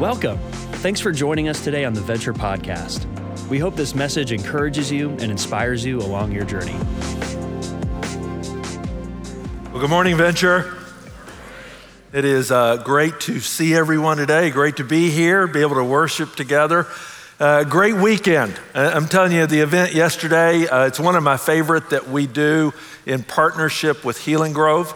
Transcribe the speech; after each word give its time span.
Welcome. 0.00 0.38
Thanks 0.82 0.98
for 0.98 1.12
joining 1.12 1.48
us 1.48 1.62
today 1.62 1.84
on 1.84 1.94
the 1.94 2.00
Venture 2.00 2.34
Podcast. 2.34 3.06
We 3.48 3.60
hope 3.60 3.76
this 3.76 3.94
message 3.94 4.32
encourages 4.32 4.90
you 4.90 5.10
and 5.10 5.30
inspires 5.30 5.84
you 5.84 6.00
along 6.00 6.32
your 6.32 6.44
journey. 6.44 6.74
Well, 9.70 9.80
good 9.80 9.90
morning, 9.90 10.16
Venture. 10.16 10.76
It 12.12 12.24
is 12.24 12.50
uh, 12.50 12.78
great 12.78 13.20
to 13.20 13.38
see 13.38 13.74
everyone 13.74 14.16
today. 14.16 14.50
Great 14.50 14.76
to 14.76 14.84
be 14.84 15.10
here, 15.10 15.46
be 15.46 15.60
able 15.60 15.76
to 15.76 15.84
worship 15.84 16.34
together. 16.34 16.86
Uh, 17.38 17.62
great 17.62 17.94
weekend. 17.94 18.58
Uh, 18.74 18.90
I'm 18.94 19.06
telling 19.06 19.30
you, 19.30 19.46
the 19.46 19.60
event 19.60 19.94
yesterday, 19.94 20.66
uh, 20.66 20.86
it's 20.86 20.98
one 21.00 21.14
of 21.14 21.22
my 21.22 21.36
favorite 21.36 21.90
that 21.90 22.08
we 22.08 22.26
do 22.26 22.72
in 23.06 23.22
partnership 23.22 24.04
with 24.04 24.18
Healing 24.18 24.54
Grove. 24.54 24.92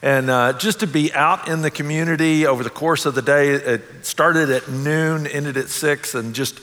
And 0.00 0.30
uh, 0.30 0.52
just 0.52 0.80
to 0.80 0.86
be 0.86 1.12
out 1.12 1.48
in 1.48 1.62
the 1.62 1.70
community 1.70 2.46
over 2.46 2.62
the 2.62 2.70
course 2.70 3.04
of 3.04 3.14
the 3.14 3.22
day, 3.22 3.50
it 3.50 4.06
started 4.06 4.48
at 4.50 4.68
noon, 4.68 5.26
ended 5.26 5.56
at 5.56 5.68
six, 5.68 6.14
and 6.14 6.34
just 6.34 6.60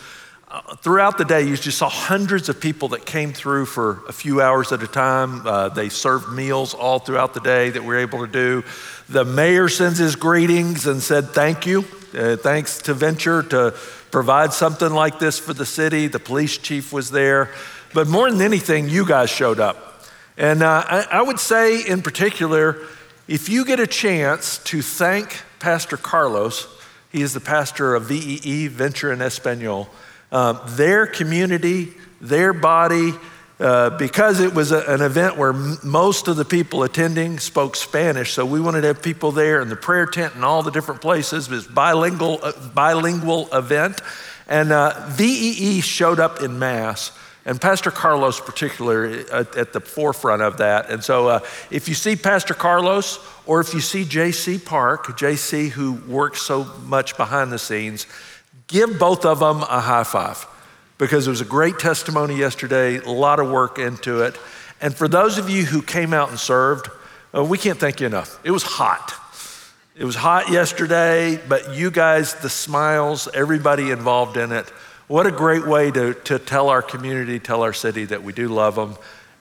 uh, 0.48 0.76
throughout 0.78 1.18
the 1.18 1.26
day, 1.26 1.42
you 1.42 1.58
just 1.58 1.78
saw 1.78 1.90
hundreds 1.90 2.48
of 2.48 2.62
people 2.62 2.90
that 2.90 3.06
came 3.06 3.34
through 3.34 3.66
for 3.66 4.06
a 4.08 4.14
few 4.14 4.42
hours 4.42 4.72
at 4.72 4.82
a 4.82 4.88
time. 4.88 5.46
Uh, 5.46 5.68
they 5.68 5.90
served 5.90 6.32
meals 6.32 6.74
all 6.74 6.98
throughout 6.98 7.34
the 7.34 7.42
day 7.42 7.70
that 7.72 7.82
we 7.82 7.88
were 7.88 7.98
able 7.98 8.20
to 8.20 8.32
do. 8.32 8.64
The 9.10 9.26
mayor 9.26 9.68
sends 9.68 9.98
his 9.98 10.16
greetings 10.16 10.88
and 10.88 11.02
said, 11.02 11.30
Thank 11.30 11.66
you. 11.66 11.84
Uh, 12.18 12.38
thanks 12.38 12.78
to 12.84 12.94
Venture 12.94 13.44
to 13.44 13.74
provide 14.12 14.54
something 14.54 14.92
like 14.92 15.20
this 15.20 15.38
for 15.38 15.54
the 15.54 15.66
city. 15.66 16.08
The 16.08 16.20
police 16.20 16.58
chief 16.58 16.94
was 16.94 17.12
there. 17.12 17.50
But 17.94 18.08
more 18.08 18.32
than 18.32 18.42
anything, 18.42 18.88
you 18.88 19.06
guys 19.06 19.30
showed 19.30 19.60
up. 19.60 20.06
And 20.38 20.64
uh, 20.64 20.84
I, 20.88 21.08
I 21.12 21.22
would 21.22 21.40
say, 21.40 21.82
in 21.86 22.02
particular, 22.02 22.78
if 23.28 23.50
you 23.50 23.66
get 23.66 23.80
a 23.80 23.88
chance 23.88 24.60
to 24.60 24.82
thank 24.82 25.42
Pastor 25.60 25.98
Carlos, 25.98 26.68
he 27.12 27.22
is 27.22 27.34
the 27.34 27.40
pastor 27.40 27.96
of 27.96 28.04
VEE, 28.04 28.68
Venture 28.68 29.12
in 29.12 29.22
Espanol, 29.22 29.90
um, 30.32 30.60
their 30.68 31.08
community, 31.08 31.94
their 32.22 32.54
body, 32.54 33.14
uh, 33.60 33.90
because 33.92 34.42
it 34.42 34.54
was 34.54 34.72
a, 34.72 34.82
an 34.88 35.02
event 35.02 35.38
where 35.38 35.54
m- 35.54 35.78
most 35.84 36.28
of 36.28 36.36
the 36.36 36.46
people 36.46 36.84
attending 36.84 37.40
spoke 37.40 37.76
Spanish, 37.76 38.34
so 38.34 38.46
we 38.46 38.60
wanted 38.60 38.82
to 38.82 38.88
have 38.88 39.02
people 39.02 39.32
there 39.32 39.62
in 39.62 39.70
the 39.70 39.76
prayer 39.76 40.06
tent 40.06 40.36
and 40.36 40.44
all 40.44 40.62
the 40.62 40.72
different 40.72 41.02
places. 41.02 41.48
It 41.48 41.52
was 41.52 41.66
bilingual, 41.66 42.40
uh, 42.44 42.52
bilingual 42.76 43.48
event, 43.54 44.02
and 44.48 44.72
uh, 44.72 45.08
VEE 45.10 45.82
showed 45.82 46.20
up 46.20 46.42
in 46.42 46.60
mass 46.60 47.12
and 47.46 47.62
Pastor 47.62 47.92
Carlos, 47.92 48.40
particularly, 48.40 49.20
at, 49.32 49.56
at, 49.56 49.72
the 49.72 49.80
forefront 49.80 50.42
of 50.42 50.58
that. 50.58 50.90
And 50.90 51.04
so, 51.04 51.28
uh, 51.28 51.40
if 51.70 51.88
you 51.88 51.94
see 51.94 52.16
Pastor 52.16 52.56
Carlos 52.56 53.20
or 53.46 53.62
if 53.62 53.74
you 53.74 53.82
see 53.82 54.04
JC 54.04 54.64
Park, 54.64 55.06
JC, 55.20 55.70
who 55.70 55.94
works 56.08 56.42
so 56.42 56.64
much 56.86 57.16
behind 57.18 57.52
the 57.52 57.60
scenes, 57.60 58.08
give 58.68 58.98
both 58.98 59.26
of 59.26 59.40
them 59.40 59.62
a 59.62 59.80
high 59.80 60.04
five 60.04 60.48
because 60.98 61.28
it 61.28 61.30
was 61.30 61.42
a 61.42 61.46
great 61.46 61.78
testimony 61.78 62.36
yesterday, 62.36 62.98
a 62.98 63.12
lot 63.12 63.40
of 63.40 63.52
work 63.52 63.78
into 63.78 64.22
it. 64.22 64.38
And 64.82 64.96
for 64.96 65.08
those 65.08 65.38
of 65.38 65.50
you 65.50 65.66
who 65.66 65.82
came 65.82 66.14
out 66.14 66.30
and 66.30 66.40
served, 66.40 66.90
uh, 67.36 67.44
we 67.44 67.58
can't 67.58 67.80
thank 67.80 68.00
you 68.00 68.08
enough. 68.08 68.40
It 68.44 68.52
was 68.52 68.64
hot. 68.64 69.14
It 69.96 70.04
was 70.04 70.16
hot 70.16 70.50
yesterday, 70.50 71.40
but 71.48 71.76
you 71.76 71.92
guys, 71.92 72.36
the 72.36 72.50
smiles, 72.50 73.30
everybody 73.34 73.92
involved 73.92 74.36
in 74.36 74.52
it, 74.52 74.72
what 75.08 75.28
a 75.28 75.32
great 75.32 75.68
way 75.68 75.92
to, 75.92 76.14
to 76.14 76.40
tell 76.40 76.70
our 76.70 76.82
community, 76.82 77.40
tell 77.40 77.62
our 77.62 77.74
city 77.74 78.06
that 78.06 78.24
we 78.24 78.34
do 78.34 78.48
love 78.48 78.76
them, 78.76 78.96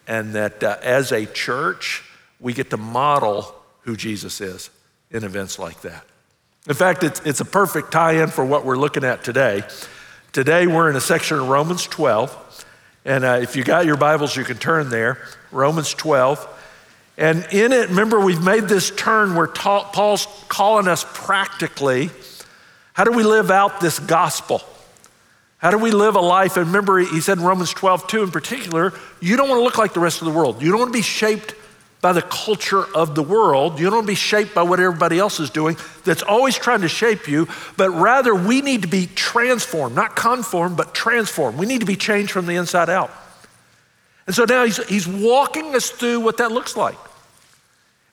and 0.07 0.35
that 0.35 0.63
uh, 0.63 0.77
as 0.83 1.13
a 1.13 1.25
church, 1.27 2.03
we 2.39 2.53
get 2.53 2.71
to 2.71 2.77
model 2.77 3.55
who 3.81 3.97
Jesus 3.97 4.41
is 4.41 4.71
in 5.11 5.25
events 5.25 5.59
like 5.59 5.81
that. 5.83 6.05
In 6.67 6.75
fact, 6.75 7.03
it's, 7.03 7.21
it's 7.21 7.41
a 7.41 7.45
perfect 7.45 7.93
tie 7.93 8.23
in 8.23 8.29
for 8.29 8.45
what 8.45 8.65
we're 8.65 8.77
looking 8.77 9.05
at 9.05 9.25
today. 9.25 9.63
Today, 10.33 10.67
we're 10.67 10.91
in 10.91 10.97
a 10.97 11.01
section 11.01 11.39
of 11.39 11.49
Romans 11.49 11.87
12. 11.87 12.67
And 13.05 13.25
uh, 13.25 13.39
if 13.43 13.57
you 13.57 13.65
got 13.65 13.87
your 13.87 13.97
Bibles, 13.97 14.37
you 14.37 14.45
can 14.45 14.57
turn 14.57 14.89
there. 14.89 15.23
Romans 15.53 15.93
12. 15.95 16.49
And 17.17 17.47
in 17.53 17.73
it, 17.73 17.91
remember, 17.91 18.19
we've 18.19 18.43
made 18.43 18.65
this 18.65 18.91
turn 18.91 19.35
where 19.35 19.47
ta- 19.47 19.91
Paul's 19.93 20.27
calling 20.49 20.89
us 20.89 21.07
practically 21.13 22.11
how 22.95 23.03
do 23.03 23.11
we 23.11 23.25
live 23.25 23.51
out 23.51 23.81
this 23.81 23.99
gospel? 23.99 24.63
How 25.65 25.71
do 25.71 25.79
we 25.79 25.93
live 25.93 26.15
a 26.15 26.21
life? 26.21 26.59
And 26.59 26.67
remember, 26.67 26.99
he 26.99 27.23
said 27.23 27.39
in 27.39 27.45
Romans 27.45 27.73
12, 27.73 28.07
2 28.07 28.23
in 28.25 28.31
particular, 28.31 28.93
you 29.23 29.35
don't 29.39 29.49
want 29.49 29.61
to 29.61 29.65
look 29.65 29.79
like 29.79 29.95
the 29.95 30.01
rest 30.01 30.21
of 30.21 30.27
the 30.27 30.31
world. 30.31 30.61
You 30.61 30.69
don't 30.69 30.79
want 30.79 30.93
to 30.93 30.99
be 30.99 31.01
shaped 31.03 31.55
by 32.03 32.13
the 32.13 32.21
culture 32.21 32.85
of 32.95 33.15
the 33.15 33.23
world. 33.23 33.79
You 33.79 33.87
don't 33.87 33.95
want 33.95 34.07
to 34.07 34.11
be 34.11 34.15
shaped 34.15 34.55
by 34.55 34.63
what 34.63 34.79
everybody 34.79 35.19
else 35.19 35.41
is 35.41 35.49
doing 35.49 35.79
that's 36.05 36.21
always 36.23 36.55
trying 36.55 36.83
to 36.83 36.89
shape 36.89 37.29
you, 37.29 37.49
but 37.79 37.89
rather 37.89 38.35
we 38.35 38.61
need 38.61 38.83
to 38.83 38.89
be 38.89 39.07
transformed, 39.15 39.97
not 39.97 40.15
conformed, 40.15 40.77
but 40.77 40.95
transformed. 40.95 41.57
We 41.59 41.65
need 41.65 41.81
to 41.81 41.87
be 41.87 41.97
changed 41.97 42.31
from 42.31 42.45
the 42.45 42.57
inside 42.57 42.91
out. 42.91 43.11
And 44.27 44.37
so 44.37 44.45
now 44.45 44.67
he's, 44.67 44.87
he's 44.87 45.09
walking 45.09 45.75
us 45.75 45.89
through 45.89 46.21
what 46.21 46.37
that 46.37 46.53
looks 46.53 46.77
like. 46.77 46.99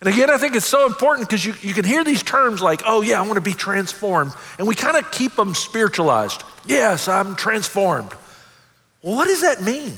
And 0.01 0.11
again, 0.11 0.31
I 0.31 0.37
think 0.37 0.55
it's 0.55 0.65
so 0.65 0.87
important 0.87 1.29
because 1.29 1.45
you, 1.45 1.53
you 1.61 1.75
can 1.75 1.85
hear 1.85 2.03
these 2.03 2.23
terms 2.23 2.59
like, 2.59 2.81
oh, 2.87 3.01
yeah, 3.01 3.19
I 3.19 3.21
want 3.21 3.35
to 3.35 3.41
be 3.41 3.53
transformed. 3.53 4.33
And 4.57 4.67
we 4.67 4.73
kind 4.73 4.97
of 4.97 5.11
keep 5.11 5.35
them 5.35 5.53
spiritualized. 5.53 6.43
Yes, 6.65 7.07
I'm 7.07 7.35
transformed. 7.35 8.11
Well, 9.03 9.15
what 9.15 9.27
does 9.27 9.41
that 9.41 9.61
mean? 9.61 9.93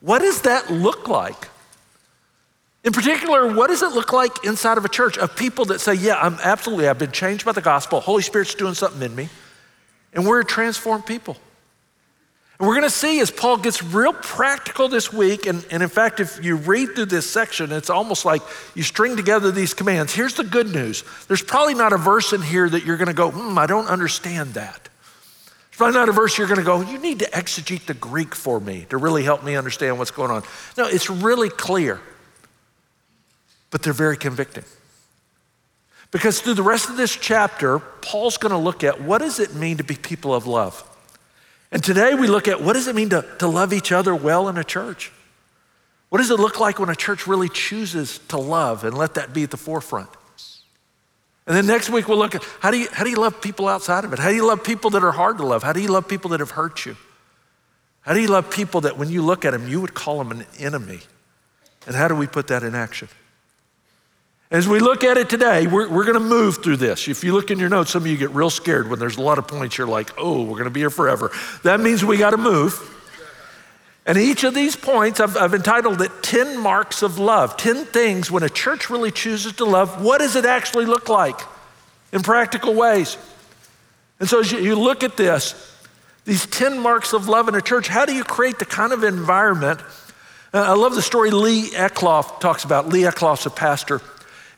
What 0.00 0.20
does 0.20 0.42
that 0.42 0.70
look 0.70 1.06
like? 1.06 1.48
In 2.82 2.92
particular, 2.92 3.54
what 3.54 3.66
does 3.66 3.82
it 3.82 3.92
look 3.92 4.14
like 4.14 4.44
inside 4.44 4.78
of 4.78 4.84
a 4.86 4.88
church 4.88 5.18
of 5.18 5.36
people 5.36 5.66
that 5.66 5.80
say, 5.80 5.92
yeah, 5.92 6.18
I'm 6.18 6.38
absolutely, 6.42 6.88
I've 6.88 6.98
been 6.98 7.12
changed 7.12 7.44
by 7.44 7.52
the 7.52 7.60
gospel. 7.60 8.00
Holy 8.00 8.22
Spirit's 8.22 8.54
doing 8.54 8.72
something 8.72 9.02
in 9.02 9.14
me. 9.14 9.28
And 10.14 10.26
we're 10.26 10.42
transformed 10.44 11.04
people. 11.04 11.36
And 12.58 12.66
we're 12.66 12.74
going 12.74 12.88
to 12.88 12.90
see 12.90 13.20
as 13.20 13.30
Paul 13.30 13.58
gets 13.58 13.82
real 13.82 14.12
practical 14.12 14.88
this 14.88 15.12
week. 15.12 15.46
And, 15.46 15.64
and 15.70 15.82
in 15.82 15.88
fact, 15.88 16.18
if 16.18 16.44
you 16.44 16.56
read 16.56 16.94
through 16.94 17.06
this 17.06 17.28
section, 17.28 17.70
it's 17.70 17.90
almost 17.90 18.24
like 18.24 18.42
you 18.74 18.82
string 18.82 19.16
together 19.16 19.52
these 19.52 19.74
commands. 19.74 20.12
Here's 20.12 20.34
the 20.34 20.44
good 20.44 20.72
news 20.72 21.04
there's 21.28 21.42
probably 21.42 21.74
not 21.74 21.92
a 21.92 21.98
verse 21.98 22.32
in 22.32 22.42
here 22.42 22.68
that 22.68 22.84
you're 22.84 22.96
going 22.96 23.08
to 23.08 23.14
go, 23.14 23.30
hmm, 23.30 23.56
I 23.56 23.66
don't 23.66 23.86
understand 23.86 24.54
that. 24.54 24.82
There's 24.82 25.76
probably 25.76 25.94
not 25.94 26.08
a 26.08 26.12
verse 26.12 26.36
you're 26.36 26.48
going 26.48 26.58
to 26.58 26.64
go, 26.64 26.80
you 26.80 26.98
need 26.98 27.20
to 27.20 27.26
exegete 27.26 27.86
the 27.86 27.94
Greek 27.94 28.34
for 28.34 28.58
me 28.58 28.86
to 28.90 28.96
really 28.96 29.22
help 29.22 29.44
me 29.44 29.54
understand 29.54 29.98
what's 29.98 30.10
going 30.10 30.32
on. 30.32 30.42
No, 30.76 30.88
it's 30.88 31.08
really 31.08 31.50
clear, 31.50 32.00
but 33.70 33.82
they're 33.82 33.92
very 33.92 34.16
convicting. 34.16 34.64
Because 36.10 36.40
through 36.40 36.54
the 36.54 36.62
rest 36.62 36.88
of 36.88 36.96
this 36.96 37.14
chapter, 37.14 37.78
Paul's 37.78 38.38
going 38.38 38.50
to 38.50 38.58
look 38.58 38.82
at 38.82 39.00
what 39.00 39.18
does 39.18 39.38
it 39.38 39.54
mean 39.54 39.76
to 39.76 39.84
be 39.84 39.94
people 39.94 40.34
of 40.34 40.46
love? 40.46 40.82
And 41.70 41.82
today 41.84 42.14
we 42.14 42.26
look 42.26 42.48
at 42.48 42.62
what 42.62 42.72
does 42.72 42.86
it 42.86 42.94
mean 42.94 43.10
to, 43.10 43.24
to 43.38 43.46
love 43.46 43.72
each 43.72 43.92
other 43.92 44.14
well 44.14 44.48
in 44.48 44.56
a 44.56 44.64
church? 44.64 45.12
What 46.08 46.18
does 46.18 46.30
it 46.30 46.40
look 46.40 46.58
like 46.58 46.78
when 46.78 46.88
a 46.88 46.96
church 46.96 47.26
really 47.26 47.48
chooses 47.48 48.18
to 48.28 48.38
love 48.38 48.84
and 48.84 48.96
let 48.96 49.14
that 49.14 49.34
be 49.34 49.42
at 49.42 49.50
the 49.50 49.58
forefront? 49.58 50.08
And 51.46 51.56
then 51.56 51.66
next 51.66 51.88
week 51.88 52.08
we'll 52.08 52.18
look 52.18 52.34
at 52.34 52.44
how 52.60 52.70
do 52.70 52.78
you, 52.78 52.88
how 52.92 53.04
do 53.04 53.10
you 53.10 53.16
love 53.16 53.40
people 53.40 53.68
outside 53.68 54.04
of 54.04 54.12
it? 54.12 54.18
How 54.18 54.28
do 54.28 54.34
you 54.34 54.46
love 54.46 54.62
people 54.62 54.90
that 54.90 55.02
are 55.02 55.12
hard 55.12 55.38
to 55.38 55.46
love? 55.46 55.62
How 55.62 55.72
do 55.72 55.80
you 55.80 55.88
love 55.88 56.06
people 56.06 56.30
that 56.30 56.40
have 56.40 56.50
hurt 56.50 56.84
you? 56.84 56.96
How 58.00 58.12
do 58.12 58.20
you 58.20 58.28
love 58.28 58.50
people 58.50 58.82
that 58.82 58.96
when 58.96 59.10
you 59.10 59.22
look 59.22 59.44
at 59.44 59.52
them, 59.52 59.68
you 59.68 59.80
would 59.80 59.94
call 59.94 60.18
them 60.18 60.30
an 60.30 60.46
enemy? 60.58 61.00
And 61.86 61.96
how 61.96 62.08
do 62.08 62.14
we 62.14 62.26
put 62.26 62.48
that 62.48 62.62
in 62.62 62.74
action? 62.74 63.08
As 64.50 64.66
we 64.66 64.78
look 64.78 65.04
at 65.04 65.18
it 65.18 65.28
today, 65.28 65.66
we're, 65.66 65.88
we're 65.90 66.04
going 66.04 66.14
to 66.14 66.20
move 66.20 66.62
through 66.62 66.78
this. 66.78 67.06
If 67.06 67.22
you 67.22 67.34
look 67.34 67.50
in 67.50 67.58
your 67.58 67.68
notes, 67.68 67.90
some 67.90 68.02
of 68.02 68.06
you 68.06 68.16
get 68.16 68.30
real 68.30 68.48
scared 68.48 68.88
when 68.88 68.98
there's 68.98 69.18
a 69.18 69.22
lot 69.22 69.36
of 69.36 69.46
points 69.46 69.76
you're 69.76 69.86
like, 69.86 70.10
oh, 70.16 70.42
we're 70.42 70.52
going 70.52 70.64
to 70.64 70.70
be 70.70 70.80
here 70.80 70.88
forever. 70.88 71.30
That 71.64 71.80
means 71.80 72.02
we 72.02 72.16
got 72.16 72.30
to 72.30 72.38
move. 72.38 72.94
And 74.06 74.16
each 74.16 74.44
of 74.44 74.54
these 74.54 74.74
points, 74.74 75.20
I've, 75.20 75.36
I've, 75.36 75.52
entitled 75.52 76.00
it 76.00 76.10
10 76.22 76.58
Marks 76.58 77.02
of 77.02 77.18
Love 77.18 77.58
10 77.58 77.84
things 77.84 78.30
when 78.30 78.42
a 78.42 78.48
church 78.48 78.88
really 78.88 79.10
chooses 79.10 79.52
to 79.54 79.66
love. 79.66 80.02
What 80.02 80.18
does 80.18 80.34
it 80.34 80.46
actually 80.46 80.86
look 80.86 81.10
like 81.10 81.38
in 82.10 82.22
practical 82.22 82.72
ways? 82.72 83.18
And 84.18 84.26
so 84.26 84.40
as 84.40 84.50
you, 84.50 84.60
you 84.60 84.76
look 84.76 85.04
at 85.04 85.18
this, 85.18 85.76
these 86.24 86.46
10 86.46 86.78
marks 86.78 87.12
of 87.12 87.28
love 87.28 87.48
in 87.48 87.54
a 87.54 87.60
church, 87.60 87.86
how 87.86 88.06
do 88.06 88.14
you 88.14 88.24
create 88.24 88.58
the 88.58 88.64
kind 88.64 88.94
of 88.94 89.04
environment? 89.04 89.80
Uh, 90.54 90.62
I 90.62 90.72
love 90.72 90.94
the 90.94 91.02
story 91.02 91.30
Lee 91.30 91.68
Eclov 91.72 92.40
talks 92.40 92.64
about. 92.64 92.88
Lee 92.88 93.02
Eclov's 93.02 93.44
a 93.44 93.50
pastor. 93.50 94.00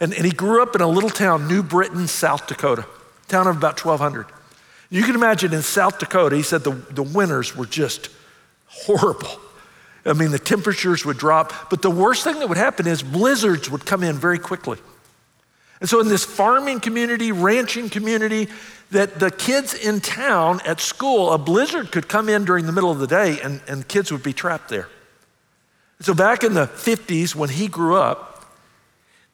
And, 0.01 0.15
and 0.15 0.25
he 0.25 0.33
grew 0.33 0.63
up 0.63 0.75
in 0.75 0.81
a 0.81 0.89
little 0.89 1.11
town, 1.11 1.47
New 1.47 1.63
Britain, 1.63 2.09
South 2.09 2.47
Dakota, 2.47 2.87
town 3.29 3.47
of 3.47 3.57
about 3.57 3.85
1,200. 3.85 4.27
You 4.89 5.05
can 5.05 5.15
imagine 5.15 5.53
in 5.53 5.63
South 5.63 5.99
Dakota, 5.99 6.35
he 6.35 6.43
said 6.43 6.65
the, 6.65 6.73
the 6.73 7.03
winters 7.03 7.55
were 7.55 7.67
just 7.67 8.09
horrible. 8.67 9.39
I 10.05 10.15
mean, 10.15 10.31
the 10.31 10.39
temperatures 10.39 11.05
would 11.05 11.19
drop, 11.19 11.71
but 11.71 11.83
the 11.83 11.91
worst 11.91 12.25
thing 12.25 12.39
that 12.39 12.49
would 12.49 12.59
happen 12.59 12.87
is 12.87 13.03
blizzards 13.03 13.71
would 13.71 13.85
come 13.85 14.03
in 14.03 14.17
very 14.17 14.39
quickly. 14.39 14.79
And 15.81 15.89
so, 15.89 16.01
in 16.01 16.09
this 16.09 16.25
farming 16.25 16.81
community, 16.81 17.33
ranching 17.33 17.89
community, 17.89 18.49
that 18.91 19.19
the 19.19 19.31
kids 19.31 19.73
in 19.73 20.01
town 20.01 20.61
at 20.67 20.81
school, 20.81 21.33
a 21.33 21.39
blizzard 21.39 21.93
could 21.93 22.09
come 22.09 22.29
in 22.29 22.45
during 22.45 22.67
the 22.67 22.73
middle 22.73 22.91
of 22.91 22.99
the 22.99 23.07
day 23.07 23.41
and, 23.43 23.63
and 23.67 23.87
kids 23.89 24.13
would 24.13 24.23
be 24.23 24.33
trapped 24.33 24.69
there. 24.69 24.89
So, 26.01 26.13
back 26.13 26.45
in 26.45 26.55
the 26.55 26.67
50s, 26.67 27.35
when 27.35 27.49
he 27.49 27.69
grew 27.69 27.97
up, 27.97 28.30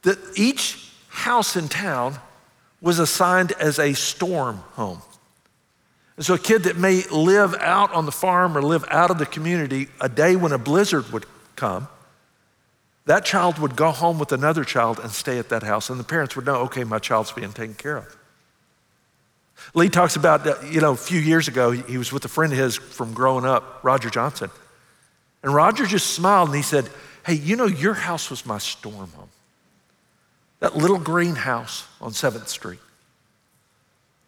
that 0.06 0.18
each 0.36 0.88
house 1.08 1.56
in 1.56 1.68
town 1.68 2.16
was 2.80 3.00
assigned 3.00 3.50
as 3.58 3.80
a 3.80 3.92
storm 3.92 4.58
home. 4.74 5.02
And 6.16 6.24
so, 6.24 6.34
a 6.34 6.38
kid 6.38 6.62
that 6.62 6.76
may 6.76 7.02
live 7.10 7.56
out 7.56 7.92
on 7.92 8.06
the 8.06 8.12
farm 8.12 8.56
or 8.56 8.62
live 8.62 8.84
out 8.88 9.10
of 9.10 9.18
the 9.18 9.26
community, 9.26 9.88
a 10.00 10.08
day 10.08 10.36
when 10.36 10.52
a 10.52 10.58
blizzard 10.58 11.12
would 11.12 11.26
come, 11.56 11.88
that 13.06 13.24
child 13.24 13.58
would 13.58 13.74
go 13.74 13.90
home 13.90 14.20
with 14.20 14.30
another 14.30 14.62
child 14.62 15.00
and 15.00 15.10
stay 15.10 15.40
at 15.40 15.48
that 15.48 15.64
house. 15.64 15.90
And 15.90 15.98
the 15.98 16.04
parents 16.04 16.36
would 16.36 16.46
know, 16.46 16.58
okay, 16.62 16.84
my 16.84 17.00
child's 17.00 17.32
being 17.32 17.52
taken 17.52 17.74
care 17.74 17.96
of. 17.96 18.16
Lee 19.74 19.88
talks 19.88 20.14
about, 20.14 20.46
you 20.72 20.80
know, 20.80 20.92
a 20.92 20.96
few 20.96 21.18
years 21.18 21.48
ago, 21.48 21.72
he 21.72 21.98
was 21.98 22.12
with 22.12 22.24
a 22.24 22.28
friend 22.28 22.52
of 22.52 22.58
his 22.60 22.76
from 22.76 23.12
growing 23.12 23.44
up, 23.44 23.80
Roger 23.82 24.08
Johnson. 24.08 24.50
And 25.42 25.52
Roger 25.52 25.84
just 25.84 26.14
smiled 26.14 26.50
and 26.50 26.56
he 26.56 26.62
said, 26.62 26.88
Hey, 27.26 27.34
you 27.34 27.56
know, 27.56 27.66
your 27.66 27.94
house 27.94 28.30
was 28.30 28.46
my 28.46 28.58
storm 28.58 29.10
home. 29.10 29.30
That 30.60 30.76
little 30.76 30.98
greenhouse 30.98 31.86
on 32.00 32.12
7th 32.12 32.48
Street. 32.48 32.80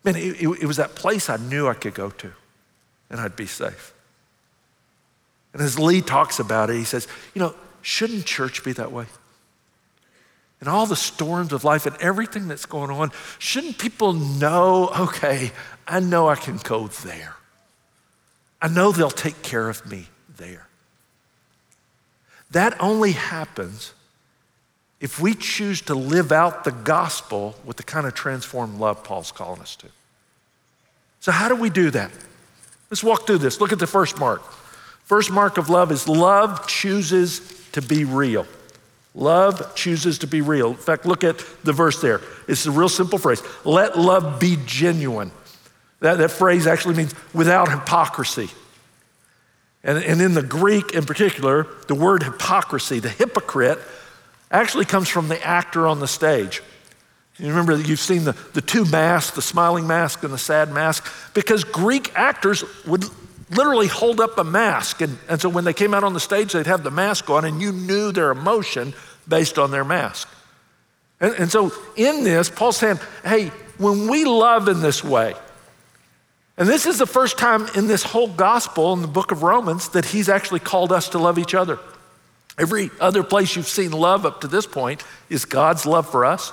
Man, 0.04 0.16
it, 0.16 0.42
it, 0.42 0.62
it 0.62 0.66
was 0.66 0.76
that 0.76 0.94
place 0.94 1.28
I 1.28 1.36
knew 1.36 1.69
I 1.69 1.75
could 1.75 1.94
go 1.94 2.10
to 2.10 2.32
and 3.10 3.20
I'd 3.20 3.36
be 3.36 3.46
safe. 3.46 3.92
And 5.52 5.62
as 5.62 5.78
Lee 5.78 6.02
talks 6.02 6.38
about 6.38 6.70
it, 6.70 6.76
he 6.76 6.84
says, 6.84 7.08
You 7.34 7.40
know, 7.40 7.54
shouldn't 7.82 8.26
church 8.26 8.62
be 8.62 8.72
that 8.72 8.92
way? 8.92 9.06
and 10.60 10.69
all 10.69 10.86
the 10.86 10.96
storms 10.96 11.52
of 11.52 11.64
life 11.64 11.86
and 11.86 11.96
everything 11.96 12.48
that's 12.48 12.66
going 12.66 12.90
on, 12.90 13.12
shouldn't 13.38 13.78
people 13.78 14.12
know, 14.12 14.90
okay, 14.98 15.52
I 15.86 16.00
know 16.00 16.28
I 16.28 16.34
can 16.34 16.56
go 16.56 16.88
there? 16.88 17.36
I 18.60 18.69
know 18.69 18.90
they'll 18.90 19.10
take 19.10 19.42
care 19.42 19.69
of 19.69 19.88
me 19.88 20.08
there. 20.36 20.66
That 22.50 22.80
only 22.80 23.12
happens 23.12 23.92
if 25.00 25.21
we 25.21 25.35
choose 25.35 25.81
to 25.83 25.95
live 25.95 26.33
out 26.33 26.65
the 26.65 26.73
gospel 26.73 27.55
with 27.65 27.77
the 27.77 27.83
kind 27.83 28.06
of 28.06 28.15
transformed 28.15 28.81
love 28.81 29.05
Paul's 29.05 29.31
calling 29.31 29.61
us 29.61 29.77
to. 29.77 29.87
So, 31.21 31.33
how 31.33 31.49
do 31.49 31.56
we 31.56 31.71
do 31.71 31.91
that? 31.91 32.11
Let's 32.91 33.05
walk 33.05 33.27
through 33.27 33.39
this. 33.39 33.61
Look 33.61 33.73
at 33.73 33.79
the 33.79 33.87
first 33.87 34.19
mark. 34.19 34.43
First 35.05 35.31
mark 35.31 35.59
of 35.59 35.69
love 35.71 35.93
is 35.93 36.09
love 36.09 36.67
chooses 36.67 37.41
to 37.73 37.83
be 37.83 38.05
real. 38.05 38.47
Love 39.15 39.75
chooses 39.75 40.19
to 40.19 40.27
be 40.27 40.41
real. 40.41 40.71
In 40.71 40.77
fact, 40.77 41.06
look 41.06 41.25
at 41.25 41.39
the 41.65 41.73
verse 41.73 42.00
there. 42.00 42.21
It's 42.47 42.67
a 42.67 42.71
real 42.71 42.89
simple 42.89 43.19
phrase. 43.19 43.43
Let 43.65 43.99
love 43.99 44.39
be 44.39 44.59
genuine. 44.65 45.33
That, 46.00 46.19
that 46.19 46.31
phrase 46.31 46.67
actually 46.67 46.95
means 46.95 47.15
without 47.33 47.71
hypocrisy. 47.71 48.49
And, 49.83 49.99
and 49.99 50.21
in 50.21 50.35
the 50.35 50.43
Greek 50.43 50.93
in 50.93 51.05
particular, 51.05 51.67
the 51.89 51.95
word 51.95 52.23
hypocrisy, 52.23 53.00
the 53.00 53.09
hypocrite, 53.09 53.79
actually 54.50 54.85
comes 54.85 55.09
from 55.09 55.29
the 55.29 55.43
actor 55.45 55.87
on 55.87 56.00
the 56.00 56.09
stage. 56.09 56.62
You 57.39 57.49
remember 57.49 57.77
that 57.77 57.87
you've 57.87 58.00
seen 58.00 58.25
the, 58.25 58.33
the 58.53 58.61
two 58.61 58.85
masks, 58.85 59.37
the 59.37 59.43
smiling 59.43 59.87
mask 59.87 60.25
and 60.25 60.33
the 60.33 60.39
sad 60.39 60.73
mask, 60.73 61.06
because 61.35 61.62
Greek 61.62 62.12
actors 62.17 62.65
would 62.85 63.05
literally 63.50 63.87
hold 63.87 64.21
up 64.21 64.39
a 64.39 64.45
mask. 64.45 65.00
And, 65.00 65.17
and 65.29 65.41
so 65.41 65.49
when 65.49 65.65
they 65.65 65.73
came 65.73 65.95
out 65.95 66.03
on 66.03 66.15
the 66.15 66.21
stage, 66.21 66.53
they'd 66.53 66.67
have 66.67 66.83
the 66.83 66.91
mask 66.91 67.31
on, 67.31 67.45
and 67.45 67.62
you 67.62 67.71
knew 67.71 68.11
their 68.11 68.31
emotion 68.31 68.93
based 69.29 69.59
on 69.59 69.71
their 69.71 69.85
mask. 69.85 70.29
And, 71.21 71.35
and 71.35 71.50
so 71.50 71.73
in 71.97 72.25
this, 72.25 72.50
Paul's 72.50 72.77
saying, 72.77 72.99
hey, 73.25 73.49
when 73.79 74.09
we 74.09 74.25
love 74.25 74.67
in 74.67 74.81
this 74.81 75.05
way, 75.05 75.35
and 76.56 76.69
this 76.69 76.87
is 76.87 76.99
the 76.99 77.06
first 77.06 77.39
time 77.39 77.69
in 77.77 77.87
this 77.87 78.03
whole 78.03 78.27
gospel 78.27 78.93
in 78.93 79.00
the 79.00 79.06
book 79.09 79.31
of 79.31 79.45
Romans 79.45 79.91
that 79.91 80.06
he's 80.06 80.29
actually 80.29 80.59
called 80.59 80.91
us 80.91 81.11
to 81.11 81.19
love 81.19 81.39
each 81.39 81.55
other. 81.55 81.79
Every 82.58 82.90
other 83.00 83.22
place 83.22 83.55
you've 83.55 83.69
seen 83.69 83.93
love 83.93 84.26
up 84.26 84.40
to 84.40 84.49
this 84.49 84.66
point 84.66 85.05
is 85.28 85.44
God's 85.44 85.87
love 85.87 86.10
for 86.10 86.25
us 86.25 86.52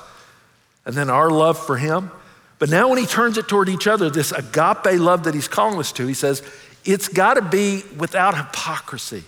and 0.85 0.95
then 0.95 1.09
our 1.09 1.29
love 1.29 1.57
for 1.57 1.77
him. 1.77 2.11
But 2.59 2.69
now, 2.69 2.89
when 2.89 2.99
he 2.99 3.05
turns 3.05 3.37
it 3.37 3.47
toward 3.47 3.67
each 3.67 3.87
other, 3.87 4.09
this 4.09 4.31
agape 4.31 4.99
love 4.99 5.23
that 5.23 5.33
he's 5.33 5.47
calling 5.47 5.79
us 5.79 5.91
to, 5.93 6.05
he 6.05 6.13
says, 6.13 6.41
it's 6.85 7.07
got 7.07 7.33
to 7.33 7.41
be 7.41 7.83
without 7.97 8.37
hypocrisy. 8.37 9.23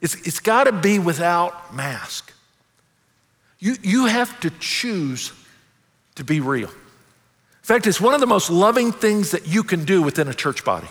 It's, 0.00 0.14
it's 0.26 0.40
got 0.40 0.64
to 0.64 0.72
be 0.72 0.98
without 0.98 1.74
mask. 1.74 2.32
You, 3.58 3.76
you 3.82 4.06
have 4.06 4.38
to 4.40 4.50
choose 4.58 5.32
to 6.16 6.24
be 6.24 6.40
real. 6.40 6.68
In 6.68 6.74
fact, 7.62 7.86
it's 7.86 8.00
one 8.00 8.14
of 8.14 8.20
the 8.20 8.26
most 8.26 8.50
loving 8.50 8.90
things 8.90 9.30
that 9.30 9.46
you 9.46 9.62
can 9.62 9.84
do 9.84 10.02
within 10.02 10.28
a 10.28 10.34
church 10.34 10.64
body. 10.64 10.88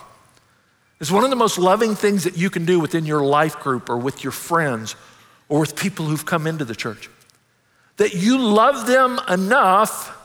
It's 1.00 1.12
one 1.12 1.24
of 1.24 1.30
the 1.30 1.36
most 1.36 1.58
loving 1.58 1.96
things 1.96 2.26
that 2.26 2.38
you 2.38 2.50
can 2.50 2.66
do 2.66 2.80
within 2.80 3.06
your 3.06 3.22
life 3.22 3.60
group 3.60 3.90
or 3.90 3.98
with 3.98 4.24
your 4.24 4.32
friends 4.32 4.96
or 5.48 5.60
with 5.62 5.76
people 5.76 6.06
who've 6.06 6.26
come 6.26 6.46
into 6.46 6.66
the 6.66 6.76
church. 6.76 7.10
That 7.98 8.14
you 8.14 8.38
love 8.38 8.88
them 8.88 9.20
enough 9.30 10.16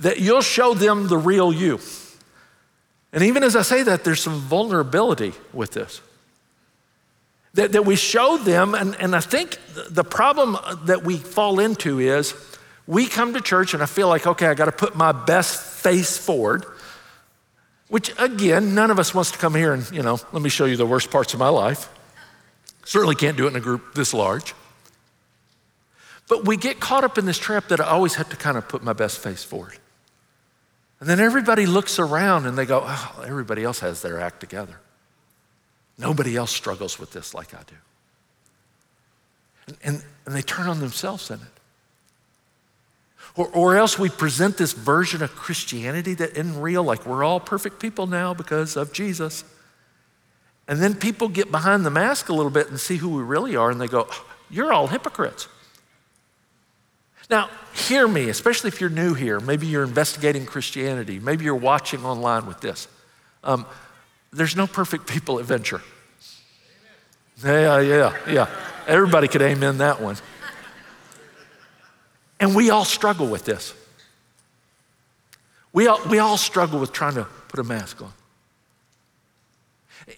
that 0.00 0.20
you'll 0.20 0.42
show 0.42 0.74
them 0.74 1.08
the 1.08 1.18
real 1.18 1.52
you. 1.52 1.80
And 3.12 3.22
even 3.22 3.42
as 3.42 3.56
I 3.56 3.62
say 3.62 3.82
that, 3.82 4.04
there's 4.04 4.22
some 4.22 4.38
vulnerability 4.40 5.32
with 5.52 5.72
this. 5.72 6.00
That, 7.54 7.72
that 7.72 7.84
we 7.84 7.96
show 7.96 8.36
them, 8.36 8.74
and, 8.74 8.94
and 8.96 9.16
I 9.16 9.20
think 9.20 9.58
the 9.88 10.04
problem 10.04 10.56
that 10.84 11.02
we 11.02 11.16
fall 11.16 11.58
into 11.58 11.98
is 11.98 12.34
we 12.86 13.06
come 13.06 13.34
to 13.34 13.40
church 13.40 13.74
and 13.74 13.82
I 13.82 13.86
feel 13.86 14.08
like, 14.08 14.26
okay, 14.26 14.46
I 14.46 14.54
got 14.54 14.66
to 14.66 14.72
put 14.72 14.94
my 14.94 15.12
best 15.12 15.82
face 15.82 16.16
forward, 16.16 16.64
which 17.88 18.12
again, 18.18 18.74
none 18.74 18.90
of 18.90 18.98
us 18.98 19.14
wants 19.14 19.30
to 19.30 19.38
come 19.38 19.54
here 19.54 19.72
and, 19.72 19.90
you 19.90 20.02
know, 20.02 20.18
let 20.32 20.42
me 20.42 20.50
show 20.50 20.64
you 20.66 20.76
the 20.76 20.86
worst 20.86 21.10
parts 21.10 21.32
of 21.32 21.40
my 21.40 21.48
life. 21.48 21.88
Certainly 22.84 23.16
can't 23.16 23.36
do 23.36 23.46
it 23.46 23.50
in 23.50 23.56
a 23.56 23.60
group 23.60 23.94
this 23.94 24.14
large. 24.14 24.54
But 26.28 26.46
we 26.46 26.56
get 26.56 26.80
caught 26.80 27.04
up 27.04 27.16
in 27.16 27.24
this 27.24 27.38
trap 27.38 27.68
that 27.68 27.80
I 27.80 27.84
always 27.84 28.16
have 28.16 28.28
to 28.28 28.36
kind 28.36 28.56
of 28.56 28.68
put 28.68 28.82
my 28.82 28.92
best 28.92 29.18
face 29.18 29.42
forward. 29.42 29.78
And 31.00 31.08
then 31.08 31.20
everybody 31.20 31.64
looks 31.64 31.98
around 31.98 32.46
and 32.46 32.58
they 32.58 32.66
go, 32.66 32.82
oh, 32.84 33.24
everybody 33.26 33.64
else 33.64 33.80
has 33.80 34.02
their 34.02 34.20
act 34.20 34.40
together. 34.40 34.80
Nobody 35.96 36.36
else 36.36 36.50
struggles 36.50 36.98
with 36.98 37.12
this 37.12 37.34
like 37.34 37.54
I 37.54 37.62
do. 37.66 37.74
And, 39.66 39.76
and, 39.82 40.04
and 40.26 40.34
they 40.34 40.42
turn 40.42 40.68
on 40.68 40.80
themselves 40.80 41.30
in 41.30 41.40
it. 41.40 41.57
Or, 43.38 43.46
or 43.54 43.76
else 43.76 43.96
we 43.96 44.08
present 44.08 44.56
this 44.58 44.72
version 44.72 45.22
of 45.22 45.30
Christianity 45.36 46.12
that 46.14 46.32
isn't 46.32 46.60
real, 46.60 46.82
like 46.82 47.06
we're 47.06 47.22
all 47.22 47.38
perfect 47.38 47.78
people 47.78 48.08
now 48.08 48.34
because 48.34 48.76
of 48.76 48.92
Jesus. 48.92 49.44
And 50.66 50.82
then 50.82 50.96
people 50.96 51.28
get 51.28 51.52
behind 51.52 51.86
the 51.86 51.90
mask 51.90 52.30
a 52.30 52.32
little 52.32 52.50
bit 52.50 52.68
and 52.68 52.80
see 52.80 52.96
who 52.96 53.10
we 53.10 53.22
really 53.22 53.54
are, 53.54 53.70
and 53.70 53.80
they 53.80 53.86
go, 53.86 54.08
You're 54.50 54.72
all 54.72 54.88
hypocrites. 54.88 55.46
Now, 57.30 57.48
hear 57.74 58.08
me, 58.08 58.28
especially 58.28 58.68
if 58.68 58.80
you're 58.80 58.90
new 58.90 59.14
here. 59.14 59.38
Maybe 59.38 59.68
you're 59.68 59.84
investigating 59.84 60.44
Christianity. 60.44 61.20
Maybe 61.20 61.44
you're 61.44 61.54
watching 61.54 62.04
online 62.04 62.44
with 62.44 62.60
this. 62.60 62.88
Um, 63.44 63.66
there's 64.32 64.56
no 64.56 64.66
perfect 64.66 65.06
people 65.06 65.38
at 65.38 65.44
Venture. 65.44 65.82
Yeah, 67.44 67.80
yeah, 67.80 68.16
yeah. 68.28 68.48
Everybody 68.88 69.28
could 69.28 69.42
amen 69.42 69.78
that 69.78 70.00
one. 70.00 70.16
And 72.40 72.54
we 72.54 72.70
all 72.70 72.84
struggle 72.84 73.26
with 73.26 73.44
this. 73.44 73.74
We 75.72 75.86
all, 75.86 76.00
we 76.08 76.18
all 76.18 76.36
struggle 76.36 76.80
with 76.80 76.92
trying 76.92 77.14
to 77.14 77.24
put 77.48 77.60
a 77.60 77.64
mask 77.64 78.00
on. 78.02 78.12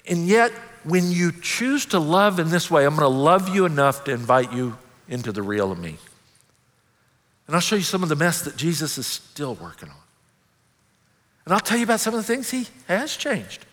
And 0.06 0.26
yet, 0.26 0.52
when 0.84 1.10
you 1.10 1.32
choose 1.32 1.86
to 1.86 1.98
love 1.98 2.38
in 2.38 2.50
this 2.50 2.70
way, 2.70 2.84
I'm 2.84 2.96
going 2.96 3.02
to 3.02 3.08
love 3.08 3.48
you 3.48 3.64
enough 3.64 4.04
to 4.04 4.12
invite 4.12 4.52
you 4.52 4.76
into 5.08 5.32
the 5.32 5.42
real 5.42 5.72
of 5.72 5.78
me. 5.78 5.96
And 7.46 7.56
I'll 7.56 7.60
show 7.60 7.76
you 7.76 7.82
some 7.82 8.02
of 8.02 8.08
the 8.08 8.16
mess 8.16 8.42
that 8.42 8.56
Jesus 8.56 8.96
is 8.96 9.06
still 9.06 9.54
working 9.56 9.88
on. 9.88 9.96
And 11.44 11.54
I'll 11.54 11.60
tell 11.60 11.78
you 11.78 11.84
about 11.84 12.00
some 12.00 12.14
of 12.14 12.18
the 12.20 12.24
things 12.24 12.50
he 12.50 12.68
has 12.86 13.16
changed. 13.16 13.66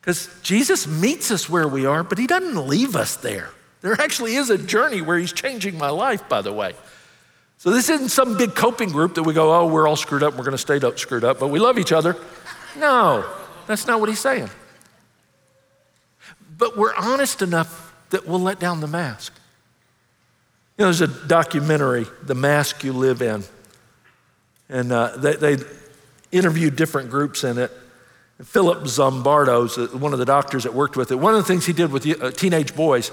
Because 0.00 0.28
Jesus 0.42 0.86
meets 0.86 1.30
us 1.30 1.48
where 1.48 1.66
we 1.66 1.86
are, 1.86 2.02
but 2.02 2.18
he 2.18 2.26
doesn't 2.26 2.66
leave 2.66 2.94
us 2.94 3.16
there. 3.16 3.50
There 3.80 3.98
actually 4.00 4.34
is 4.34 4.50
a 4.50 4.58
journey 4.58 5.00
where 5.00 5.18
he's 5.18 5.32
changing 5.32 5.78
my 5.78 5.90
life, 5.90 6.28
by 6.28 6.42
the 6.42 6.52
way. 6.52 6.74
So 7.62 7.70
this 7.70 7.88
isn't 7.90 8.08
some 8.08 8.36
big 8.36 8.56
coping 8.56 8.88
group 8.88 9.14
that 9.14 9.22
we 9.22 9.34
go, 9.34 9.54
oh, 9.54 9.68
we're 9.68 9.86
all 9.86 9.94
screwed 9.94 10.24
up, 10.24 10.34
we're 10.34 10.42
going 10.42 10.50
to 10.50 10.58
stay 10.58 10.80
up 10.80 10.98
screwed 10.98 11.22
up, 11.22 11.38
but 11.38 11.46
we 11.46 11.60
love 11.60 11.78
each 11.78 11.92
other. 11.92 12.16
No, 12.76 13.24
that's 13.68 13.86
not 13.86 14.00
what 14.00 14.08
he's 14.08 14.18
saying. 14.18 14.50
But 16.58 16.76
we're 16.76 16.92
honest 16.96 17.40
enough 17.40 17.94
that 18.10 18.26
we'll 18.26 18.40
let 18.40 18.58
down 18.58 18.80
the 18.80 18.88
mask. 18.88 19.32
You 20.76 20.82
know, 20.82 20.86
there's 20.86 21.02
a 21.02 21.06
documentary, 21.28 22.06
The 22.24 22.34
Mask 22.34 22.82
You 22.82 22.94
Live 22.94 23.22
In, 23.22 23.44
and 24.68 24.90
uh, 24.90 25.16
they, 25.16 25.36
they 25.36 25.64
interviewed 26.32 26.74
different 26.74 27.10
groups 27.10 27.44
in 27.44 27.58
it. 27.58 27.70
Philip 28.42 28.80
Zimbardo, 28.86 29.94
one 30.00 30.12
of 30.12 30.18
the 30.18 30.24
doctors 30.24 30.64
that 30.64 30.74
worked 30.74 30.96
with 30.96 31.12
it, 31.12 31.14
one 31.14 31.32
of 31.32 31.38
the 31.38 31.46
things 31.46 31.64
he 31.64 31.72
did 31.72 31.92
with 31.92 32.04
uh, 32.20 32.32
teenage 32.32 32.74
boys, 32.74 33.12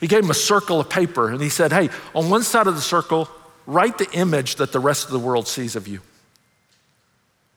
he 0.00 0.06
gave 0.06 0.22
them 0.22 0.30
a 0.30 0.34
circle 0.34 0.80
of 0.80 0.88
paper 0.88 1.28
and 1.28 1.42
he 1.42 1.50
said, 1.50 1.70
Hey, 1.70 1.90
on 2.14 2.30
one 2.30 2.42
side 2.42 2.66
of 2.66 2.74
the 2.74 2.80
circle, 2.80 3.28
write 3.66 3.98
the 3.98 4.10
image 4.12 4.56
that 4.56 4.72
the 4.72 4.80
rest 4.80 5.06
of 5.06 5.12
the 5.12 5.18
world 5.18 5.46
sees 5.46 5.76
of 5.76 5.86
you. 5.88 6.00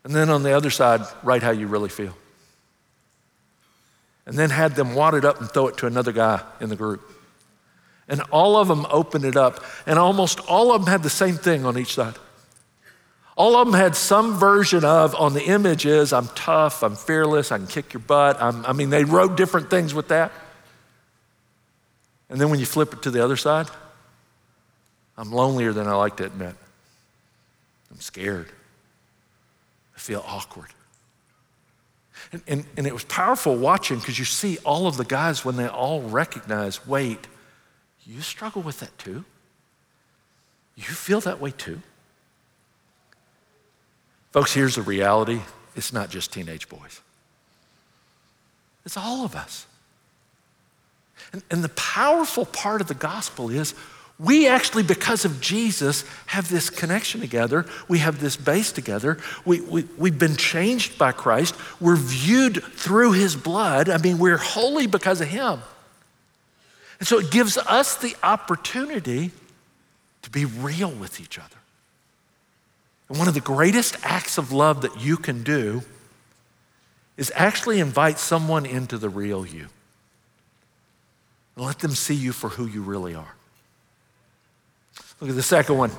And 0.03 0.13
then 0.13 0.29
on 0.29 0.43
the 0.43 0.53
other 0.53 0.69
side, 0.69 1.01
write 1.24 1.43
how 1.43 1.51
you 1.51 1.67
really 1.67 1.89
feel. 1.89 2.15
And 4.25 4.38
then 4.38 4.50
had 4.50 4.75
them 4.75 4.95
wad 4.95 5.13
it 5.13 5.25
up 5.25 5.39
and 5.39 5.50
throw 5.50 5.67
it 5.67 5.77
to 5.77 5.88
another 5.88 6.12
guy 6.12 6.41
in 6.60 6.69
the 6.69 6.75
group. 6.75 7.01
And 8.07 8.22
all 8.31 8.57
of 8.57 8.67
them 8.67 8.86
opened 8.89 9.25
it 9.25 9.38
up, 9.38 9.63
and 9.86 9.98
almost 9.98 10.39
all 10.41 10.74
of 10.74 10.83
them 10.83 10.91
had 10.91 11.03
the 11.03 11.10
same 11.10 11.36
thing 11.36 11.65
on 11.65 11.77
each 11.77 11.93
side. 11.93 12.15
All 13.36 13.55
of 13.55 13.65
them 13.65 13.74
had 13.74 13.95
some 13.95 14.38
version 14.38 14.86
of, 14.86 15.15
on 15.15 15.33
the 15.33 15.43
image 15.43 15.86
is, 15.86 16.13
I'm 16.13 16.27
tough, 16.29 16.83
I'm 16.83 16.95
fearless, 16.95 17.51
I 17.51 17.57
can 17.57 17.67
kick 17.67 17.93
your 17.93 18.01
butt. 18.01 18.41
I'm, 18.41 18.65
I 18.65 18.74
mean, 18.74 18.89
they 18.91 19.05
wrote 19.05 19.36
different 19.38 19.69
things 19.69 19.93
with 19.93 20.10
that. 20.10 20.31
And 22.29 22.39
then 22.39 22.50
when 22.50 22.60
you 22.60 22.65
flip 22.65 22.93
it 22.93 23.01
to 23.03 23.12
the 23.12 23.24
other 23.24 23.38
side, 23.38 23.67
I'm 25.17 25.32
lonelier 25.32 25.74
than 25.74 25.88
I 25.88 25.93
like 25.93 26.17
to 26.17 26.25
admit. 26.25 26.55
I'm 27.91 28.00
scared. 28.00 28.48
I 29.96 30.00
feel 30.00 30.24
awkward. 30.27 30.70
And, 32.32 32.41
and, 32.48 32.65
and 32.77 32.88
it 32.88 32.93
was 32.93 33.03
powerful 33.03 33.55
watching 33.55 34.00
because 34.00 34.17
you 34.17 34.25
see 34.25 34.58
all 34.65 34.88
of 34.88 34.98
the 34.98 35.05
guys 35.05 35.46
when 35.46 35.55
they 35.55 35.67
all 35.67 36.01
recognize 36.01 36.86
wait, 36.88 37.27
you 38.05 38.22
struggle 38.22 38.62
with 38.62 38.79
that 38.79 38.98
too? 38.98 39.24
You 40.75 40.84
feel 40.84 41.20
that 41.22 41.39
way 41.39 41.51
too? 41.51 41.82
Folks, 44.32 44.53
here's 44.53 44.75
the 44.75 44.82
reality 44.82 45.41
it's 45.75 45.93
not 45.93 46.10
just 46.10 46.34
teenage 46.34 46.70
boys, 46.70 47.01
it's 48.86 48.98
all 48.98 49.24
of 49.24 49.36
us. 49.36 49.67
And, 51.32 51.43
and 51.50 51.63
the 51.63 51.70
powerful 51.70 52.46
part 52.46 52.82
of 52.82 52.88
the 52.88 52.93
gospel 52.93 53.50
is 53.50 53.74
we 54.23 54.47
actually, 54.47 54.83
because 54.83 55.25
of 55.25 55.41
Jesus, 55.41 56.05
have 56.27 56.49
this 56.49 56.69
connection 56.69 57.19
together. 57.19 57.65
We 57.89 57.99
have 57.99 58.21
this 58.21 58.37
base 58.37 58.71
together. 58.71 59.17
We, 59.43 59.59
we, 59.59 59.83
we've 59.97 60.17
been 60.17 60.37
changed 60.37 60.97
by 60.97 61.11
Christ. 61.11 61.55
We're 61.81 61.97
viewed 61.97 62.63
through 62.63 63.11
his 63.11 63.35
blood. 63.35 63.89
I 63.89 63.97
mean, 63.97 64.19
we're 64.19 64.37
holy 64.37 64.87
because 64.87 65.19
of 65.19 65.27
him. 65.27 65.59
And 66.99 67.07
so 67.07 67.19
it 67.19 67.31
gives 67.31 67.57
us 67.57 67.97
the 67.97 68.15
opportunity 68.23 69.31
to 70.21 70.29
be 70.29 70.45
real 70.45 70.91
with 70.91 71.19
each 71.19 71.37
other. 71.37 71.57
And 73.09 73.19
one 73.19 73.27
of 73.27 73.33
the 73.33 73.41
greatest 73.41 73.97
acts 74.03 74.37
of 74.37 74.53
love 74.53 74.83
that 74.83 75.01
you 75.01 75.17
can 75.17 75.43
do 75.43 75.81
is 77.17 77.29
actually 77.35 77.81
invite 77.81 78.19
someone 78.19 78.65
into 78.65 78.97
the 78.97 79.09
real 79.09 79.45
you 79.45 79.67
and 81.57 81.65
let 81.65 81.79
them 81.79 81.91
see 81.91 82.15
you 82.15 82.31
for 82.31 82.49
who 82.49 82.65
you 82.65 82.81
really 82.81 83.13
are. 83.13 83.35
Look 85.23 85.29
at 85.29 85.37
the 85.37 85.41
second 85.41 85.77
one. 85.77 85.91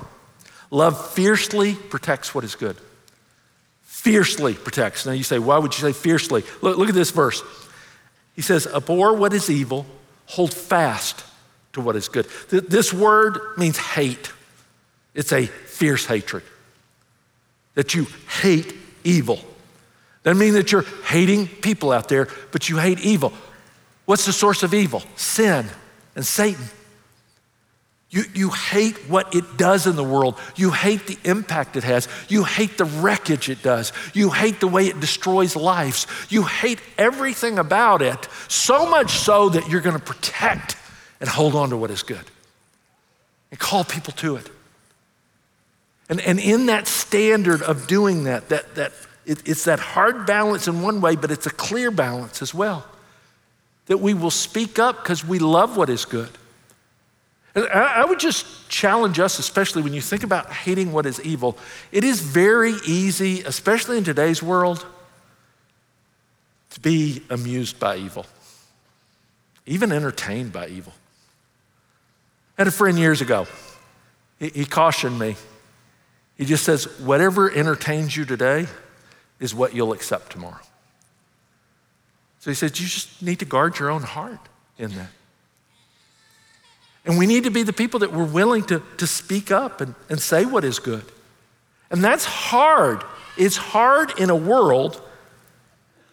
Love 0.69 1.13
fiercely 1.13 1.73
protects 1.73 2.35
what 2.35 2.43
is 2.43 2.53
good. 2.53 2.77
Fiercely 3.81 4.53
protects. 4.53 5.03
Now 5.03 5.13
you 5.13 5.23
say, 5.23 5.39
why 5.39 5.57
would 5.57 5.75
you 5.75 5.81
say 5.81 5.93
fiercely? 5.93 6.43
Look, 6.61 6.77
look 6.77 6.89
at 6.89 6.93
this 6.93 7.09
verse. 7.09 7.41
He 8.35 8.43
says, 8.43 8.67
abhor 8.67 9.15
what 9.15 9.33
is 9.33 9.49
evil, 9.49 9.87
hold 10.27 10.53
fast 10.53 11.25
to 11.73 11.81
what 11.81 11.95
is 11.95 12.07
good. 12.07 12.27
This 12.49 12.93
word 12.93 13.39
means 13.57 13.79
hate, 13.79 14.31
it's 15.15 15.33
a 15.33 15.47
fierce 15.47 16.05
hatred. 16.05 16.43
That 17.73 17.95
you 17.95 18.05
hate 18.41 18.75
evil. 19.03 19.39
Doesn't 20.21 20.37
mean 20.37 20.53
that 20.53 20.71
you're 20.71 20.85
hating 21.07 21.47
people 21.47 21.91
out 21.91 22.09
there, 22.09 22.27
but 22.51 22.69
you 22.69 22.77
hate 22.77 22.99
evil. 22.99 23.33
What's 24.05 24.27
the 24.27 24.33
source 24.33 24.61
of 24.61 24.75
evil? 24.75 25.01
Sin 25.15 25.65
and 26.15 26.23
Satan. 26.23 26.65
You, 28.15 28.23
you 28.33 28.49
hate 28.49 28.95
what 29.09 29.35
it 29.35 29.57
does 29.57 29.87
in 29.87 29.97
the 29.97 30.03
world. 30.03 30.39
You 30.55 30.71
hate 30.71 31.05
the 31.05 31.17
impact 31.25 31.75
it 31.75 31.83
has. 31.83 32.07
You 32.29 32.45
hate 32.45 32.77
the 32.77 32.85
wreckage 32.85 33.49
it 33.49 33.61
does. 33.61 33.91
You 34.13 34.29
hate 34.29 34.61
the 34.61 34.69
way 34.69 34.87
it 34.87 35.01
destroys 35.01 35.57
lives. 35.57 36.07
You 36.29 36.43
hate 36.43 36.79
everything 36.97 37.59
about 37.59 38.01
it, 38.01 38.29
so 38.47 38.89
much 38.89 39.11
so 39.17 39.49
that 39.49 39.67
you're 39.67 39.81
going 39.81 39.99
to 39.99 40.01
protect 40.03 40.77
and 41.19 41.27
hold 41.27 41.55
on 41.55 41.71
to 41.71 41.77
what 41.77 41.91
is 41.91 42.03
good 42.03 42.23
and 43.51 43.59
call 43.59 43.83
people 43.83 44.13
to 44.13 44.37
it. 44.37 44.49
And, 46.07 46.21
and 46.21 46.39
in 46.39 46.67
that 46.67 46.87
standard 46.87 47.61
of 47.63 47.85
doing 47.85 48.23
that, 48.23 48.47
that, 48.47 48.75
that 48.75 48.93
it, 49.25 49.45
it's 49.45 49.65
that 49.65 49.79
hard 49.79 50.25
balance 50.25 50.69
in 50.69 50.81
one 50.81 51.01
way, 51.01 51.17
but 51.17 51.31
it's 51.31 51.47
a 51.47 51.51
clear 51.51 51.91
balance 51.91 52.41
as 52.41 52.53
well. 52.53 52.85
That 53.87 53.97
we 53.97 54.13
will 54.13 54.31
speak 54.31 54.79
up 54.79 55.03
because 55.03 55.25
we 55.25 55.37
love 55.37 55.75
what 55.75 55.89
is 55.89 56.05
good 56.05 56.29
I 57.55 58.03
would 58.03 58.19
just 58.19 58.67
challenge 58.67 59.17
us, 59.19 59.39
especially 59.39 59.81
when 59.81 59.93
you 59.93 60.01
think 60.01 60.23
about 60.23 60.51
hating 60.51 60.91
what 60.91 61.05
is 61.05 61.21
evil. 61.21 61.57
It 61.91 62.03
is 62.03 62.19
very 62.19 62.73
easy, 62.85 63.43
especially 63.43 63.97
in 63.97 64.03
today's 64.03 64.43
world, 64.43 64.85
to 66.71 66.79
be 66.81 67.23
amused 67.29 67.79
by 67.79 67.95
evil, 67.95 68.25
even 69.65 69.93
entertained 69.93 70.51
by 70.51 70.67
evil. 70.67 70.91
I 72.57 72.61
had 72.61 72.67
a 72.67 72.71
friend 72.71 72.99
years 72.99 73.21
ago. 73.21 73.47
He, 74.37 74.49
he 74.49 74.65
cautioned 74.65 75.17
me. 75.17 75.37
He 76.37 76.43
just 76.43 76.65
says, 76.65 76.85
whatever 76.99 77.49
entertains 77.49 78.17
you 78.17 78.25
today 78.25 78.67
is 79.39 79.55
what 79.55 79.73
you'll 79.73 79.93
accept 79.93 80.33
tomorrow. 80.33 80.59
So 82.39 82.51
he 82.51 82.55
said, 82.55 82.77
you 82.77 82.85
just 82.85 83.21
need 83.21 83.39
to 83.39 83.45
guard 83.45 83.79
your 83.79 83.89
own 83.89 84.03
heart 84.03 84.39
in 84.77 84.91
that. 84.95 85.09
And 87.05 87.17
we 87.17 87.27
need 87.27 87.43
to 87.43 87.51
be 87.51 87.63
the 87.63 87.73
people 87.73 87.99
that 87.99 88.11
we're 88.11 88.25
willing 88.25 88.63
to, 88.63 88.81
to 88.97 89.05
speak 89.05 89.51
up 89.51 89.79
and, 89.79 89.93
and 90.09 90.19
say 90.19 90.45
what 90.45 90.63
is 90.63 90.79
good. 90.79 91.03
And 91.91 92.03
that's 92.03 92.25
hard. 92.25 93.03
It's 93.37 93.57
hard 93.57 94.19
in 94.19 94.29
a 94.29 94.35
world 94.35 95.01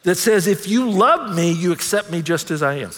that 0.02 0.16
says, 0.16 0.46
if 0.46 0.68
you 0.68 0.90
love 0.90 1.34
me, 1.34 1.50
you 1.52 1.72
accept 1.72 2.10
me 2.10 2.20
just 2.20 2.50
as 2.50 2.62
I 2.62 2.74
am. 2.74 2.90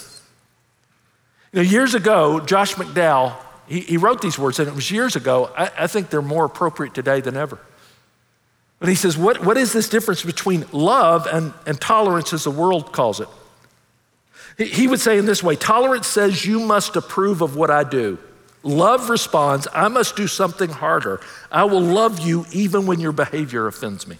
You 1.53 1.61
know, 1.63 1.69
years 1.69 1.93
ago, 1.93 2.41
Josh 2.41 2.73
McDowell, 2.75 3.37
he, 3.67 3.79
he 3.79 3.97
wrote 3.97 4.21
these 4.21 4.37
words, 4.37 4.59
and 4.59 4.67
it 4.67 4.75
was 4.75 4.91
years 4.91 5.15
ago. 5.15 5.49
I, 5.57 5.71
I 5.79 5.87
think 5.87 6.09
they're 6.09 6.21
more 6.21 6.45
appropriate 6.45 6.93
today 6.93 7.21
than 7.21 7.37
ever. 7.37 7.59
But 8.79 8.89
he 8.89 8.95
says, 8.95 9.17
what, 9.17 9.45
what 9.45 9.55
is 9.55 9.71
this 9.71 9.87
difference 9.87 10.21
between 10.21 10.65
love 10.73 11.27
and, 11.31 11.53
and 11.65 11.79
tolerance, 11.79 12.33
as 12.33 12.43
the 12.43 12.51
world 12.51 12.91
calls 12.91 13.21
it? 13.21 13.29
He 14.57 14.87
would 14.87 14.99
say 14.99 15.17
in 15.17 15.25
this 15.25 15.43
way 15.43 15.55
tolerance 15.55 16.07
says 16.07 16.45
you 16.45 16.59
must 16.59 16.95
approve 16.95 17.41
of 17.41 17.55
what 17.55 17.69
I 17.69 17.83
do. 17.83 18.17
Love 18.63 19.09
responds, 19.09 19.67
I 19.73 19.89
must 19.89 20.15
do 20.15 20.27
something 20.27 20.69
harder. 20.69 21.21
I 21.51 21.65
will 21.65 21.81
love 21.81 22.19
you 22.19 22.45
even 22.51 22.87
when 22.87 22.99
your 22.99 23.11
behavior 23.11 23.67
offends 23.67 24.07
me. 24.07 24.17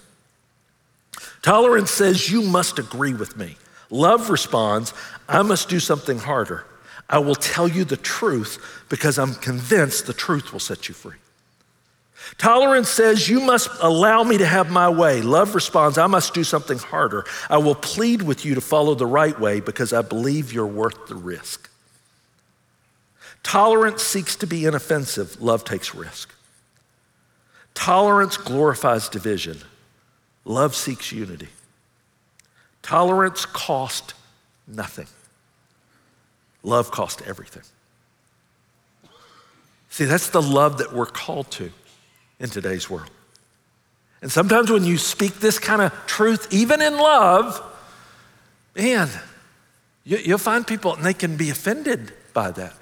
Tolerance 1.42 1.90
says 1.90 2.30
you 2.30 2.42
must 2.42 2.78
agree 2.78 3.14
with 3.14 3.36
me. 3.36 3.56
Love 3.90 4.30
responds, 4.30 4.92
I 5.28 5.42
must 5.42 5.68
do 5.68 5.80
something 5.80 6.18
harder. 6.18 6.64
I 7.08 7.18
will 7.18 7.34
tell 7.34 7.68
you 7.68 7.84
the 7.84 7.96
truth 7.96 8.84
because 8.88 9.18
I'm 9.18 9.34
convinced 9.34 10.06
the 10.06 10.12
truth 10.12 10.52
will 10.52 10.60
set 10.60 10.88
you 10.88 10.94
free. 10.94 11.16
Tolerance 12.38 12.88
says, 12.88 13.28
You 13.28 13.40
must 13.40 13.70
allow 13.80 14.22
me 14.22 14.38
to 14.38 14.46
have 14.46 14.70
my 14.70 14.88
way. 14.88 15.22
Love 15.22 15.54
responds, 15.54 15.98
I 15.98 16.06
must 16.06 16.34
do 16.34 16.44
something 16.44 16.78
harder. 16.78 17.24
I 17.48 17.58
will 17.58 17.74
plead 17.74 18.22
with 18.22 18.44
you 18.44 18.54
to 18.54 18.60
follow 18.60 18.94
the 18.94 19.06
right 19.06 19.38
way 19.38 19.60
because 19.60 19.92
I 19.92 20.02
believe 20.02 20.52
you're 20.52 20.66
worth 20.66 21.06
the 21.06 21.14
risk. 21.14 21.70
Tolerance 23.42 24.02
seeks 24.02 24.34
to 24.36 24.46
be 24.46 24.66
inoffensive, 24.66 25.40
love 25.40 25.64
takes 25.64 25.94
risk. 25.94 26.34
Tolerance 27.74 28.36
glorifies 28.36 29.08
division, 29.08 29.58
love 30.44 30.74
seeks 30.74 31.12
unity. 31.12 31.48
Tolerance 32.82 33.46
cost 33.46 34.14
nothing, 34.66 35.06
love 36.64 36.90
cost 36.90 37.22
everything. 37.22 37.62
See, 39.90 40.04
that's 40.04 40.30
the 40.30 40.42
love 40.42 40.78
that 40.78 40.92
we're 40.92 41.06
called 41.06 41.50
to 41.52 41.70
in 42.38 42.48
today's 42.50 42.88
world. 42.90 43.10
And 44.22 44.32
sometimes 44.32 44.70
when 44.70 44.84
you 44.84 44.98
speak 44.98 45.40
this 45.40 45.58
kind 45.58 45.82
of 45.82 45.92
truth, 46.06 46.52
even 46.52 46.82
in 46.82 46.96
love, 46.96 47.62
man, 48.74 49.08
you, 50.04 50.18
will 50.26 50.38
find 50.38 50.66
people 50.66 50.94
and 50.94 51.04
they 51.04 51.14
can 51.14 51.36
be 51.36 51.50
offended 51.50 52.12
by 52.32 52.50
that. 52.52 52.74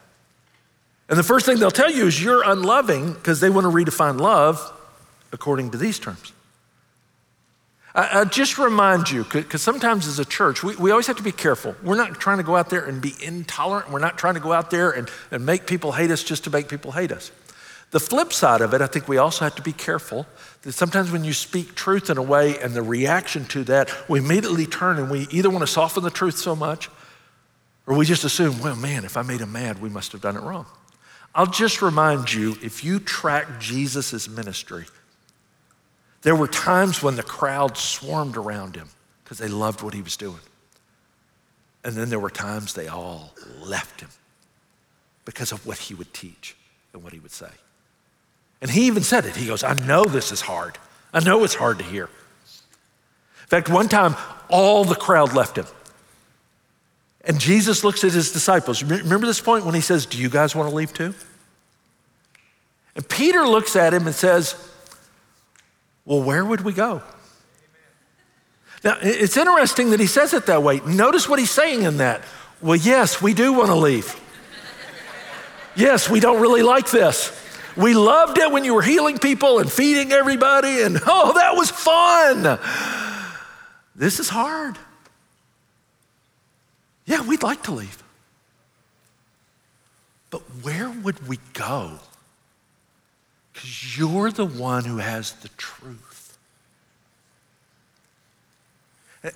And 1.09 1.19
the 1.19 1.23
first 1.23 1.45
thing 1.45 1.59
they'll 1.59 1.71
tell 1.71 1.91
you 1.91 2.07
is 2.07 2.23
you're 2.23 2.43
unloving 2.45 3.13
because 3.13 3.41
they 3.41 3.51
want 3.51 3.65
to 3.65 3.71
redefine 3.71 4.19
love 4.19 4.73
according 5.33 5.71
to 5.73 5.79
these 5.79 5.99
terms. 5.99 6.33
I, 7.95 8.21
I 8.21 8.25
just 8.25 8.59
remind 8.59 9.11
you, 9.11 9.25
because 9.25 9.63
sometimes 9.63 10.07
as 10.07 10.19
a 10.19 10.25
church, 10.25 10.63
we, 10.63 10.75
we 10.77 10.91
always 10.91 11.07
have 11.07 11.17
to 11.17 11.23
be 11.23 11.33
careful. 11.33 11.77
We're 11.83 11.97
not 11.97 12.15
trying 12.15 12.39
to 12.39 12.43
go 12.43 12.57
out 12.57 12.71
there 12.71 12.85
and 12.85 13.01
be 13.01 13.13
intolerant. 13.23 13.91
We're 13.91 14.01
not 14.01 14.19
trying 14.19 14.35
to 14.35 14.41
go 14.41 14.53
out 14.53 14.71
there 14.71 14.91
and, 14.91 15.09
and 15.31 15.45
make 15.45 15.67
people 15.67 15.93
hate 15.93 16.11
us 16.11 16.25
just 16.25 16.45
to 16.45 16.51
make 16.51 16.69
people 16.69 16.93
hate 16.93 17.13
us. 17.13 17.31
The 17.91 18.01
flip 18.01 18.33
side 18.33 18.61
of 18.61 18.75
it, 18.75 18.81
I 18.81 18.87
think 18.87 19.09
we 19.09 19.19
also 19.19 19.45
have 19.45 19.55
to 19.55 19.63
be 19.63 19.73
careful 19.73 20.27
that 20.63 20.73
sometimes 20.73 21.13
when 21.13 21.25
you 21.25 21.33
speak 21.33 21.75
truth 21.75 22.11
in 22.11 22.19
a 22.19 22.23
way 22.23 22.59
and 22.59 22.75
the 22.75 22.83
reaction 22.83 23.45
to 23.47 23.65
that, 23.65 23.91
we 24.09 24.19
immediately 24.19 24.67
turn 24.67 24.99
and 24.99 25.11
we 25.11 25.29
either 25.31 25.51
want 25.51 25.61
to 25.61 25.67
soften 25.67 26.03
the 26.03 26.11
truth 26.11 26.37
so 26.37 26.57
much 26.57 26.91
or 27.87 27.97
we 27.97 28.07
just 28.07 28.25
assume, 28.25 28.61
well, 28.61 28.77
man, 28.77 29.05
if 29.05 29.17
I 29.17 29.23
made 29.23 29.41
him 29.41 29.53
mad, 29.53 29.81
we 29.81 29.89
must 29.89 30.13
have 30.13 30.21
done 30.21 30.37
it 30.37 30.41
wrong. 30.43 30.67
I'll 31.35 31.47
just 31.47 31.83
remind 31.83 32.33
you 32.33 32.57
if 32.63 32.85
you 32.85 32.99
track 32.99 33.61
Jesus' 33.61 34.29
ministry, 34.29 34.87
there 36.23 36.37
were 36.37 36.49
times 36.49 37.03
when 37.03 37.17
the 37.17 37.23
crowd 37.23 37.77
swarmed 37.77 38.37
around 38.37 38.77
him 38.77 38.89
because 39.23 39.39
they 39.39 39.49
loved 39.49 39.83
what 39.83 39.95
he 39.95 40.01
was 40.01 40.17
doing. 40.17 40.41
And 41.85 41.95
then 41.95 42.09
there 42.09 42.19
were 42.19 42.31
times 42.31 42.73
they 42.73 42.89
all 42.89 43.35
left 43.63 44.01
him 44.01 44.09
because 45.27 45.53
of 45.53 45.67
what 45.67 45.79
he 45.79 45.95
would 45.95 46.15
teach 46.15 46.57
and 46.95 47.03
what 47.03 47.13
he 47.13 47.19
would 47.19 47.33
say. 47.33 47.51
And 48.65 48.73
he 48.73 48.87
even 48.87 49.03
said 49.03 49.27
it. 49.27 49.37
He 49.37 49.47
goes, 49.47 49.63
I 49.63 49.75
know 49.75 50.07
this 50.07 50.33
is 50.33 50.41
hard. 50.41 50.79
I 51.13 51.21
know 51.21 51.45
it's 51.45 51.55
hard 51.55 51.77
to 51.81 51.85
hear. 51.85 52.05
In 52.05 53.49
fact, 53.49 53.69
one 53.69 53.91
time, 53.91 54.17
all 54.49 54.87
the 54.87 54.95
crowd 54.95 55.35
left 55.35 55.59
him. 55.59 55.67
And 57.27 57.39
Jesus 57.39 57.85
looks 57.85 58.03
at 58.05 58.13
his 58.13 58.33
disciples. 58.33 58.83
Remember 58.83 59.27
this 59.27 59.39
point 59.39 59.67
when 59.67 59.75
he 59.75 59.83
says, 59.83 60.07
Do 60.07 60.17
you 60.17 60.31
guys 60.31 60.57
want 60.57 60.71
to 60.71 60.75
leave 60.75 60.95
too? 60.95 61.13
And 62.97 63.07
Peter 63.07 63.47
looks 63.47 63.77
at 63.77 63.93
him 63.93 64.07
and 64.07 64.15
says, 64.15 64.55
Well, 66.07 66.23
where 66.23 66.43
would 66.43 66.63
we 66.63 66.73
go? 66.73 67.03
Now, 68.83 68.97
it's 69.03 69.37
interesting 69.37 69.91
that 69.91 70.01
he 70.01 70.07
says 70.07 70.33
it 70.33 70.47
that 70.47 70.63
way. 70.63 70.81
Notice 70.87 71.29
what 71.29 71.39
he's 71.39 71.51
saying 71.51 71.83
in 71.83 71.99
that. 71.99 72.23
Well, 72.63 72.77
yes, 72.77 73.21
we 73.21 73.35
do 73.35 73.53
want 73.53 73.69
to 73.69 73.75
leave. 73.75 74.19
yes, 75.77 76.09
we 76.09 76.19
don't 76.19 76.41
really 76.41 76.63
like 76.63 76.91
this. 76.91 77.44
We 77.77 77.95
loved 77.95 78.39
it 78.39 78.51
when 78.51 78.65
you 78.65 78.75
were 78.75 78.83
healing 78.83 79.19
people 79.19 79.59
and 79.59 79.71
feeding 79.71 80.13
everybody, 80.13 80.83
and 80.83 80.99
oh, 81.07 81.33
that 81.35 81.57
was 81.57 81.71
fun. 81.71 82.59
This 83.97 84.21
is 84.21 84.29
hard. 84.29 84.79
Yeah, 87.07 87.27
we'd 87.27 87.43
like 87.43 87.63
to 87.65 87.73
leave. 87.73 88.03
But 90.31 90.41
where 90.63 90.91
would 90.91 91.29
we 91.29 91.39
go? 91.53 91.99
Because 93.53 93.97
you're 93.99 94.31
the 94.31 94.47
one 94.47 94.85
who 94.85 94.99
has 94.99 95.33
the 95.33 95.49
truth. 95.51 96.37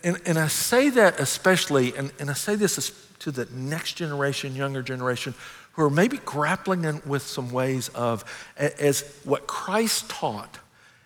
And, 0.05 0.21
and 0.27 0.39
I 0.39 0.49
say 0.49 0.91
that 0.91 1.19
especially, 1.19 1.97
and, 1.97 2.13
and 2.19 2.29
I 2.31 2.35
say 2.35 2.57
this 2.57 2.93
to 3.21 3.31
the 3.31 3.49
next 3.53 3.95
generation, 3.95 4.55
younger 4.55 4.83
generation, 4.83 5.35
who 5.79 5.85
are 5.85 5.91
maybe 5.91 6.17
grappling 6.25 7.01
with 7.07 7.23
some 7.23 7.53
ways 7.53 7.89
of, 7.91 8.25
as 8.57 9.03
what 9.23 9.47
Christ 9.47 10.11
taught, 10.11 10.59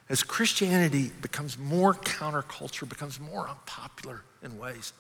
as 0.09 0.23
Christianity 0.23 1.11
becomes 1.21 1.59
more 1.59 1.93
counterculture, 1.93 2.89
becomes 2.89 3.21
more 3.21 3.47
unpopular 3.51 4.23
in 4.43 4.59
ways, 4.59 4.95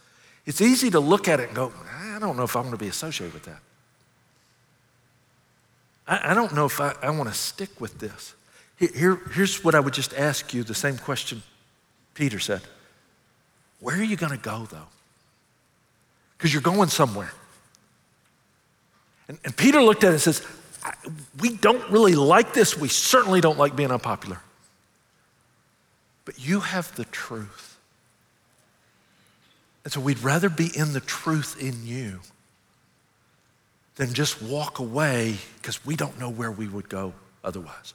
it's 0.44 0.60
easy 0.60 0.90
to 0.90 1.00
look 1.00 1.26
at 1.26 1.40
it 1.40 1.46
and 1.46 1.56
go, 1.56 1.72
I 1.90 2.18
don't 2.18 2.36
know 2.36 2.42
if 2.42 2.54
I 2.54 2.60
want 2.60 2.72
to 2.72 2.76
be 2.76 2.88
associated 2.88 3.32
with 3.32 3.44
that. 3.44 3.60
I, 6.06 6.32
I 6.32 6.34
don't 6.34 6.54
know 6.54 6.66
if 6.66 6.78
I, 6.78 6.94
I 7.02 7.08
want 7.08 7.30
to 7.30 7.34
stick 7.34 7.80
with 7.80 7.98
this. 7.98 8.34
Here, 8.76 9.18
here's 9.32 9.64
what 9.64 9.74
I 9.74 9.80
would 9.80 9.94
just 9.94 10.12
ask 10.12 10.52
you 10.52 10.64
the 10.64 10.74
same 10.74 10.98
question 10.98 11.42
Peter 12.12 12.38
said 12.38 12.60
Where 13.80 13.96
are 13.96 14.02
you 14.02 14.16
going 14.16 14.36
to 14.36 14.42
go, 14.42 14.66
though? 14.70 14.88
Because 16.36 16.52
you're 16.52 16.60
going 16.60 16.90
somewhere. 16.90 17.32
And, 19.28 19.38
and 19.44 19.56
Peter 19.56 19.82
looked 19.82 20.04
at 20.04 20.08
it 20.08 20.12
and 20.12 20.20
says, 20.20 20.46
We 21.40 21.56
don't 21.56 21.88
really 21.90 22.14
like 22.14 22.52
this. 22.52 22.76
We 22.76 22.88
certainly 22.88 23.40
don't 23.40 23.58
like 23.58 23.76
being 23.76 23.90
unpopular. 23.90 24.40
But 26.24 26.38
you 26.44 26.60
have 26.60 26.94
the 26.96 27.04
truth. 27.06 27.78
And 29.84 29.92
so 29.92 30.00
we'd 30.00 30.20
rather 30.20 30.48
be 30.48 30.70
in 30.76 30.92
the 30.92 31.00
truth 31.00 31.60
in 31.60 31.86
you 31.86 32.20
than 33.96 34.14
just 34.14 34.40
walk 34.40 34.78
away 34.78 35.36
because 35.56 35.84
we 35.84 35.96
don't 35.96 36.18
know 36.18 36.30
where 36.30 36.52
we 36.52 36.68
would 36.68 36.88
go 36.88 37.12
otherwise. 37.42 37.94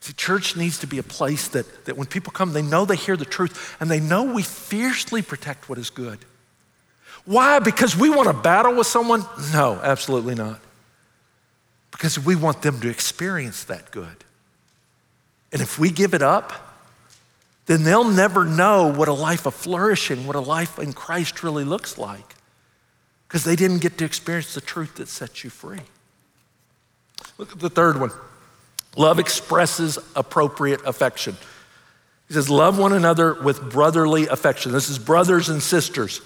See, 0.00 0.12
church 0.12 0.54
needs 0.54 0.78
to 0.80 0.86
be 0.86 0.98
a 0.98 1.02
place 1.02 1.48
that, 1.48 1.86
that 1.86 1.96
when 1.96 2.06
people 2.06 2.30
come, 2.30 2.52
they 2.52 2.62
know 2.62 2.84
they 2.84 2.96
hear 2.96 3.16
the 3.16 3.24
truth 3.24 3.74
and 3.80 3.90
they 3.90 4.00
know 4.00 4.22
we 4.22 4.42
fiercely 4.42 5.22
protect 5.22 5.68
what 5.68 5.78
is 5.78 5.88
good. 5.88 6.18
Why? 7.24 7.58
Because 7.58 7.96
we 7.96 8.10
want 8.10 8.28
to 8.28 8.34
battle 8.34 8.74
with 8.74 8.86
someone? 8.86 9.24
No, 9.52 9.80
absolutely 9.82 10.34
not. 10.34 10.60
Because 11.90 12.18
we 12.18 12.36
want 12.36 12.62
them 12.62 12.80
to 12.80 12.88
experience 12.88 13.64
that 13.64 13.90
good. 13.90 14.24
And 15.52 15.62
if 15.62 15.78
we 15.78 15.90
give 15.90 16.14
it 16.14 16.22
up, 16.22 16.52
then 17.66 17.84
they'll 17.84 18.04
never 18.04 18.44
know 18.44 18.92
what 18.92 19.08
a 19.08 19.12
life 19.12 19.46
of 19.46 19.54
flourishing, 19.54 20.26
what 20.26 20.36
a 20.36 20.40
life 20.40 20.78
in 20.78 20.92
Christ 20.92 21.42
really 21.42 21.64
looks 21.64 21.96
like, 21.96 22.34
because 23.26 23.44
they 23.44 23.56
didn't 23.56 23.78
get 23.78 23.96
to 23.98 24.04
experience 24.04 24.54
the 24.54 24.60
truth 24.60 24.96
that 24.96 25.08
sets 25.08 25.44
you 25.44 25.50
free. 25.50 25.80
Look 27.38 27.52
at 27.52 27.60
the 27.60 27.70
third 27.70 27.98
one 28.00 28.10
love 28.96 29.18
expresses 29.18 29.98
appropriate 30.14 30.80
affection. 30.84 31.36
He 32.28 32.34
says, 32.34 32.48
Love 32.48 32.78
one 32.78 32.92
another 32.92 33.34
with 33.34 33.70
brotherly 33.70 34.26
affection. 34.28 34.72
This 34.72 34.88
is 34.88 34.98
brothers 34.98 35.48
and 35.48 35.62
sisters. 35.62 36.20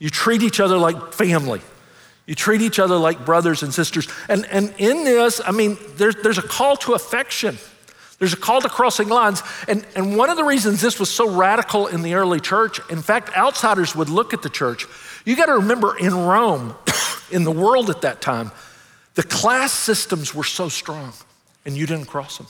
You 0.00 0.10
treat 0.10 0.42
each 0.42 0.58
other 0.58 0.78
like 0.78 1.12
family. 1.12 1.60
You 2.26 2.34
treat 2.34 2.62
each 2.62 2.78
other 2.78 2.96
like 2.96 3.24
brothers 3.24 3.62
and 3.62 3.72
sisters. 3.72 4.08
And, 4.28 4.46
and 4.46 4.74
in 4.78 5.04
this, 5.04 5.40
I 5.44 5.52
mean, 5.52 5.76
there's, 5.96 6.16
there's 6.16 6.38
a 6.38 6.42
call 6.42 6.76
to 6.78 6.94
affection. 6.94 7.58
There's 8.18 8.32
a 8.32 8.36
call 8.36 8.60
to 8.62 8.68
crossing 8.68 9.08
lines. 9.08 9.42
And, 9.68 9.86
and 9.94 10.16
one 10.16 10.30
of 10.30 10.36
the 10.36 10.44
reasons 10.44 10.80
this 10.80 10.98
was 10.98 11.10
so 11.10 11.28
radical 11.28 11.86
in 11.86 12.02
the 12.02 12.14
early 12.14 12.40
church, 12.40 12.80
in 12.90 13.02
fact, 13.02 13.36
outsiders 13.36 13.94
would 13.94 14.08
look 14.08 14.32
at 14.32 14.42
the 14.42 14.48
church. 14.48 14.86
You 15.24 15.36
got 15.36 15.46
to 15.46 15.54
remember 15.54 15.96
in 15.96 16.14
Rome, 16.14 16.74
in 17.30 17.44
the 17.44 17.52
world 17.52 17.90
at 17.90 18.02
that 18.02 18.20
time, 18.20 18.52
the 19.14 19.22
class 19.22 19.72
systems 19.72 20.34
were 20.34 20.44
so 20.44 20.68
strong, 20.68 21.12
and 21.66 21.76
you 21.76 21.86
didn't 21.86 22.06
cross 22.06 22.38
them. 22.38 22.46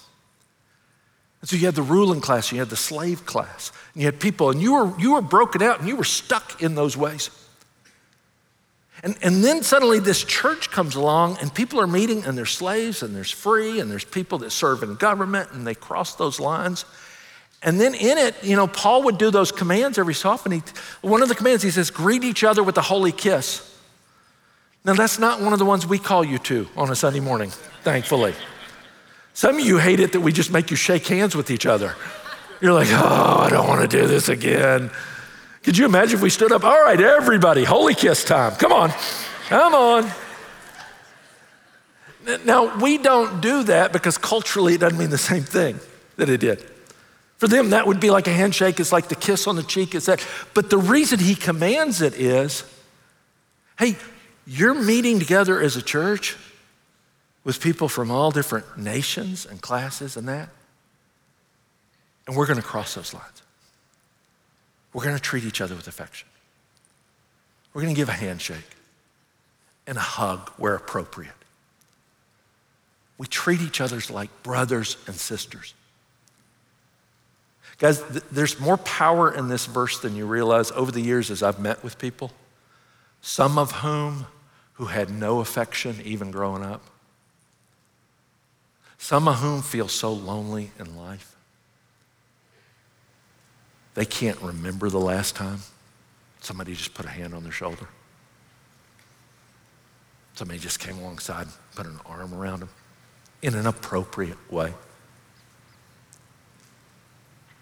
And 1.41 1.49
so 1.49 1.57
you 1.57 1.67
had 1.67 1.75
the 1.75 1.83
ruling 1.83 2.21
class, 2.21 2.53
you 2.53 2.59
had 2.59 2.69
the 2.69 2.77
slave 2.77 3.25
class, 3.25 3.73
and 3.95 4.03
you 4.03 4.07
had 4.07 4.21
people, 4.21 4.51
and 4.51 4.61
you 4.61 4.75
were, 4.75 5.01
you 5.01 5.15
were 5.15 5.23
broken 5.23 5.63
out 5.63 5.81
and 5.81 5.89
you 5.89 5.97
were 5.97 6.05
stuck 6.05 6.63
in 6.63 6.75
those 6.75 6.97
ways. 6.97 7.31
And, 9.03 9.17
and 9.23 9.43
then 9.43 9.63
suddenly 9.63 9.99
this 9.99 10.23
church 10.23 10.71
comes 10.71 10.95
along 10.95 11.39
and 11.41 11.53
people 11.53 11.81
are 11.81 11.87
meeting 11.87 12.25
and 12.25 12.37
there's 12.37 12.51
slaves 12.51 13.03
and 13.03 13.17
there's 13.17 13.31
free 13.31 13.81
and 13.81 13.91
there's 13.91 14.05
people 14.05 14.39
that 14.39 14.51
serve 14.51 14.83
in 14.83 14.95
government 14.97 15.51
and 15.53 15.67
they 15.67 15.75
cross 15.75 16.15
those 16.17 16.39
lines. 16.39 16.85
And 17.63 17.81
then 17.81 17.95
in 17.95 18.19
it, 18.19 18.43
you 18.43 18.57
know, 18.57 18.67
Paul 18.67 19.05
would 19.05 19.19
do 19.19 19.31
those 19.31 19.53
commands 19.53 19.99
every 19.99 20.15
so 20.15 20.31
often. 20.31 20.53
He, 20.53 20.63
one 21.03 21.23
of 21.23 21.29
the 21.29 21.35
commands, 21.35 21.63
he 21.63 21.71
says, 21.71 21.91
greet 21.91 22.25
each 22.25 22.45
other 22.45 22.63
with 22.63 22.77
a 22.77 22.83
holy 22.83 23.13
kiss. 23.13 23.67
Now, 24.85 24.95
that's 24.95 25.19
not 25.19 25.41
one 25.41 25.53
of 25.53 25.59
the 25.59 25.67
ones 25.67 25.87
we 25.87 25.99
call 25.99 26.25
you 26.25 26.39
to 26.39 26.67
on 26.77 26.91
a 26.91 26.97
Sunday 26.97 27.21
morning, 27.21 27.51
thankfully. 27.83 28.35
Some 29.35 29.59
of 29.59 29.67
you 29.67 29.77
hate 29.79 30.01
it 30.01 30.13
that 30.13 30.21
we 30.21 30.33
just 30.33 30.51
make 30.51 30.71
you 30.71 30.77
shake 30.77 31.07
hands 31.07 31.37
with 31.37 31.51
each 31.51 31.67
other. 31.67 31.95
You're 32.63 32.73
like, 32.73 32.89
oh, 32.91 33.37
I 33.41 33.51
don't 33.51 33.69
want 33.69 33.83
to 33.83 33.89
do 33.89 34.07
this 34.07 34.29
again. 34.29 34.91
Could 35.63 35.77
you 35.77 35.85
imagine 35.85 36.17
if 36.17 36.23
we 36.23 36.31
stood 36.31 36.53
up? 36.53 36.65
All 36.65 36.83
right, 36.83 37.01
everybody, 37.01 37.65
holy 37.65 37.95
kiss 37.95 38.25
time. 38.25 38.55
Come 38.57 38.73
on, 38.73 38.93
come 39.49 39.75
on. 39.75 40.11
Now, 42.45 42.79
we 42.79 42.99
don't 42.99 43.41
do 43.41 43.65
that 43.65 43.93
because 43.93 44.17
culturally 44.19 44.75
it 44.75 44.81
doesn't 44.81 44.99
mean 44.99 45.11
the 45.11 45.19
same 45.19 45.43
thing 45.43 45.81
that 46.17 46.29
it 46.29 46.41
did. 46.41 46.65
For 47.39 47.49
them, 47.49 47.71
that 47.71 47.87
would 47.87 48.01
be 48.01 48.11
like 48.11 48.27
a 48.27 48.33
handshake, 48.33 48.81
it's 48.81 48.93
like 48.93 49.09
the 49.09 49.15
kiss 49.15 49.47
on 49.47 49.57
the 49.57 49.63
cheek, 49.63 49.95
it's 49.95 50.07
that. 50.07 50.25
But 50.53 50.69
the 50.69 50.79
reason 50.79 51.19
he 51.19 51.35
commands 51.35 52.03
it 52.03 52.15
is 52.15 52.65
hey, 53.79 53.97
you're 54.47 54.75
meeting 54.75 55.19
together 55.19 55.59
as 55.59 55.75
a 55.75 55.81
church 55.83 56.37
with 57.45 57.63
people 57.63 57.89
from 57.89 58.11
all 58.11 58.31
different 58.31 58.77
nations 58.77 59.47
and 59.47 59.63
classes 59.63 60.19
and 60.19 60.29
that, 60.29 60.51
and 62.27 62.37
we're 62.37 62.47
going 62.47 62.59
to 62.59 62.63
cross 62.63 62.95
those 62.95 63.15
lines. 63.15 63.40
We're 64.93 65.05
going 65.05 65.17
to 65.17 65.23
treat 65.23 65.45
each 65.45 65.61
other 65.61 65.75
with 65.75 65.87
affection. 65.89 66.29
We're 67.73 67.83
going 67.83 67.95
to 67.95 67.99
give 67.99 68.09
a 68.09 68.13
handshake 68.13 68.67
and 69.87 69.97
a 69.97 70.01
hug 70.01 70.51
where 70.57 70.75
appropriate. 70.75 71.33
We 73.19 73.27
treat 73.27 73.61
each 73.61 73.81
other 73.81 74.01
like 74.11 74.31
brothers 74.43 74.97
and 75.07 75.15
sisters. 75.15 75.75
Guys, 77.79 78.03
th- 78.03 78.25
there's 78.31 78.59
more 78.61 78.77
power 78.77 79.33
in 79.33 79.49
this 79.49 79.67
verse 79.67 80.01
than 80.01 80.17
you 80.17 80.27
realize 80.27 80.71
over 80.73 80.91
the 80.91 81.01
years 81.01 81.31
as 81.31 81.43
I've 81.43 81.59
met 81.59 81.83
with 81.83 81.99
people, 81.99 82.33
some 83.23 83.59
of 83.59 83.73
whom 83.73 84.27
who 84.75 84.87
had 84.87 85.11
no 85.11 85.41
affection 85.41 85.97
even 86.05 86.31
growing 86.31 86.63
up, 86.63 86.83
some 88.99 89.29
of 89.29 89.37
whom 89.37 89.63
feel 89.63 89.89
so 89.89 90.13
lonely 90.13 90.73
in 90.79 90.97
life. 90.97 91.30
They 93.95 94.05
can't 94.05 94.41
remember 94.41 94.89
the 94.89 95.01
last 95.01 95.37
time 95.37 95.61
somebody 96.41 96.75
just 96.75 96.95
put 96.95 97.07
a 97.07 97.11
hand 97.11 97.35
on 97.35 97.43
their 97.43 97.53
shoulder. 97.53 97.89
Somebody 100.35 100.59
just 100.59 100.79
came 100.81 100.99
alongside 100.99 101.49
put 101.75 101.87
an 101.87 102.01
arm 102.07 102.33
around 102.35 102.61
them 102.61 102.69
in 103.43 103.55
an 103.55 103.67
appropriate 103.67 104.39
way. 104.51 104.73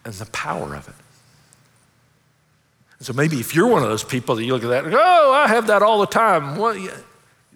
And 0.05 0.15
the 0.15 0.27
power 0.27 0.75
of 0.75 0.89
it. 0.89 0.95
And 2.99 3.07
so 3.07 3.13
maybe 3.13 3.39
if 3.41 3.55
you're 3.55 3.67
one 3.67 3.83
of 3.83 3.89
those 3.89 4.05
people 4.05 4.37
that 4.37 4.45
you 4.45 4.53
look 4.53 4.65
at 4.65 4.69
that 4.69 4.85
and 4.85 4.93
go, 4.93 5.01
oh, 5.01 5.33
I 5.33 5.49
have 5.49 5.69
that 5.69 5.83
all 5.83 6.01
the 6.01 6.07
time, 6.07 6.57
well, 6.57 6.77
yeah, 6.77 6.97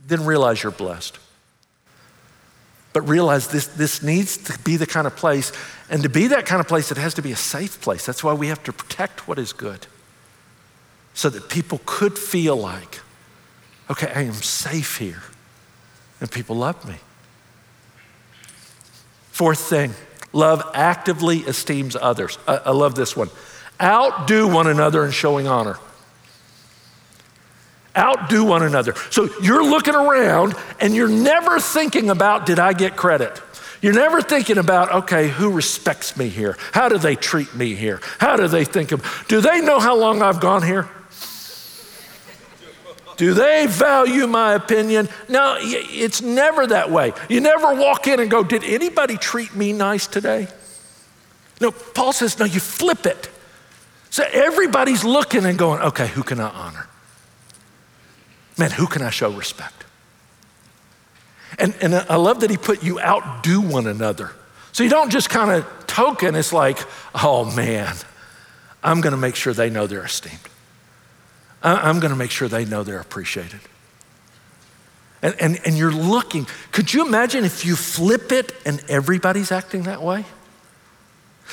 then 0.07 0.25
realize 0.25 0.63
you're 0.63 0.73
blessed. 0.73 1.19
But 2.93 3.03
realize 3.03 3.49
this, 3.49 3.67
this 3.69 4.03
needs 4.03 4.37
to 4.37 4.59
be 4.61 4.77
the 4.77 4.87
kind 4.87 5.07
of 5.07 5.17
place, 5.17 5.53
and 5.89 6.03
to 6.03 6.09
be 6.09 6.27
that 6.29 6.47
kind 6.47 6.61
of 6.61 6.69
place, 6.69 6.91
it 6.91 6.99
has 6.99 7.15
to 7.15 7.23
be 7.23 7.33
a 7.33 7.37
safe 7.37 7.81
place. 7.81 8.05
That's 8.05 8.23
why 8.23 8.35
we 8.35 8.49
have 8.49 8.63
to 8.65 8.73
protect 8.73 9.27
what 9.27 9.39
is 9.39 9.53
good, 9.53 9.87
so 11.15 11.31
that 11.31 11.49
people 11.49 11.81
could 11.87 12.19
feel 12.19 12.57
like, 12.57 13.01
okay, 13.91 14.13
I 14.15 14.23
am 14.23 14.35
safe 14.35 14.99
here, 14.99 15.23
and 16.21 16.31
people 16.31 16.57
love 16.57 16.87
me. 16.87 16.97
Fourth 19.31 19.61
thing, 19.61 19.95
Love 20.33 20.63
actively 20.75 21.41
esteems 21.41 21.95
others. 21.95 22.39
I, 22.49 22.57
I 22.57 22.71
love 22.71 22.95
this 22.95 23.17
one. 23.17 23.31
Outdo 23.81 24.49
one 24.49 24.67
another 24.67 25.05
in 25.05 25.11
showing 25.11 25.47
honor. 25.47 25.79
Outdo 27.97 28.45
one 28.45 28.63
another. 28.63 28.95
So 29.11 29.29
you're 29.43 29.65
looking 29.65 29.95
around 29.95 30.55
and 30.81 30.95
you're 30.95 31.09
never 31.09 31.61
thinking 31.61 32.09
about, 32.11 32.47
did 32.47 32.59
I 32.59 32.73
get 32.73 32.97
credit? 32.97 33.41
You're 33.83 33.93
never 33.93 34.23
thinking 34.23 34.59
about, 34.59 34.93
okay, 34.93 35.29
who 35.29 35.51
respects 35.51 36.17
me 36.17 36.29
here? 36.29 36.57
How 36.73 36.89
do 36.89 36.99
they 36.99 37.17
treat 37.17 37.55
me 37.55 37.75
here? 37.75 38.01
How 38.19 38.37
do 38.37 38.47
they 38.49 38.65
think 38.65 38.93
of, 38.93 39.25
do 39.29 39.41
they 39.41 39.61
know 39.61 39.81
how 39.81 39.97
long 39.97 40.23
I've 40.23 40.41
gone 40.41 40.63
here? 40.63 40.89
Do 43.17 43.35
they 43.35 43.67
value 43.67 44.27
my 44.27 44.55
opinion? 44.55 45.09
No, 45.29 45.57
it's 45.61 46.23
never 46.23 46.67
that 46.69 46.91
way. 46.91 47.13
You 47.29 47.41
never 47.41 47.75
walk 47.75 48.07
in 48.07 48.21
and 48.21 48.31
go, 48.31 48.43
Did 48.43 48.65
anybody 48.65 49.17
treat 49.17 49.55
me 49.55 49.73
nice 49.73 50.07
today? 50.07 50.49
No, 51.61 51.71
Paul 51.71 52.13
says, 52.13 52.39
No, 52.39 52.47
you 52.47 52.59
flip 52.59 53.05
it. 53.05 53.29
So 54.11 54.25
everybody's 54.33 55.05
looking 55.05 55.45
and 55.45 55.59
going, 55.59 55.83
Okay, 55.83 56.09
who 56.09 56.23
can 56.23 56.41
I 56.41 56.49
honor? 56.49 56.89
Man, 58.59 58.71
who 58.71 58.87
can 58.87 59.03
I 59.03 59.11
show 59.11 59.31
respect? 59.31 59.85
And, 61.59 61.75
and 61.81 61.95
I 61.95 62.17
love 62.17 62.41
that 62.41 62.51
he 62.51 62.57
put 62.57 62.83
you 62.83 63.01
outdo 63.01 63.61
one 63.61 63.87
another. 63.87 64.33
So 64.73 64.83
you 64.83 64.91
don't 64.91 65.11
just 65.11 65.29
kind 65.29 65.51
of 65.51 65.87
token, 65.87 66.35
it's 66.35 66.53
like, 66.53 66.79
oh 67.15 67.45
man, 67.55 67.95
I'm 68.83 69.01
going 69.01 69.13
to 69.13 69.19
make 69.19 69.37
sure 69.37 69.53
they 69.53 69.71
know 69.71 69.87
they're 69.87 70.05
esteemed. 70.05 70.39
I'm 71.63 72.01
going 72.01 72.11
to 72.11 72.17
make 72.17 72.31
sure 72.31 72.49
they 72.49 72.65
know 72.65 72.83
they're 72.83 73.01
appreciated. 73.01 73.61
And, 75.23 75.37
and, 75.39 75.61
and 75.65 75.79
you're 75.79 75.93
looking, 75.93 76.49
could 76.73 76.93
you 76.93 77.07
imagine 77.07 77.45
if 77.45 77.65
you 77.65 77.77
flip 77.77 78.33
it 78.33 78.53
and 78.67 78.83
everybody's 78.89 79.53
acting 79.53 79.85
that 79.85 80.03
way? 80.03 80.25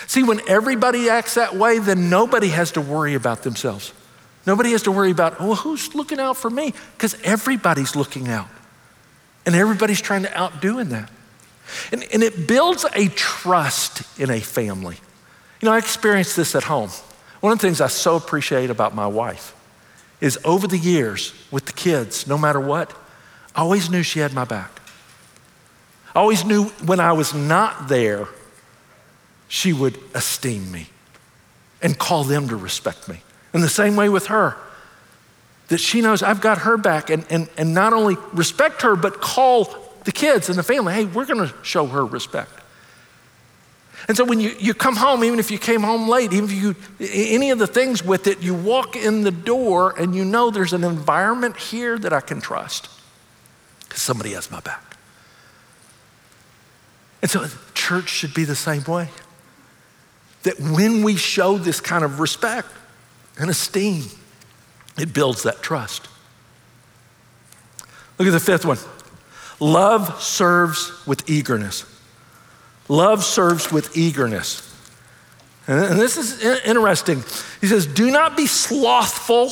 See, 0.07 0.23
when 0.23 0.41
everybody 0.47 1.09
acts 1.09 1.35
that 1.35 1.55
way, 1.55 1.77
then 1.77 2.09
nobody 2.09 2.47
has 2.47 2.71
to 2.71 2.81
worry 2.81 3.13
about 3.13 3.43
themselves. 3.43 3.93
Nobody 4.45 4.71
has 4.71 4.83
to 4.83 4.91
worry 4.91 5.11
about, 5.11 5.39
well, 5.39 5.55
who's 5.55 5.93
looking 5.93 6.19
out 6.19 6.37
for 6.37 6.49
me? 6.49 6.73
Because 6.97 7.15
everybody's 7.23 7.95
looking 7.95 8.27
out. 8.27 8.47
And 9.45 9.55
everybody's 9.55 10.01
trying 10.01 10.23
to 10.23 10.37
outdo 10.37 10.79
in 10.79 10.89
that. 10.89 11.09
And, 11.91 12.03
and 12.13 12.23
it 12.23 12.47
builds 12.47 12.85
a 12.93 13.07
trust 13.09 14.19
in 14.19 14.29
a 14.29 14.39
family. 14.39 14.97
You 15.61 15.67
know, 15.67 15.73
I 15.73 15.77
experienced 15.77 16.35
this 16.35 16.55
at 16.55 16.63
home. 16.63 16.89
One 17.41 17.53
of 17.53 17.59
the 17.59 17.67
things 17.67 17.81
I 17.81 17.87
so 17.87 18.15
appreciate 18.15 18.69
about 18.69 18.95
my 18.95 19.07
wife 19.07 19.55
is 20.21 20.37
over 20.43 20.67
the 20.67 20.77
years 20.77 21.33
with 21.51 21.65
the 21.65 21.73
kids, 21.73 22.27
no 22.27 22.37
matter 22.37 22.59
what, 22.59 22.91
I 23.55 23.61
always 23.61 23.89
knew 23.89 24.03
she 24.03 24.19
had 24.19 24.33
my 24.33 24.45
back. 24.45 24.79
I 26.13 26.19
always 26.19 26.43
knew 26.43 26.65
when 26.85 26.99
I 26.99 27.13
was 27.13 27.33
not 27.33 27.87
there, 27.87 28.27
she 29.47 29.73
would 29.73 29.97
esteem 30.13 30.71
me 30.71 30.89
and 31.81 31.97
call 31.97 32.23
them 32.23 32.49
to 32.49 32.55
respect 32.55 33.07
me. 33.07 33.21
In 33.53 33.61
the 33.61 33.69
same 33.69 33.95
way 33.95 34.09
with 34.09 34.27
her, 34.27 34.55
that 35.69 35.79
she 35.79 36.01
knows 36.01 36.21
I've 36.21 36.41
got 36.41 36.59
her 36.59 36.77
back 36.77 37.09
and, 37.09 37.25
and, 37.29 37.49
and 37.57 37.73
not 37.73 37.93
only 37.93 38.17
respect 38.33 38.81
her, 38.81 38.95
but 38.95 39.21
call 39.21 39.75
the 40.03 40.11
kids 40.11 40.49
and 40.49 40.57
the 40.57 40.63
family, 40.63 40.93
hey, 40.93 41.05
we're 41.05 41.25
gonna 41.25 41.53
show 41.63 41.85
her 41.87 42.05
respect. 42.05 42.51
And 44.07 44.17
so 44.17 44.23
when 44.23 44.39
you, 44.39 44.55
you 44.59 44.73
come 44.73 44.95
home, 44.95 45.23
even 45.23 45.39
if 45.39 45.51
you 45.51 45.59
came 45.59 45.81
home 45.81 46.09
late, 46.09 46.33
even 46.33 46.45
if 46.45 46.51
you, 46.51 46.75
any 46.99 47.51
of 47.51 47.59
the 47.59 47.67
things 47.67 48.03
with 48.03 48.25
it, 48.25 48.41
you 48.41 48.55
walk 48.55 48.95
in 48.95 49.21
the 49.21 49.31
door 49.31 49.93
and 49.99 50.15
you 50.15 50.25
know 50.25 50.49
there's 50.49 50.73
an 50.73 50.83
environment 50.83 51.57
here 51.57 51.97
that 51.99 52.13
I 52.13 52.21
can 52.21 52.41
trust 52.41 52.89
because 53.81 54.01
somebody 54.01 54.31
has 54.31 54.49
my 54.49 54.61
back. 54.61 54.97
And 57.21 57.29
so 57.29 57.45
church 57.73 58.09
should 58.09 58.33
be 58.33 58.45
the 58.45 58.55
same 58.55 58.83
way. 58.85 59.09
That 60.43 60.59
when 60.59 61.03
we 61.03 61.17
show 61.17 61.57
this 61.57 61.81
kind 61.81 62.03
of 62.03 62.19
respect 62.19 62.69
and 63.39 63.49
esteem, 63.49 64.05
it 64.97 65.13
builds 65.13 65.43
that 65.43 65.61
trust. 65.61 66.07
Look 68.17 68.27
at 68.27 68.31
the 68.31 68.39
fifth 68.39 68.65
one. 68.65 68.77
Love 69.59 70.21
serves 70.21 71.05
with 71.07 71.29
eagerness. 71.29 71.85
Love 72.89 73.23
serves 73.23 73.71
with 73.71 73.95
eagerness. 73.97 74.65
And 75.67 75.99
this 75.99 76.17
is 76.17 76.41
interesting. 76.65 77.23
He 77.61 77.67
says, 77.67 77.85
Do 77.85 78.11
not 78.11 78.35
be 78.35 78.47
slothful. 78.47 79.51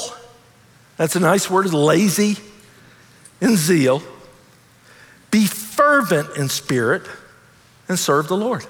That's 0.97 1.15
a 1.15 1.19
nice 1.19 1.49
word, 1.49 1.73
lazy 1.73 2.37
in 3.39 3.55
zeal. 3.55 4.01
Be 5.29 5.45
fervent 5.45 6.35
in 6.35 6.49
spirit 6.49 7.03
and 7.87 7.99
serve 7.99 8.27
the 8.27 8.37
Lord. 8.37 8.65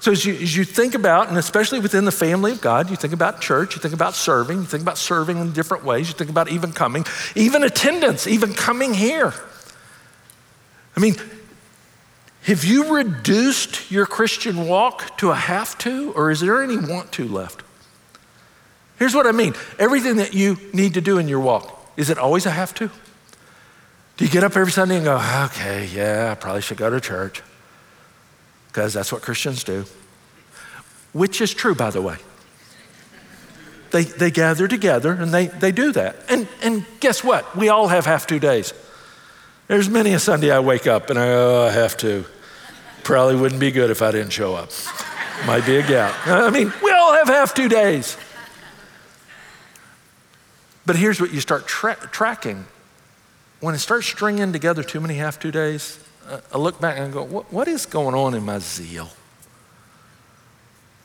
So, 0.00 0.12
as 0.12 0.24
you, 0.24 0.32
as 0.32 0.56
you 0.56 0.64
think 0.64 0.94
about, 0.94 1.28
and 1.28 1.36
especially 1.36 1.78
within 1.78 2.06
the 2.06 2.12
family 2.12 2.52
of 2.52 2.62
God, 2.62 2.88
you 2.88 2.96
think 2.96 3.12
about 3.12 3.42
church, 3.42 3.76
you 3.76 3.82
think 3.82 3.92
about 3.92 4.14
serving, 4.14 4.56
you 4.56 4.64
think 4.64 4.82
about 4.82 4.96
serving 4.96 5.36
in 5.36 5.52
different 5.52 5.84
ways, 5.84 6.08
you 6.08 6.14
think 6.14 6.30
about 6.30 6.48
even 6.48 6.72
coming, 6.72 7.04
even 7.36 7.62
attendance, 7.62 8.26
even 8.26 8.54
coming 8.54 8.94
here. 8.94 9.34
I 10.96 11.00
mean, 11.00 11.16
have 12.44 12.64
you 12.64 12.96
reduced 12.96 13.90
your 13.90 14.06
Christian 14.06 14.66
walk 14.66 15.18
to 15.18 15.30
a 15.32 15.34
have 15.34 15.76
to, 15.78 16.12
or 16.12 16.30
is 16.30 16.40
there 16.40 16.62
any 16.62 16.78
want 16.78 17.12
to 17.12 17.28
left? 17.28 17.62
Here's 18.98 19.14
what 19.14 19.26
I 19.26 19.32
mean 19.32 19.54
everything 19.78 20.16
that 20.16 20.32
you 20.32 20.56
need 20.72 20.94
to 20.94 21.02
do 21.02 21.18
in 21.18 21.28
your 21.28 21.40
walk, 21.40 21.92
is 21.98 22.08
it 22.08 22.16
always 22.16 22.46
a 22.46 22.50
have 22.50 22.72
to? 22.76 22.90
Do 24.16 24.24
you 24.24 24.30
get 24.30 24.44
up 24.44 24.56
every 24.56 24.72
Sunday 24.72 24.96
and 24.96 25.04
go, 25.04 25.16
okay, 25.44 25.86
yeah, 25.92 26.30
I 26.32 26.34
probably 26.36 26.62
should 26.62 26.78
go 26.78 26.88
to 26.88 27.00
church? 27.02 27.42
Because 28.70 28.94
that's 28.94 29.12
what 29.12 29.22
Christians 29.22 29.64
do. 29.64 29.84
Which 31.12 31.40
is 31.40 31.52
true, 31.52 31.74
by 31.74 31.90
the 31.90 32.00
way. 32.00 32.16
They, 33.90 34.04
they 34.04 34.30
gather 34.30 34.68
together 34.68 35.12
and 35.12 35.34
they, 35.34 35.46
they 35.48 35.72
do 35.72 35.90
that. 35.92 36.16
And, 36.28 36.46
and 36.62 36.86
guess 37.00 37.24
what? 37.24 37.56
We 37.56 37.68
all 37.68 37.88
have 37.88 38.06
half 38.06 38.26
two 38.26 38.38
days. 38.38 38.72
There's 39.66 39.88
many 39.88 40.12
a 40.12 40.20
Sunday 40.20 40.52
I 40.52 40.60
wake 40.60 40.86
up 40.86 41.10
and 41.10 41.18
I, 41.18 41.28
oh, 41.30 41.66
I 41.68 41.72
have 41.72 41.96
to. 41.98 42.24
Probably 43.02 43.34
wouldn't 43.34 43.60
be 43.60 43.72
good 43.72 43.90
if 43.90 44.02
I 44.02 44.12
didn't 44.12 44.30
show 44.30 44.54
up. 44.54 44.70
Might 45.46 45.66
be 45.66 45.76
a 45.76 45.86
gap. 45.86 46.14
I 46.26 46.50
mean, 46.50 46.72
we 46.82 46.92
all 46.92 47.14
have 47.14 47.26
half 47.26 47.54
two 47.54 47.68
days. 47.68 48.16
But 50.86 50.96
here's 50.96 51.20
what 51.20 51.32
you 51.32 51.40
start 51.40 51.66
tra- 51.66 52.08
tracking. 52.12 52.66
When 53.60 53.74
it 53.74 53.78
starts 53.78 54.06
stringing 54.06 54.52
together 54.52 54.82
too 54.82 55.00
many 55.00 55.14
half 55.14 55.38
two 55.38 55.50
days, 55.50 55.98
I 56.52 56.58
look 56.58 56.80
back 56.80 56.96
and 56.96 57.06
I 57.06 57.10
go, 57.10 57.24
what, 57.24 57.52
what 57.52 57.68
is 57.68 57.86
going 57.86 58.14
on 58.14 58.34
in 58.34 58.44
my 58.44 58.58
zeal? 58.58 59.08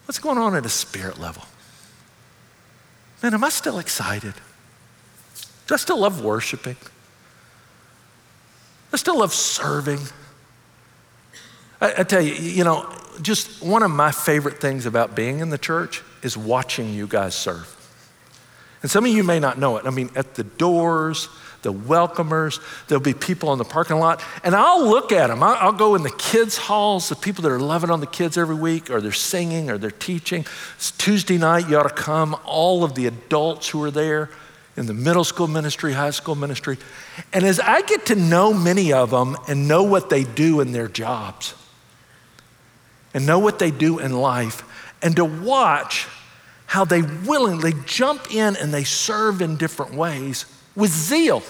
What's 0.05 0.19
going 0.19 0.38
on 0.38 0.55
at 0.55 0.65
a 0.65 0.69
spirit 0.69 1.19
level? 1.19 1.43
Man, 3.23 3.33
am 3.33 3.43
I 3.43 3.49
still 3.49 3.79
excited? 3.79 4.35
Do 5.67 5.73
I 5.73 5.77
still 5.77 5.99
love 5.99 6.23
worshiping? 6.23 6.75
I 8.93 8.97
still 8.97 9.19
love 9.19 9.33
serving. 9.33 9.99
I, 11.81 11.93
I, 11.99 12.03
tell 12.03 12.21
you, 12.21 12.33
you 12.33 12.63
know, 12.63 12.88
just 13.21 13.63
one 13.63 13.83
of 13.83 13.91
my 13.91 14.11
favorite 14.11 14.61
things 14.61 14.85
about 14.85 15.15
being 15.15 15.39
in 15.39 15.49
the 15.49 15.57
church 15.57 16.03
is 16.21 16.38
watching 16.38 16.93
you 16.93 17.07
guys 17.07 17.35
serve. 17.35 17.71
And 18.81 18.91
some 18.91 19.05
of 19.05 19.11
you 19.11 19.23
may 19.23 19.39
not 19.39 19.57
know 19.57 19.77
it. 19.77 19.88
I 19.88 19.89
mean, 19.89 20.11
at 20.15 20.35
the 20.35 20.43
doors, 20.43 21.29
the 21.65 21.73
welcomers, 21.73 22.62
there'll 22.88 23.04
be 23.04 23.13
people 23.13 23.51
in 23.51 23.58
the 23.58 23.65
parking 23.65 23.97
lot, 23.97 24.23
and 24.43 24.56
I'll 24.56 24.88
look 24.88 25.12
at 25.12 25.28
them. 25.28 25.43
I'll, 25.43 25.73
go 25.73 25.95
in 25.95 26.04
the 26.04 26.12
kids' 26.12 26.56
halls, 26.56 27.10
the 27.10 27.15
people 27.15 27.41
that 27.41 27.51
are 27.51 27.60
loving 27.60 27.89
on 27.89 27.99
the 27.99 28.08
kids 28.08 28.38
every 28.38 28.56
week, 28.56 28.89
or 28.89 29.01
they're 29.01 29.12
singing, 29.12 29.69
or 29.69 29.78
they're 29.78 29.91
teaching. 29.91 30.45
It's 30.75 30.91
Tuesday 30.91 31.38
night, 31.38 31.67
you 31.67 31.78
ought 31.78 31.84
to 31.84 31.89
come. 31.89 32.38
All 32.45 32.86
of 32.86 32.95
the 32.95 33.08
adults 33.08 33.67
who 33.67 33.84
are 33.84 33.91
there 33.91 34.30
in 34.78 34.86
the 34.86 34.93
middle 34.93 35.23
school 35.23 35.47
ministry, 35.47 35.93
high 35.93 36.12
school 36.12 36.36
ministry. 36.36 36.78
And 37.34 37.43
as 37.43 37.60
I 37.60 37.82
get 37.82 38.06
to 38.08 38.15
know 38.15 38.54
many 38.54 38.93
of 38.93 39.10
them 39.10 39.36
and 39.47 39.67
know 39.67 39.84
what 39.84 40.10
they 40.10 40.23
do 40.23 40.62
in 40.62 40.71
their 40.71 40.88
jobs 40.88 41.56
and 43.13 43.25
know 43.25 43.39
what 43.39 43.60
they 43.60 43.71
do 43.71 43.99
in 43.99 44.13
life, 44.13 44.63
and 45.01 45.15
to 45.15 45.25
watch 45.25 46.08
how 46.67 46.86
they 46.86 47.01
willingly 47.01 47.73
jump 47.86 48.34
in 48.34 48.56
and 48.56 48.73
they 48.73 48.84
serve 48.84 49.41
in 49.41 49.56
different 49.58 49.93
ways 49.93 50.45
with 50.75 50.91
zeal 50.91 51.43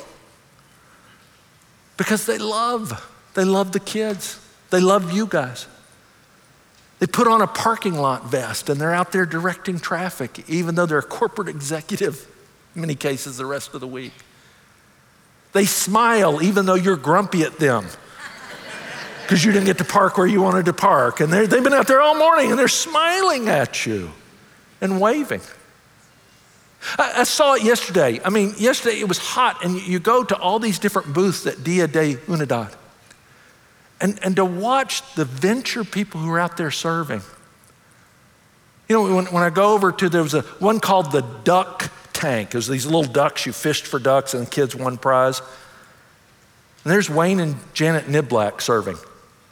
because 1.97 2.25
they 2.25 2.37
love, 2.37 3.11
they 3.33 3.43
love 3.43 3.71
the 3.71 3.79
kids, 3.79 4.39
they 4.69 4.79
love 4.79 5.11
you 5.11 5.25
guys. 5.25 5.67
They 6.99 7.07
put 7.07 7.27
on 7.27 7.41
a 7.41 7.47
parking 7.47 7.95
lot 7.95 8.25
vest 8.25 8.69
and 8.69 8.79
they're 8.79 8.93
out 8.93 9.11
there 9.11 9.25
directing 9.25 9.79
traffic, 9.79 10.47
even 10.49 10.75
though 10.75 10.85
they're 10.85 10.99
a 10.99 11.03
corporate 11.03 11.49
executive 11.49 12.27
in 12.73 12.81
many 12.81 12.95
cases 12.95 13.37
the 13.37 13.45
rest 13.45 13.73
of 13.73 13.81
the 13.81 13.87
week. 13.87 14.13
They 15.53 15.65
smile 15.65 16.41
even 16.41 16.65
though 16.65 16.75
you're 16.75 16.97
grumpy 16.97 17.43
at 17.43 17.59
them 17.59 17.85
because 19.23 19.43
you 19.43 19.51
didn't 19.51 19.65
get 19.65 19.77
to 19.79 19.85
park 19.85 20.17
where 20.17 20.27
you 20.27 20.41
wanted 20.41 20.65
to 20.65 20.73
park. 20.73 21.19
And 21.19 21.31
they've 21.31 21.49
been 21.49 21.73
out 21.73 21.87
there 21.87 22.01
all 22.01 22.15
morning 22.15 22.51
and 22.51 22.59
they're 22.59 22.67
smiling 22.67 23.49
at 23.49 23.85
you 23.85 24.11
and 24.81 25.01
waving. 25.01 25.41
I, 26.97 27.21
I, 27.21 27.23
saw 27.23 27.53
it 27.53 27.63
yesterday. 27.63 28.19
I 28.23 28.29
mean, 28.29 28.53
yesterday 28.57 28.99
it 28.99 29.07
was 29.07 29.17
hot, 29.17 29.63
and 29.63 29.79
you, 29.79 29.99
go 29.99 30.23
to 30.23 30.37
all 30.37 30.59
these 30.59 30.79
different 30.79 31.13
booths 31.13 31.45
at 31.47 31.63
Dia 31.63 31.87
de 31.87 32.15
Unidad. 32.15 32.73
and, 34.01 34.19
and 34.23 34.35
to 34.35 34.45
watch 34.45 35.01
the 35.15 35.25
venture 35.25 35.83
people 35.83 36.21
who 36.21 36.29
are 36.31 36.39
out 36.39 36.57
there 36.57 36.71
serving. 36.71 37.21
You 38.87 38.95
know, 38.95 39.15
when, 39.15 39.25
when 39.25 39.43
I 39.43 39.49
go 39.49 39.73
over 39.73 39.91
to, 39.91 40.09
there 40.09 40.23
was 40.23 40.33
a 40.33 40.41
one 40.59 40.79
called 40.79 41.11
the 41.11 41.21
duck 41.43 41.91
tank. 42.13 42.49
It 42.49 42.57
was 42.57 42.67
these 42.67 42.85
little 42.85 43.03
ducks, 43.03 43.45
you 43.45 43.53
fished 43.53 43.85
for 43.87 43.99
ducks 43.99 44.33
and 44.33 44.45
the 44.45 44.49
kids 44.49 44.75
won 44.75 44.97
prize. 44.97 45.41
And 46.83 46.93
there's 46.93 47.09
Wayne 47.09 47.39
and 47.39 47.55
Janet 47.73 48.05
Niblack 48.05 48.61
serving. 48.61 48.97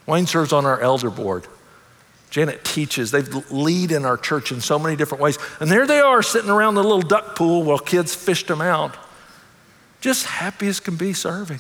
Wayne 0.06 0.28
serves 0.28 0.54
on 0.54 0.66
our 0.66 0.80
elder 0.80 1.10
board. 1.10 1.48
Janet 2.34 2.64
teaches. 2.64 3.12
They 3.12 3.22
lead 3.22 3.92
in 3.92 4.06
our 4.06 4.18
church 4.18 4.52
in 4.52 4.60
so 4.60 4.80
many 4.80 4.96
different 4.96 5.22
ways. 5.22 5.38
And 5.60 5.70
there 5.70 5.86
they 5.86 6.00
are 6.00 6.24
sitting 6.24 6.50
around 6.50 6.74
the 6.74 6.82
little 6.82 7.04
duck 7.04 7.36
pool 7.36 7.62
while 7.62 7.78
kids 7.78 8.16
fished 8.16 8.48
them 8.48 8.60
out. 8.60 8.98
Just 10.02 10.26
happy 10.26 10.68
as 10.68 10.80
can 10.80 10.96
be 10.96 11.14
serving. 11.14 11.60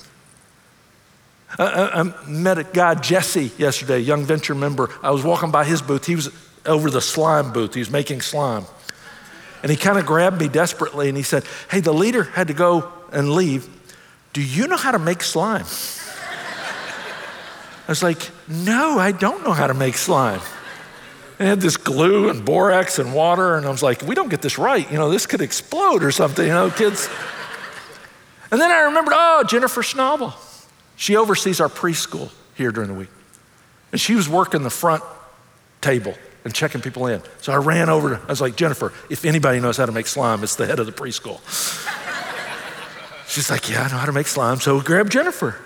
I, 1.59 2.01
I, 2.01 2.27
met 2.27 2.57
a 2.57 2.63
guy, 2.63 2.95
Jesse, 2.95 3.51
yesterday, 3.55 3.99
young 3.99 4.25
venture 4.25 4.55
member. 4.55 4.89
I 5.03 5.11
was 5.11 5.23
walking 5.23 5.51
by 5.51 5.63
his 5.63 5.79
booth. 5.79 6.07
He 6.07 6.15
was 6.15 6.31
over 6.65 6.89
the 6.89 7.01
slime 7.01 7.53
booth. 7.53 7.75
He 7.75 7.79
was 7.79 7.91
making 7.91 8.21
slime. 8.21 8.65
And 9.61 9.69
he 9.69 9.77
kind 9.77 9.99
of 9.99 10.07
grabbed 10.07 10.39
me 10.41 10.47
desperately 10.47 11.07
and 11.07 11.15
he 11.15 11.21
said, 11.21 11.43
Hey, 11.69 11.81
the 11.81 11.93
leader 11.93 12.23
had 12.23 12.47
to 12.47 12.55
go 12.55 12.91
and 13.11 13.33
leave. 13.33 13.69
Do 14.33 14.41
you 14.41 14.67
know 14.67 14.77
how 14.77 14.89
to 14.89 14.97
make 14.97 15.21
slime? 15.21 15.65
I 17.87 17.89
was 17.89 18.01
like, 18.01 18.31
No, 18.47 18.97
I 18.97 19.11
don't 19.11 19.43
know 19.43 19.53
how 19.53 19.67
to 19.67 19.75
make 19.75 19.97
slime. 19.97 20.41
And 21.39 21.47
had 21.47 21.61
this 21.61 21.77
glue 21.77 22.29
and 22.29 22.45
borax 22.45 22.99
and 22.99 23.13
water, 23.13 23.55
and 23.55 23.65
I 23.65 23.69
was 23.69 23.83
like, 23.83 24.01
We 24.03 24.15
don't 24.15 24.29
get 24.29 24.41
this 24.41 24.57
right. 24.57 24.89
You 24.91 24.97
know, 24.97 25.09
this 25.09 25.25
could 25.25 25.41
explode 25.41 26.03
or 26.03 26.11
something, 26.11 26.45
you 26.45 26.53
know, 26.53 26.69
kids. 26.69 27.09
And 28.51 28.61
then 28.61 28.71
I 28.71 28.81
remembered, 28.81 29.15
oh, 29.17 29.43
Jennifer 29.47 29.81
Schnabel. 29.81 30.35
She 30.95 31.15
oversees 31.15 31.59
our 31.59 31.69
preschool 31.69 32.31
here 32.53 32.71
during 32.71 32.89
the 32.89 32.95
week. 32.95 33.09
And 33.91 33.99
she 33.99 34.13
was 34.13 34.29
working 34.29 34.61
the 34.61 34.69
front 34.69 35.03
table 35.81 36.13
and 36.45 36.53
checking 36.53 36.81
people 36.81 37.07
in. 37.07 37.21
So 37.41 37.51
I 37.51 37.55
ran 37.55 37.89
over 37.89 38.15
I 38.15 38.25
was 38.27 38.41
like, 38.41 38.55
Jennifer, 38.55 38.93
if 39.09 39.25
anybody 39.25 39.59
knows 39.59 39.77
how 39.77 39.87
to 39.87 39.91
make 39.91 40.05
slime, 40.07 40.43
it's 40.43 40.55
the 40.55 40.67
head 40.67 40.79
of 40.79 40.85
the 40.85 40.91
preschool. 40.91 41.39
She's 43.27 43.49
like, 43.49 43.69
yeah, 43.69 43.81
I 43.81 43.91
know 43.91 43.97
how 43.97 44.05
to 44.05 44.11
make 44.11 44.27
slime. 44.27 44.59
So 44.59 44.79
grab 44.81 45.09
Jennifer. 45.09 45.59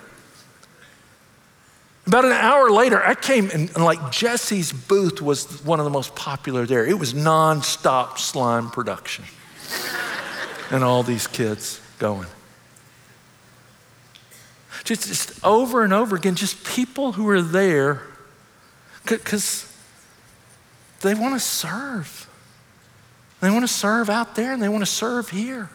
About 2.08 2.24
an 2.24 2.32
hour 2.32 2.70
later, 2.70 3.04
I 3.04 3.14
came 3.14 3.50
and, 3.50 3.68
and 3.68 3.84
like 3.84 4.10
Jesse's 4.10 4.72
booth 4.72 5.20
was 5.20 5.62
one 5.62 5.78
of 5.78 5.84
the 5.84 5.90
most 5.90 6.16
popular 6.16 6.64
there. 6.64 6.86
It 6.86 6.98
was 6.98 7.12
nonstop 7.12 8.16
slime 8.16 8.70
production. 8.70 9.26
and 10.70 10.82
all 10.82 11.02
these 11.02 11.26
kids 11.26 11.82
going. 11.98 12.26
Just, 14.84 15.06
just 15.08 15.44
over 15.44 15.84
and 15.84 15.92
over 15.92 16.16
again, 16.16 16.34
just 16.34 16.64
people 16.64 17.12
who 17.12 17.28
are 17.28 17.42
there 17.42 18.00
because 19.04 19.70
they 21.02 21.12
want 21.12 21.34
to 21.34 21.40
serve. 21.40 22.26
They 23.40 23.50
want 23.50 23.64
to 23.64 23.72
serve 23.72 24.08
out 24.08 24.34
there 24.34 24.54
and 24.54 24.62
they 24.62 24.70
want 24.70 24.80
to 24.80 24.90
serve 24.90 25.28
here. 25.28 25.68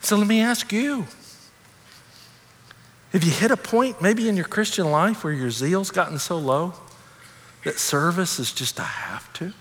So 0.00 0.18
let 0.18 0.26
me 0.26 0.42
ask 0.42 0.70
you 0.70 1.06
have 3.12 3.24
you 3.24 3.30
hit 3.30 3.50
a 3.50 3.56
point 3.56 4.02
maybe 4.02 4.28
in 4.28 4.36
your 4.36 4.46
Christian 4.46 4.90
life 4.90 5.24
where 5.24 5.32
your 5.32 5.50
zeal's 5.50 5.90
gotten 5.90 6.18
so 6.18 6.36
low 6.36 6.74
that 7.64 7.78
service 7.78 8.38
is 8.38 8.52
just 8.52 8.78
a 8.78 8.82
have 8.82 9.32
to? 9.34 9.52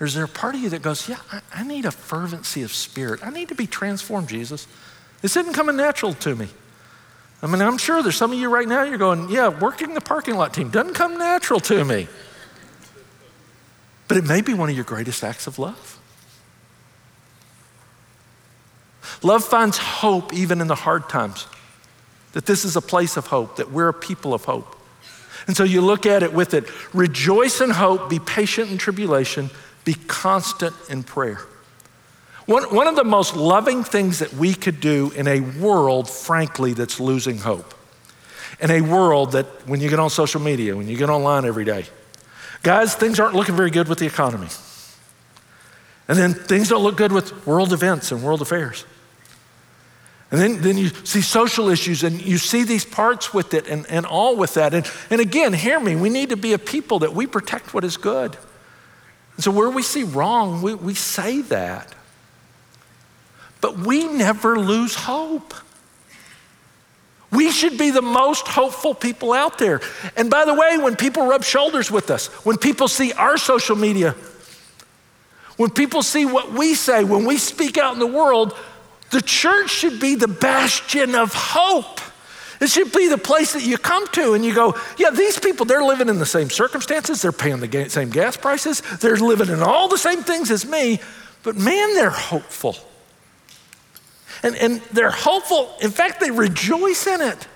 Or 0.00 0.06
is 0.06 0.14
there 0.14 0.24
a 0.24 0.28
part 0.28 0.54
of 0.54 0.60
you 0.60 0.68
that 0.70 0.82
goes, 0.82 1.08
Yeah, 1.08 1.18
I, 1.32 1.40
I 1.54 1.64
need 1.64 1.84
a 1.84 1.90
fervency 1.90 2.62
of 2.62 2.72
spirit. 2.72 3.24
I 3.24 3.30
need 3.30 3.48
to 3.48 3.54
be 3.54 3.66
transformed, 3.66 4.28
Jesus. 4.28 4.66
This 5.20 5.36
isn't 5.36 5.52
coming 5.52 5.76
natural 5.76 6.14
to 6.14 6.36
me. 6.36 6.48
I 7.42 7.46
mean, 7.46 7.62
I'm 7.62 7.78
sure 7.78 8.02
there's 8.02 8.16
some 8.16 8.32
of 8.32 8.38
you 8.38 8.48
right 8.48 8.66
now, 8.66 8.82
you're 8.82 8.98
going, 8.98 9.28
yeah, 9.28 9.48
working 9.48 9.94
the 9.94 10.00
parking 10.00 10.36
lot 10.36 10.54
team 10.54 10.70
doesn't 10.70 10.94
come 10.94 11.18
natural 11.18 11.60
to 11.60 11.84
me. 11.84 12.08
But 14.08 14.16
it 14.16 14.24
may 14.24 14.40
be 14.40 14.54
one 14.54 14.70
of 14.70 14.74
your 14.74 14.84
greatest 14.84 15.22
acts 15.22 15.46
of 15.46 15.58
love. 15.58 16.00
Love 19.22 19.44
finds 19.44 19.78
hope 19.78 20.32
even 20.32 20.60
in 20.60 20.66
the 20.66 20.74
hard 20.74 21.08
times, 21.08 21.46
that 22.38 22.46
this 22.46 22.64
is 22.64 22.76
a 22.76 22.80
place 22.80 23.16
of 23.16 23.26
hope, 23.26 23.56
that 23.56 23.72
we're 23.72 23.88
a 23.88 23.92
people 23.92 24.32
of 24.32 24.44
hope. 24.44 24.78
And 25.48 25.56
so 25.56 25.64
you 25.64 25.80
look 25.80 26.06
at 26.06 26.22
it 26.22 26.32
with 26.32 26.54
it 26.54 26.66
rejoice 26.94 27.60
in 27.60 27.70
hope, 27.70 28.08
be 28.08 28.20
patient 28.20 28.70
in 28.70 28.78
tribulation, 28.78 29.50
be 29.84 29.94
constant 29.94 30.72
in 30.88 31.02
prayer. 31.02 31.40
One, 32.46 32.72
one 32.72 32.86
of 32.86 32.94
the 32.94 33.02
most 33.02 33.34
loving 33.34 33.82
things 33.82 34.20
that 34.20 34.32
we 34.34 34.54
could 34.54 34.80
do 34.80 35.10
in 35.16 35.26
a 35.26 35.40
world, 35.40 36.08
frankly, 36.08 36.74
that's 36.74 37.00
losing 37.00 37.38
hope, 37.38 37.74
in 38.60 38.70
a 38.70 38.82
world 38.82 39.32
that 39.32 39.46
when 39.66 39.80
you 39.80 39.90
get 39.90 39.98
on 39.98 40.08
social 40.08 40.40
media, 40.40 40.76
when 40.76 40.86
you 40.86 40.96
get 40.96 41.10
online 41.10 41.44
every 41.44 41.64
day, 41.64 41.86
guys, 42.62 42.94
things 42.94 43.18
aren't 43.18 43.34
looking 43.34 43.56
very 43.56 43.72
good 43.72 43.88
with 43.88 43.98
the 43.98 44.06
economy. 44.06 44.46
And 46.06 46.16
then 46.16 46.34
things 46.34 46.68
don't 46.68 46.84
look 46.84 46.96
good 46.96 47.10
with 47.10 47.44
world 47.48 47.72
events 47.72 48.12
and 48.12 48.22
world 48.22 48.42
affairs. 48.42 48.84
And 50.30 50.40
then, 50.40 50.60
then 50.60 50.76
you 50.76 50.88
see 50.88 51.22
social 51.22 51.70
issues 51.70 52.02
and 52.02 52.20
you 52.20 52.36
see 52.36 52.62
these 52.62 52.84
parts 52.84 53.32
with 53.32 53.54
it 53.54 53.66
and, 53.66 53.86
and 53.90 54.04
all 54.04 54.36
with 54.36 54.54
that. 54.54 54.74
And, 54.74 54.90
and 55.10 55.20
again, 55.20 55.54
hear 55.54 55.80
me, 55.80 55.96
we 55.96 56.10
need 56.10 56.28
to 56.30 56.36
be 56.36 56.52
a 56.52 56.58
people 56.58 56.98
that 56.98 57.14
we 57.14 57.26
protect 57.26 57.72
what 57.72 57.82
is 57.82 57.96
good. 57.96 58.36
And 59.36 59.44
so 59.44 59.50
where 59.50 59.70
we 59.70 59.82
see 59.82 60.04
wrong, 60.04 60.60
we, 60.60 60.74
we 60.74 60.94
say 60.94 61.40
that. 61.42 61.94
But 63.60 63.78
we 63.78 64.06
never 64.06 64.58
lose 64.58 64.94
hope. 64.94 65.54
We 67.30 67.50
should 67.50 67.78
be 67.78 67.90
the 67.90 68.02
most 68.02 68.48
hopeful 68.48 68.94
people 68.94 69.32
out 69.32 69.58
there. 69.58 69.80
And 70.16 70.30
by 70.30 70.44
the 70.44 70.54
way, 70.54 70.78
when 70.78 70.96
people 70.96 71.26
rub 71.26 71.44
shoulders 71.44 71.90
with 71.90 72.10
us, 72.10 72.26
when 72.44 72.56
people 72.56 72.88
see 72.88 73.12
our 73.12 73.36
social 73.36 73.76
media, 73.76 74.14
when 75.56 75.70
people 75.70 76.02
see 76.02 76.24
what 76.24 76.52
we 76.52 76.74
say, 76.74 77.04
when 77.04 77.24
we 77.24 77.36
speak 77.36 77.76
out 77.78 77.92
in 77.92 77.98
the 77.98 78.06
world, 78.06 78.56
the 79.10 79.22
church 79.22 79.70
should 79.70 80.00
be 80.00 80.14
the 80.14 80.28
bastion 80.28 81.14
of 81.14 81.32
hope. 81.34 82.00
It 82.60 82.68
should 82.68 82.92
be 82.92 83.08
the 83.08 83.18
place 83.18 83.52
that 83.52 83.62
you 83.62 83.78
come 83.78 84.06
to 84.08 84.34
and 84.34 84.44
you 84.44 84.52
go, 84.52 84.76
yeah, 84.96 85.10
these 85.10 85.38
people, 85.38 85.64
they're 85.64 85.84
living 85.84 86.08
in 86.08 86.18
the 86.18 86.26
same 86.26 86.50
circumstances, 86.50 87.22
they're 87.22 87.32
paying 87.32 87.60
the 87.60 87.88
same 87.88 88.10
gas 88.10 88.36
prices, 88.36 88.80
they're 88.98 89.16
living 89.16 89.48
in 89.48 89.62
all 89.62 89.88
the 89.88 89.98
same 89.98 90.22
things 90.22 90.50
as 90.50 90.66
me, 90.66 91.00
but 91.42 91.56
man, 91.56 91.94
they're 91.94 92.10
hopeful. 92.10 92.76
And, 94.42 94.56
and 94.56 94.80
they're 94.92 95.10
hopeful. 95.10 95.72
In 95.80 95.90
fact, 95.90 96.20
they 96.20 96.30
rejoice 96.30 97.06
in 97.06 97.20
it. 97.20 97.48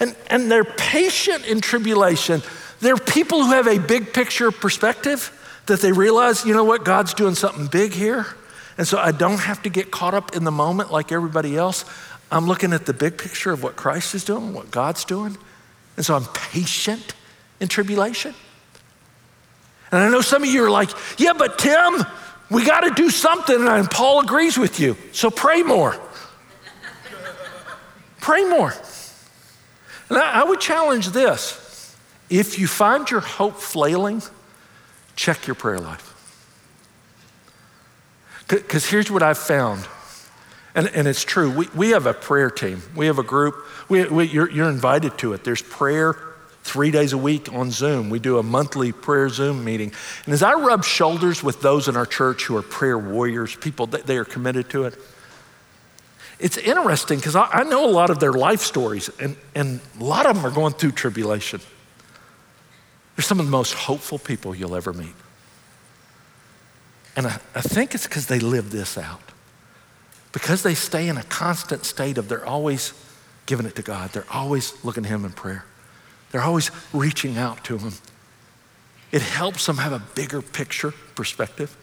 And, 0.00 0.16
and 0.28 0.50
they're 0.50 0.64
patient 0.64 1.46
in 1.46 1.60
tribulation. 1.60 2.42
They're 2.80 2.96
people 2.96 3.44
who 3.44 3.52
have 3.52 3.66
a 3.66 3.78
big 3.78 4.12
picture 4.12 4.50
perspective 4.50 5.32
that 5.66 5.80
they 5.80 5.92
realize, 5.92 6.44
you 6.44 6.54
know 6.54 6.64
what, 6.64 6.84
God's 6.84 7.14
doing 7.14 7.34
something 7.34 7.66
big 7.66 7.92
here. 7.92 8.26
And 8.78 8.86
so 8.86 8.98
I 8.98 9.12
don't 9.12 9.40
have 9.40 9.62
to 9.62 9.70
get 9.70 9.90
caught 9.90 10.14
up 10.14 10.36
in 10.36 10.44
the 10.44 10.50
moment 10.50 10.92
like 10.92 11.12
everybody 11.12 11.56
else. 11.56 11.84
I'm 12.30 12.46
looking 12.46 12.72
at 12.72 12.86
the 12.86 12.92
big 12.92 13.18
picture 13.18 13.52
of 13.52 13.62
what 13.62 13.76
Christ 13.76 14.14
is 14.14 14.24
doing, 14.24 14.52
what 14.52 14.70
God's 14.70 15.04
doing. 15.04 15.38
And 15.96 16.04
so 16.04 16.14
I'm 16.14 16.24
patient 16.26 17.14
in 17.60 17.68
tribulation. 17.68 18.34
And 19.90 20.02
I 20.02 20.10
know 20.10 20.20
some 20.20 20.42
of 20.42 20.48
you 20.48 20.64
are 20.64 20.70
like, 20.70 20.90
yeah, 21.18 21.32
but 21.32 21.58
Tim, 21.58 22.04
we 22.50 22.64
got 22.64 22.80
to 22.80 22.90
do 22.90 23.10
something, 23.10 23.66
and 23.66 23.90
Paul 23.90 24.20
agrees 24.20 24.58
with 24.58 24.78
you. 24.78 24.96
So 25.12 25.30
pray 25.30 25.62
more. 25.62 25.96
pray 28.20 28.44
more. 28.44 28.74
And 30.08 30.18
I, 30.18 30.42
I 30.42 30.44
would 30.44 30.60
challenge 30.60 31.10
this 31.10 31.96
if 32.28 32.58
you 32.58 32.66
find 32.66 33.08
your 33.10 33.20
hope 33.20 33.56
flailing, 33.56 34.22
check 35.14 35.46
your 35.46 35.54
prayer 35.54 35.78
life. 35.78 36.15
Because 38.48 38.86
here's 38.86 39.10
what 39.10 39.22
I've 39.22 39.38
found, 39.38 39.86
and, 40.74 40.88
and 40.88 41.08
it's 41.08 41.24
true. 41.24 41.50
We, 41.50 41.68
we 41.74 41.90
have 41.90 42.06
a 42.06 42.14
prayer 42.14 42.50
team, 42.50 42.82
we 42.94 43.06
have 43.06 43.18
a 43.18 43.24
group. 43.24 43.56
We, 43.88 44.04
we, 44.06 44.24
you're, 44.24 44.50
you're 44.50 44.68
invited 44.68 45.16
to 45.18 45.32
it. 45.32 45.44
There's 45.44 45.62
prayer 45.62 46.16
three 46.62 46.90
days 46.90 47.12
a 47.12 47.18
week 47.18 47.52
on 47.52 47.70
Zoom. 47.70 48.10
We 48.10 48.18
do 48.18 48.38
a 48.38 48.42
monthly 48.42 48.90
prayer 48.90 49.28
Zoom 49.28 49.64
meeting. 49.64 49.92
And 50.24 50.34
as 50.34 50.42
I 50.42 50.54
rub 50.54 50.84
shoulders 50.84 51.42
with 51.42 51.62
those 51.62 51.86
in 51.86 51.96
our 51.96 52.06
church 52.06 52.44
who 52.44 52.56
are 52.56 52.62
prayer 52.62 52.98
warriors, 52.98 53.54
people 53.54 53.86
that 53.88 54.06
they 54.06 54.16
are 54.16 54.24
committed 54.24 54.68
to 54.70 54.84
it, 54.84 54.98
it's 56.38 56.58
interesting 56.58 57.18
because 57.18 57.36
I, 57.36 57.48
I, 57.50 57.62
know 57.62 57.88
a 57.88 57.90
lot 57.90 58.10
of 58.10 58.18
their 58.18 58.32
life 58.32 58.60
stories, 58.60 59.08
and, 59.20 59.36
and 59.54 59.80
a 59.98 60.04
lot 60.04 60.26
of 60.26 60.36
them 60.36 60.44
are 60.44 60.50
going 60.50 60.74
through 60.74 60.92
tribulation. 60.92 61.60
They're 63.14 63.22
some 63.22 63.40
of 63.40 63.46
the 63.46 63.52
most 63.52 63.72
hopeful 63.72 64.18
people 64.18 64.54
you'll 64.54 64.76
ever 64.76 64.92
meet. 64.92 65.14
And 67.16 67.26
I, 67.26 67.40
I 67.54 67.62
think 67.62 67.94
it's 67.94 68.06
because 68.06 68.26
they 68.26 68.38
live 68.38 68.70
this 68.70 68.96
out. 68.98 69.22
Because 70.32 70.62
they 70.62 70.74
stay 70.74 71.08
in 71.08 71.16
a 71.16 71.22
constant 71.22 71.86
state 71.86 72.18
of 72.18 72.28
they're 72.28 72.44
always 72.44 72.92
giving 73.46 73.64
it 73.64 73.74
to 73.76 73.82
God, 73.82 74.10
they're 74.12 74.26
always 74.30 74.84
looking 74.84 75.04
to 75.04 75.08
Him 75.08 75.24
in 75.24 75.32
prayer. 75.32 75.64
They're 76.30 76.42
always 76.42 76.70
reaching 76.92 77.38
out 77.38 77.64
to 77.64 77.78
Him. 77.78 77.92
It 79.12 79.22
helps 79.22 79.64
them 79.66 79.78
have 79.78 79.92
a 79.92 80.02
bigger 80.14 80.42
picture 80.42 80.92
perspective. 81.14 81.76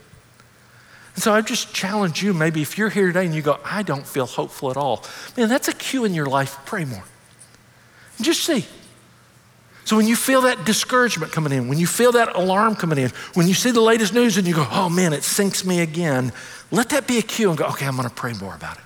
And 1.14 1.22
so 1.22 1.32
I 1.32 1.40
just 1.40 1.74
challenge 1.74 2.22
you 2.22 2.34
maybe 2.34 2.60
if 2.62 2.76
you're 2.76 2.90
here 2.90 3.06
today 3.06 3.24
and 3.24 3.34
you 3.34 3.42
go, 3.42 3.58
I 3.64 3.82
don't 3.82 4.06
feel 4.06 4.26
hopeful 4.26 4.70
at 4.70 4.76
all, 4.76 5.04
man, 5.36 5.48
that's 5.48 5.68
a 5.68 5.72
cue 5.72 6.04
in 6.04 6.14
your 6.14 6.26
life. 6.26 6.58
Pray 6.66 6.84
more. 6.84 7.04
And 8.18 8.26
Just 8.26 8.44
see. 8.44 8.66
So 9.84 9.96
when 9.96 10.06
you 10.06 10.16
feel 10.16 10.42
that 10.42 10.64
discouragement 10.64 11.32
coming 11.32 11.52
in, 11.52 11.68
when 11.68 11.78
you 11.78 11.86
feel 11.86 12.12
that 12.12 12.34
alarm 12.36 12.74
coming 12.74 12.98
in, 12.98 13.10
when 13.34 13.46
you 13.46 13.54
see 13.54 13.70
the 13.70 13.82
latest 13.82 14.14
news 14.14 14.38
and 14.38 14.46
you 14.46 14.54
go, 14.54 14.66
oh 14.70 14.88
man, 14.88 15.12
it 15.12 15.22
sinks 15.22 15.64
me 15.64 15.80
again, 15.80 16.32
let 16.70 16.88
that 16.90 17.06
be 17.06 17.18
a 17.18 17.22
cue 17.22 17.50
and 17.50 17.58
go, 17.58 17.66
okay, 17.66 17.86
I'm 17.86 17.96
going 17.96 18.08
to 18.08 18.14
pray 18.14 18.32
more 18.32 18.54
about 18.54 18.78
it. 18.78 18.84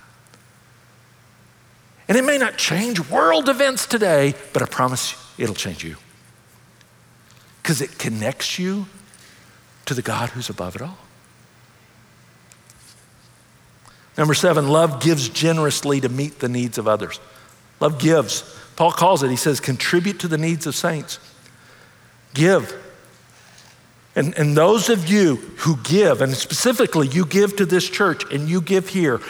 And 2.08 2.16
it 2.16 2.24
may 2.24 2.38
not 2.38 2.56
change 2.56 2.98
world 3.10 3.48
events 3.48 3.86
today, 3.86 4.34
but 4.52 4.62
I 4.62 4.66
promise 4.66 5.14
it'll 5.38 5.54
change 5.54 5.84
you. 5.84 5.96
Because 7.62 7.80
it 7.80 7.98
connects 7.98 8.58
you 8.58 8.86
to 9.84 9.94
the 9.94 10.02
God 10.02 10.30
who's 10.30 10.48
above 10.48 10.74
it 10.74 10.82
all. 10.82 10.98
Number 14.16 14.34
seven, 14.34 14.66
love 14.68 15.00
gives 15.00 15.28
generously 15.28 16.00
to 16.00 16.08
meet 16.08 16.40
the 16.40 16.48
needs 16.48 16.76
of 16.76 16.88
others. 16.88 17.20
Love 17.78 18.00
gives. 18.00 18.42
Paul 18.78 18.92
calls 18.92 19.24
it, 19.24 19.30
he 19.30 19.34
says, 19.34 19.58
contribute 19.58 20.20
to 20.20 20.28
the 20.28 20.38
needs 20.38 20.64
of 20.64 20.72
saints. 20.72 21.18
Give. 22.32 22.72
And, 24.14 24.38
and 24.38 24.56
those 24.56 24.88
of 24.88 25.08
you 25.08 25.34
who 25.34 25.78
give, 25.78 26.22
and 26.22 26.32
specifically 26.32 27.08
you 27.08 27.26
give 27.26 27.56
to 27.56 27.66
this 27.66 27.90
church 27.90 28.32
and 28.32 28.48
you 28.48 28.60
give 28.60 28.88
here, 28.90 29.20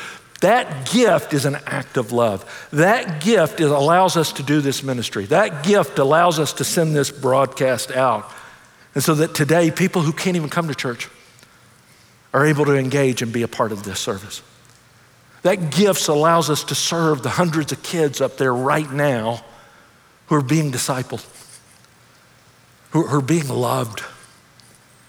that 0.43 0.91
gift 0.93 1.33
is 1.33 1.47
an 1.47 1.57
act 1.65 1.97
of 1.97 2.13
love. 2.13 2.69
That 2.75 3.23
gift 3.23 3.61
is, 3.61 3.71
allows 3.71 4.19
us 4.19 4.35
to 4.35 4.43
do 4.43 4.61
this 4.61 4.83
ministry. 4.83 5.25
That 5.25 5.65
gift 5.65 5.99
allows 5.99 6.39
us 6.39 6.53
to 6.53 6.65
send 6.65 6.95
this 6.95 7.11
broadcast 7.11 7.91
out. 7.91 8.31
And 8.95 9.03
so 9.03 9.15
that 9.15 9.35
today, 9.35 9.71
people 9.71 10.03
who 10.03 10.13
can't 10.13 10.37
even 10.37 10.51
come 10.51 10.69
to 10.69 10.75
church 10.75 11.09
are 12.35 12.45
able 12.45 12.67
to 12.67 12.77
engage 12.77 13.23
and 13.23 13.33
be 13.33 13.41
a 13.41 13.49
part 13.49 13.73
of 13.73 13.85
this 13.85 13.99
service. 13.99 14.43
That 15.43 15.71
gifts 15.71 16.09
allows 16.09 16.51
us 16.51 16.65
to 16.65 16.75
serve 16.75 17.23
the 17.23 17.31
hundreds 17.31 17.73
of 17.73 17.83
kids 17.83 18.21
up 18.21 18.37
there 18.37 18.55
right 18.55 18.91
now 18.91 19.45
who 20.27 20.35
are 20.35 20.43
being 20.43 20.73
discipled, 20.73 21.25
who 22.91 23.07
are 23.07 23.21
being 23.21 23.49
loved, 23.49 24.03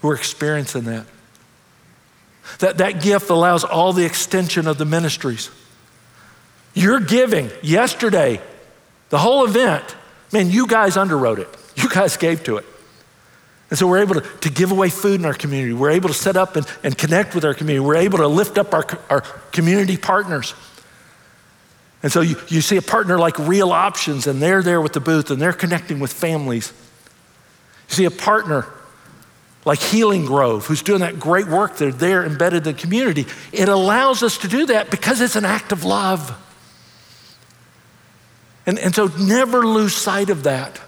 who 0.01 0.09
are 0.09 0.15
experiencing 0.15 0.83
that. 0.83 1.05
That, 2.59 2.77
that 2.79 3.01
gift 3.01 3.29
allows 3.29 3.63
all 3.63 3.93
the 3.93 4.05
extension 4.05 4.67
of 4.67 4.77
the 4.77 4.85
ministries. 4.85 5.51
You're 6.73 6.99
giving 6.99 7.51
yesterday, 7.61 8.41
the 9.09 9.17
whole 9.17 9.45
event, 9.45 9.95
man, 10.31 10.49
you 10.49 10.67
guys 10.67 10.95
underwrote 10.95 11.39
it. 11.39 11.49
You 11.75 11.89
guys 11.89 12.17
gave 12.17 12.43
to 12.45 12.57
it. 12.57 12.65
And 13.69 13.77
so 13.77 13.87
we're 13.87 13.99
able 13.99 14.15
to, 14.15 14.21
to 14.21 14.49
give 14.49 14.71
away 14.71 14.89
food 14.89 15.19
in 15.19 15.25
our 15.25 15.33
community. 15.33 15.73
We're 15.73 15.91
able 15.91 16.09
to 16.09 16.15
set 16.15 16.35
up 16.35 16.55
and, 16.55 16.65
and 16.83 16.97
connect 16.97 17.35
with 17.35 17.45
our 17.45 17.53
community. 17.53 17.85
We're 17.85 17.97
able 17.97 18.17
to 18.19 18.27
lift 18.27 18.57
up 18.57 18.73
our, 18.73 18.85
our 19.09 19.21
community 19.51 19.95
partners. 19.95 20.55
And 22.01 22.11
so 22.11 22.21
you, 22.21 22.35
you 22.47 22.61
see 22.61 22.77
a 22.77 22.81
partner 22.81 23.19
like 23.19 23.37
Real 23.37 23.71
Options, 23.71 24.25
and 24.25 24.41
they're 24.41 24.63
there 24.63 24.81
with 24.81 24.93
the 24.93 24.99
booth 24.99 25.29
and 25.29 25.41
they're 25.41 25.53
connecting 25.53 25.99
with 25.99 26.11
families. 26.11 26.73
You 27.89 27.95
see 27.95 28.05
a 28.05 28.11
partner 28.11 28.65
like 29.65 29.79
Healing 29.79 30.25
Grove, 30.25 30.65
who's 30.65 30.81
doing 30.81 31.01
that 31.01 31.19
great 31.19 31.47
work. 31.47 31.77
They're 31.77 31.91
there 31.91 32.25
embedded 32.25 32.65
in 32.65 32.73
the 32.75 32.79
community. 32.79 33.27
It 33.51 33.69
allows 33.69 34.23
us 34.23 34.37
to 34.39 34.47
do 34.47 34.65
that 34.67 34.89
because 34.89 35.21
it's 35.21 35.35
an 35.35 35.45
act 35.45 35.71
of 35.71 35.83
love. 35.83 36.35
And, 38.65 38.79
and 38.79 38.95
so 38.95 39.07
never 39.19 39.65
lose 39.65 39.95
sight 39.95 40.29
of 40.29 40.43
that. 40.43 40.79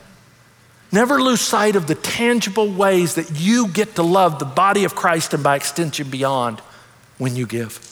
Never 0.92 1.22
lose 1.22 1.40
sight 1.40 1.76
of 1.76 1.88
the 1.88 1.96
tangible 1.96 2.70
ways 2.70 3.16
that 3.16 3.40
you 3.40 3.68
get 3.70 3.96
to 3.96 4.04
love 4.04 4.40
the 4.40 4.46
body 4.46 4.84
of 4.84 4.94
Christ 4.94 5.34
and 5.34 5.44
by 5.44 5.56
extension 5.56 6.10
beyond 6.10 6.60
when 7.18 7.36
you 7.36 7.46
give. 7.46 7.88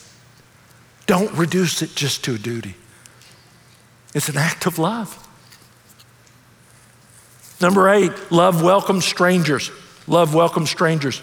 Don't 1.06 1.32
reduce 1.34 1.82
it 1.82 1.96
just 1.96 2.24
to 2.26 2.36
a 2.36 2.38
duty, 2.38 2.76
it's 4.14 4.30
an 4.30 4.38
act 4.38 4.66
of 4.66 4.78
love. 4.80 5.26
Number 7.62 7.90
eight, 7.90 8.14
love 8.32 8.62
welcomes 8.62 9.06
strangers. 9.06 9.70
Love 10.08 10.34
welcomes 10.34 10.70
strangers. 10.70 11.22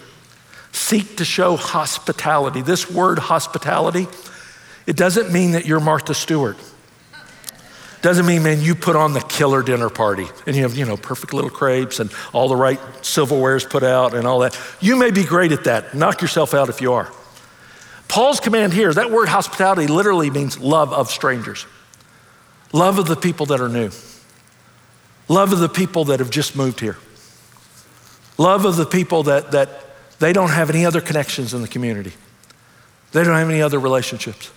Seek 0.71 1.17
to 1.17 1.25
show 1.25 1.55
hospitality. 1.55 2.61
This 2.61 2.89
word 2.89 3.17
hospitality, 3.17 4.07
it 4.85 4.95
doesn't 4.95 5.33
mean 5.33 5.51
that 5.51 5.65
you're 5.65 5.79
Martha 5.79 6.13
Stewart. 6.13 6.57
Doesn't 8.01 8.25
mean, 8.25 8.43
man, 8.43 8.61
you 8.61 8.75
put 8.75 8.95
on 8.95 9.13
the 9.13 9.21
killer 9.21 9.63
dinner 9.63 9.89
party 9.89 10.27
and 10.45 10.55
you 10.55 10.61
have, 10.61 10.75
you 10.75 10.85
know, 10.85 10.97
perfect 10.97 11.33
little 11.33 11.49
crepes 11.49 11.99
and 11.99 12.11
all 12.31 12.47
the 12.47 12.55
right 12.55 12.79
silverwares 13.01 13.67
put 13.67 13.83
out 13.83 14.13
and 14.13 14.27
all 14.27 14.39
that. 14.39 14.59
You 14.79 14.95
may 14.97 15.09
be 15.09 15.23
great 15.23 15.51
at 15.51 15.63
that. 15.63 15.95
Knock 15.95 16.21
yourself 16.21 16.53
out 16.53 16.69
if 16.69 16.79
you 16.79 16.93
are. 16.93 17.11
Paul's 18.07 18.39
command 18.39 18.73
here, 18.73 18.93
that 18.93 19.11
word 19.11 19.27
hospitality 19.27 19.87
literally 19.87 20.29
means 20.29 20.59
love 20.59 20.93
of 20.93 21.09
strangers, 21.11 21.65
love 22.71 22.99
of 22.99 23.07
the 23.07 23.15
people 23.15 23.47
that 23.47 23.59
are 23.59 23.67
new, 23.67 23.89
love 25.27 25.51
of 25.51 25.59
the 25.59 25.67
people 25.67 26.05
that 26.05 26.19
have 26.19 26.29
just 26.29 26.55
moved 26.55 26.79
here, 26.79 26.97
love 28.37 28.63
of 28.63 28.77
the 28.77 28.85
people 28.85 29.23
that, 29.23 29.51
that 29.51 29.69
they 30.19 30.31
don't 30.31 30.51
have 30.51 30.69
any 30.69 30.85
other 30.85 31.01
connections 31.01 31.53
in 31.53 31.61
the 31.61 31.67
community, 31.67 32.13
they 33.11 33.23
don't 33.23 33.35
have 33.35 33.49
any 33.49 33.61
other 33.61 33.79
relationships. 33.79 34.51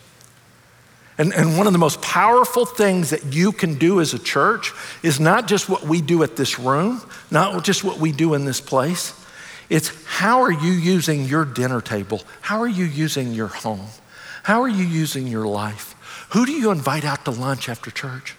And, 1.20 1.35
and 1.35 1.59
one 1.59 1.66
of 1.66 1.74
the 1.74 1.78
most 1.78 2.00
powerful 2.00 2.64
things 2.64 3.11
that 3.11 3.35
you 3.35 3.52
can 3.52 3.74
do 3.74 4.00
as 4.00 4.14
a 4.14 4.18
church 4.18 4.72
is 5.02 5.20
not 5.20 5.46
just 5.46 5.68
what 5.68 5.83
we 5.83 6.00
do 6.00 6.22
at 6.22 6.35
this 6.35 6.59
room, 6.59 7.02
not 7.30 7.62
just 7.62 7.85
what 7.85 7.98
we 7.98 8.11
do 8.11 8.33
in 8.33 8.46
this 8.46 8.59
place. 8.59 9.12
It's 9.68 9.92
how 10.06 10.40
are 10.40 10.50
you 10.50 10.72
using 10.72 11.26
your 11.26 11.44
dinner 11.44 11.83
table? 11.83 12.22
How 12.40 12.62
are 12.62 12.68
you 12.68 12.87
using 12.87 13.35
your 13.35 13.48
home? 13.48 13.87
How 14.44 14.62
are 14.62 14.68
you 14.68 14.83
using 14.83 15.26
your 15.26 15.46
life? 15.46 15.94
Who 16.30 16.46
do 16.46 16.52
you 16.52 16.70
invite 16.70 17.04
out 17.04 17.26
to 17.26 17.33
lunch 17.33 17.68
after 17.68 17.90
church? 17.90 18.35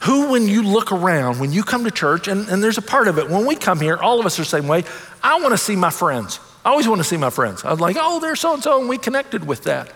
Who, 0.00 0.32
when 0.32 0.48
you 0.48 0.64
look 0.64 0.90
around, 0.90 1.38
when 1.38 1.52
you 1.52 1.62
come 1.62 1.84
to 1.84 1.92
church, 1.92 2.26
and, 2.26 2.48
and 2.48 2.60
there's 2.60 2.78
a 2.78 2.82
part 2.82 3.06
of 3.06 3.18
it, 3.18 3.30
when 3.30 3.46
we 3.46 3.54
come 3.54 3.80
here, 3.80 3.98
all 3.98 4.18
of 4.18 4.26
us 4.26 4.36
are 4.40 4.42
the 4.42 4.46
same 4.46 4.66
way. 4.66 4.82
I 5.22 5.38
want 5.38 5.52
to 5.52 5.58
see 5.58 5.76
my 5.76 5.90
friends. 5.90 6.40
I 6.64 6.70
always 6.70 6.88
want 6.88 6.98
to 6.98 7.04
see 7.04 7.18
my 7.18 7.30
friends. 7.30 7.64
I 7.64 7.70
was 7.70 7.78
like, 7.78 7.96
oh, 8.00 8.18
there's 8.18 8.40
so 8.40 8.54
and 8.54 8.62
so, 8.64 8.80
and 8.80 8.88
we 8.88 8.98
connected 8.98 9.46
with 9.46 9.62
that. 9.64 9.92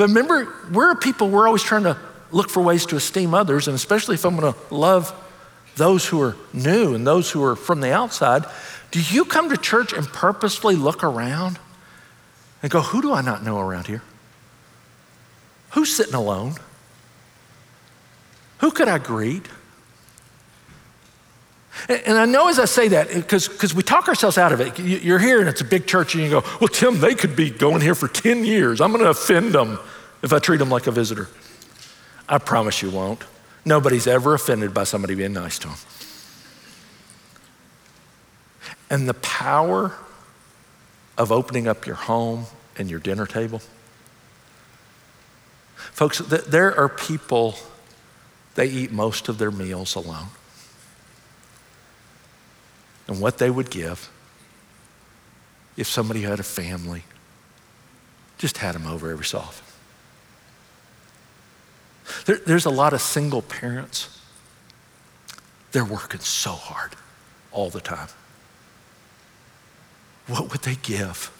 But 0.00 0.08
remember, 0.08 0.50
we're 0.72 0.94
people, 0.94 1.28
we're 1.28 1.46
always 1.46 1.62
trying 1.62 1.82
to 1.82 1.94
look 2.30 2.48
for 2.48 2.62
ways 2.62 2.86
to 2.86 2.96
esteem 2.96 3.34
others, 3.34 3.68
and 3.68 3.74
especially 3.74 4.14
if 4.14 4.24
I'm 4.24 4.34
going 4.34 4.50
to 4.50 4.74
love 4.74 5.12
those 5.76 6.06
who 6.06 6.22
are 6.22 6.38
new 6.54 6.94
and 6.94 7.06
those 7.06 7.30
who 7.30 7.44
are 7.44 7.54
from 7.54 7.82
the 7.82 7.92
outside. 7.92 8.46
Do 8.92 9.02
you 9.02 9.26
come 9.26 9.50
to 9.50 9.58
church 9.58 9.92
and 9.92 10.08
purposefully 10.08 10.74
look 10.74 11.04
around 11.04 11.58
and 12.62 12.72
go, 12.72 12.80
who 12.80 13.02
do 13.02 13.12
I 13.12 13.20
not 13.20 13.44
know 13.44 13.60
around 13.60 13.88
here? 13.88 14.02
Who's 15.72 15.94
sitting 15.94 16.14
alone? 16.14 16.54
Who 18.60 18.70
could 18.70 18.88
I 18.88 18.96
greet? 18.96 19.48
And 21.88 22.18
I 22.18 22.24
know 22.24 22.48
as 22.48 22.58
I 22.58 22.64
say 22.64 22.88
that, 22.88 23.08
because 23.14 23.74
we 23.74 23.82
talk 23.82 24.08
ourselves 24.08 24.36
out 24.36 24.52
of 24.52 24.60
it. 24.60 24.78
You're 24.78 25.18
here 25.18 25.40
and 25.40 25.48
it's 25.48 25.60
a 25.60 25.64
big 25.64 25.86
church, 25.86 26.14
and 26.14 26.22
you 26.22 26.30
go, 26.30 26.42
Well, 26.60 26.68
Tim, 26.68 27.00
they 27.00 27.14
could 27.14 27.36
be 27.36 27.50
going 27.50 27.80
here 27.80 27.94
for 27.94 28.08
10 28.08 28.44
years. 28.44 28.80
I'm 28.80 28.92
going 28.92 29.04
to 29.04 29.10
offend 29.10 29.52
them 29.52 29.78
if 30.22 30.32
I 30.32 30.38
treat 30.38 30.58
them 30.58 30.68
like 30.68 30.86
a 30.86 30.90
visitor. 30.90 31.28
I 32.28 32.38
promise 32.38 32.82
you 32.82 32.90
won't. 32.90 33.24
Nobody's 33.64 34.06
ever 34.06 34.34
offended 34.34 34.74
by 34.74 34.84
somebody 34.84 35.14
being 35.14 35.32
nice 35.32 35.58
to 35.60 35.68
them. 35.68 35.76
And 38.90 39.08
the 39.08 39.14
power 39.14 39.92
of 41.16 41.30
opening 41.30 41.68
up 41.68 41.86
your 41.86 41.96
home 41.96 42.46
and 42.76 42.90
your 42.90 43.00
dinner 43.00 43.26
table. 43.26 43.60
Folks, 45.76 46.18
there 46.18 46.76
are 46.76 46.88
people, 46.88 47.56
they 48.54 48.66
eat 48.66 48.90
most 48.90 49.28
of 49.28 49.38
their 49.38 49.50
meals 49.50 49.94
alone 49.94 50.28
and 53.10 53.20
what 53.20 53.38
they 53.38 53.50
would 53.50 53.70
give 53.70 54.08
if 55.76 55.88
somebody 55.88 56.22
had 56.22 56.38
a 56.38 56.44
family, 56.44 57.02
just 58.38 58.58
had 58.58 58.74
them 58.74 58.86
over 58.86 59.10
every 59.10 59.24
so 59.24 59.38
often. 59.38 59.66
There, 62.24 62.36
there's 62.46 62.66
a 62.66 62.70
lot 62.70 62.92
of 62.92 63.00
single 63.00 63.42
parents. 63.42 64.16
They're 65.72 65.84
working 65.84 66.20
so 66.20 66.52
hard 66.52 66.92
all 67.50 67.68
the 67.68 67.80
time. 67.80 68.08
What 70.28 70.52
would 70.52 70.62
they 70.62 70.76
give 70.76 71.32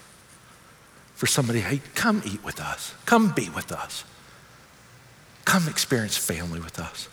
for 1.15 1.25
somebody, 1.25 1.61
hey, 1.61 1.81
come 1.95 2.21
eat 2.25 2.43
with 2.43 2.59
us, 2.59 2.93
come 3.05 3.31
be 3.31 3.47
with 3.49 3.71
us, 3.71 4.03
come 5.45 5.69
experience 5.69 6.17
family 6.17 6.59
with 6.59 6.79
us? 6.79 7.07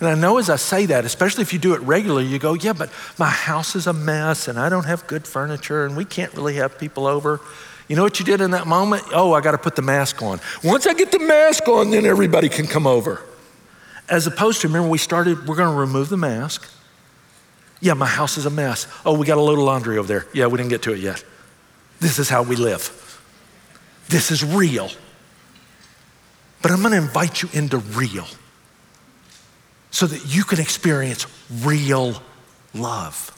And 0.00 0.08
I 0.08 0.14
know 0.14 0.38
as 0.38 0.50
I 0.50 0.56
say 0.56 0.86
that, 0.86 1.04
especially 1.04 1.42
if 1.42 1.52
you 1.52 1.58
do 1.58 1.74
it 1.74 1.80
regularly, 1.80 2.26
you 2.26 2.38
go, 2.38 2.54
yeah, 2.54 2.72
but 2.72 2.90
my 3.18 3.30
house 3.30 3.74
is 3.74 3.86
a 3.86 3.92
mess 3.92 4.46
and 4.46 4.58
I 4.58 4.68
don't 4.68 4.84
have 4.84 5.06
good 5.06 5.26
furniture 5.26 5.84
and 5.86 5.96
we 5.96 6.04
can't 6.04 6.32
really 6.34 6.56
have 6.56 6.78
people 6.78 7.06
over. 7.06 7.40
You 7.88 7.96
know 7.96 8.02
what 8.02 8.18
you 8.20 8.24
did 8.24 8.40
in 8.40 8.50
that 8.50 8.66
moment? 8.66 9.02
Oh, 9.12 9.32
I 9.32 9.40
got 9.40 9.52
to 9.52 9.58
put 9.58 9.74
the 9.74 9.82
mask 9.82 10.22
on. 10.22 10.40
Once 10.62 10.86
I 10.86 10.94
get 10.94 11.10
the 11.10 11.18
mask 11.18 11.66
on, 11.68 11.90
then 11.90 12.04
everybody 12.04 12.48
can 12.48 12.66
come 12.66 12.86
over. 12.86 13.22
As 14.08 14.26
opposed 14.26 14.60
to, 14.60 14.68
remember, 14.68 14.88
we 14.88 14.98
started, 14.98 15.46
we're 15.46 15.56
going 15.56 15.72
to 15.72 15.80
remove 15.80 16.10
the 16.10 16.16
mask. 16.16 16.70
Yeah, 17.80 17.94
my 17.94 18.06
house 18.06 18.36
is 18.36 18.46
a 18.46 18.50
mess. 18.50 18.86
Oh, 19.06 19.16
we 19.16 19.26
got 19.26 19.38
a 19.38 19.40
load 19.40 19.58
of 19.58 19.64
laundry 19.64 19.98
over 19.98 20.08
there. 20.08 20.26
Yeah, 20.34 20.46
we 20.46 20.58
didn't 20.58 20.70
get 20.70 20.82
to 20.82 20.92
it 20.92 21.00
yet. 21.00 21.24
This 22.00 22.18
is 22.18 22.28
how 22.28 22.42
we 22.42 22.56
live. 22.56 22.92
This 24.08 24.30
is 24.30 24.44
real. 24.44 24.90
but 26.62 26.70
I'm 26.70 26.80
going 26.80 26.92
to 26.92 26.98
invite 26.98 27.42
you 27.42 27.48
into 27.52 27.78
real 27.78 28.26
so 29.90 30.06
that 30.06 30.34
you 30.34 30.44
can 30.44 30.60
experience 30.60 31.26
real 31.62 32.22
love. 32.74 33.34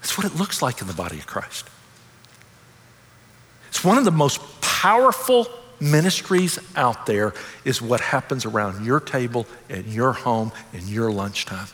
That's 0.00 0.16
what 0.16 0.26
it 0.26 0.34
looks 0.36 0.62
like 0.62 0.80
in 0.80 0.86
the 0.86 0.94
body 0.94 1.18
of 1.18 1.26
Christ. 1.26 1.68
It's 3.68 3.84
one 3.84 3.98
of 3.98 4.04
the 4.04 4.10
most 4.10 4.40
powerful 4.60 5.46
ministries 5.80 6.58
out 6.76 7.06
there 7.06 7.34
is 7.64 7.80
what 7.80 8.00
happens 8.00 8.44
around 8.44 8.84
your 8.84 9.00
table, 9.00 9.46
in 9.68 9.90
your 9.90 10.12
home, 10.12 10.52
in 10.72 10.88
your 10.88 11.12
lunchtime. 11.12 11.68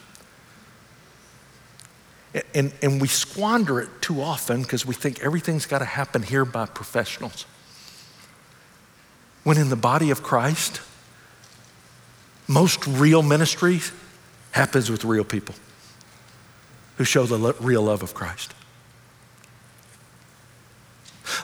And, 2.55 2.73
and 2.83 3.01
we 3.01 3.07
squander 3.07 3.81
it 3.81 3.89
too 4.01 4.21
often 4.21 4.63
because 4.63 4.85
we 4.85 4.95
think 4.95 5.23
everything's 5.23 5.67
got 5.67 5.79
to 5.79 5.85
happen 5.85 6.23
here 6.23 6.45
by 6.45 6.67
professionals. 6.67 7.47
When 9.45 9.57
in 9.57 9.69
the 9.69 9.77
body 9.77 10.11
of 10.11 10.23
Christ, 10.23 10.81
most 12.47 12.87
real 12.87 13.23
ministry 13.23 13.81
happens 14.53 14.91
with 14.91 15.05
real 15.05 15.25
people 15.25 15.55
who 16.97 17.05
show 17.05 17.25
the 17.25 17.39
lo- 17.39 17.55
real 17.61 17.83
love 17.83 18.03
of 18.03 18.15
Christ. 18.15 18.55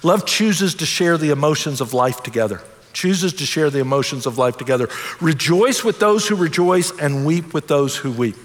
Love 0.03 0.27
chooses 0.27 0.75
to 0.77 0.87
share 0.87 1.19
the 1.19 1.31
emotions 1.31 1.81
of 1.81 1.95
life 1.95 2.23
together, 2.23 2.61
chooses 2.93 3.33
to 3.35 3.47
share 3.47 3.71
the 3.71 3.81
emotions 3.81 4.27
of 4.27 4.39
life 4.39 4.57
together. 4.57 4.89
Rejoice 5.21 5.83
with 5.83 5.99
those 5.99 6.29
who 6.29 6.37
rejoice 6.37 6.93
and 6.99 7.27
weep 7.27 7.53
with 7.55 7.67
those 7.67 7.97
who 7.97 8.13
weep. 8.13 8.37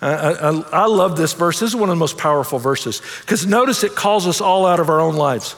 I, 0.00 0.12
I, 0.12 0.50
I 0.72 0.86
love 0.86 1.16
this 1.16 1.32
verse. 1.32 1.58
This 1.58 1.70
is 1.70 1.76
one 1.76 1.88
of 1.88 1.96
the 1.96 2.00
most 2.00 2.18
powerful 2.18 2.58
verses 2.58 3.02
because 3.20 3.46
notice 3.46 3.82
it 3.82 3.96
calls 3.96 4.26
us 4.26 4.40
all 4.40 4.64
out 4.64 4.80
of 4.80 4.88
our 4.90 5.00
own 5.00 5.16
lives. 5.16 5.56